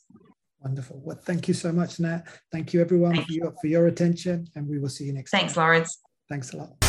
Wonderful. 0.61 1.01
Well, 1.03 1.17
thank 1.17 1.47
you 1.47 1.53
so 1.53 1.71
much, 1.71 1.99
Nat. 1.99 2.23
Thank 2.51 2.73
you, 2.73 2.81
everyone, 2.81 3.23
for 3.23 3.31
your, 3.31 3.53
for 3.61 3.67
your 3.67 3.87
attention, 3.87 4.47
and 4.55 4.67
we 4.67 4.77
will 4.77 4.89
see 4.89 5.05
you 5.05 5.13
next 5.13 5.31
time. 5.31 5.41
Thanks, 5.41 5.53
time. 5.53 5.63
Lawrence. 5.63 6.01
Thanks 6.29 6.53
a 6.53 6.57
lot. 6.57 6.88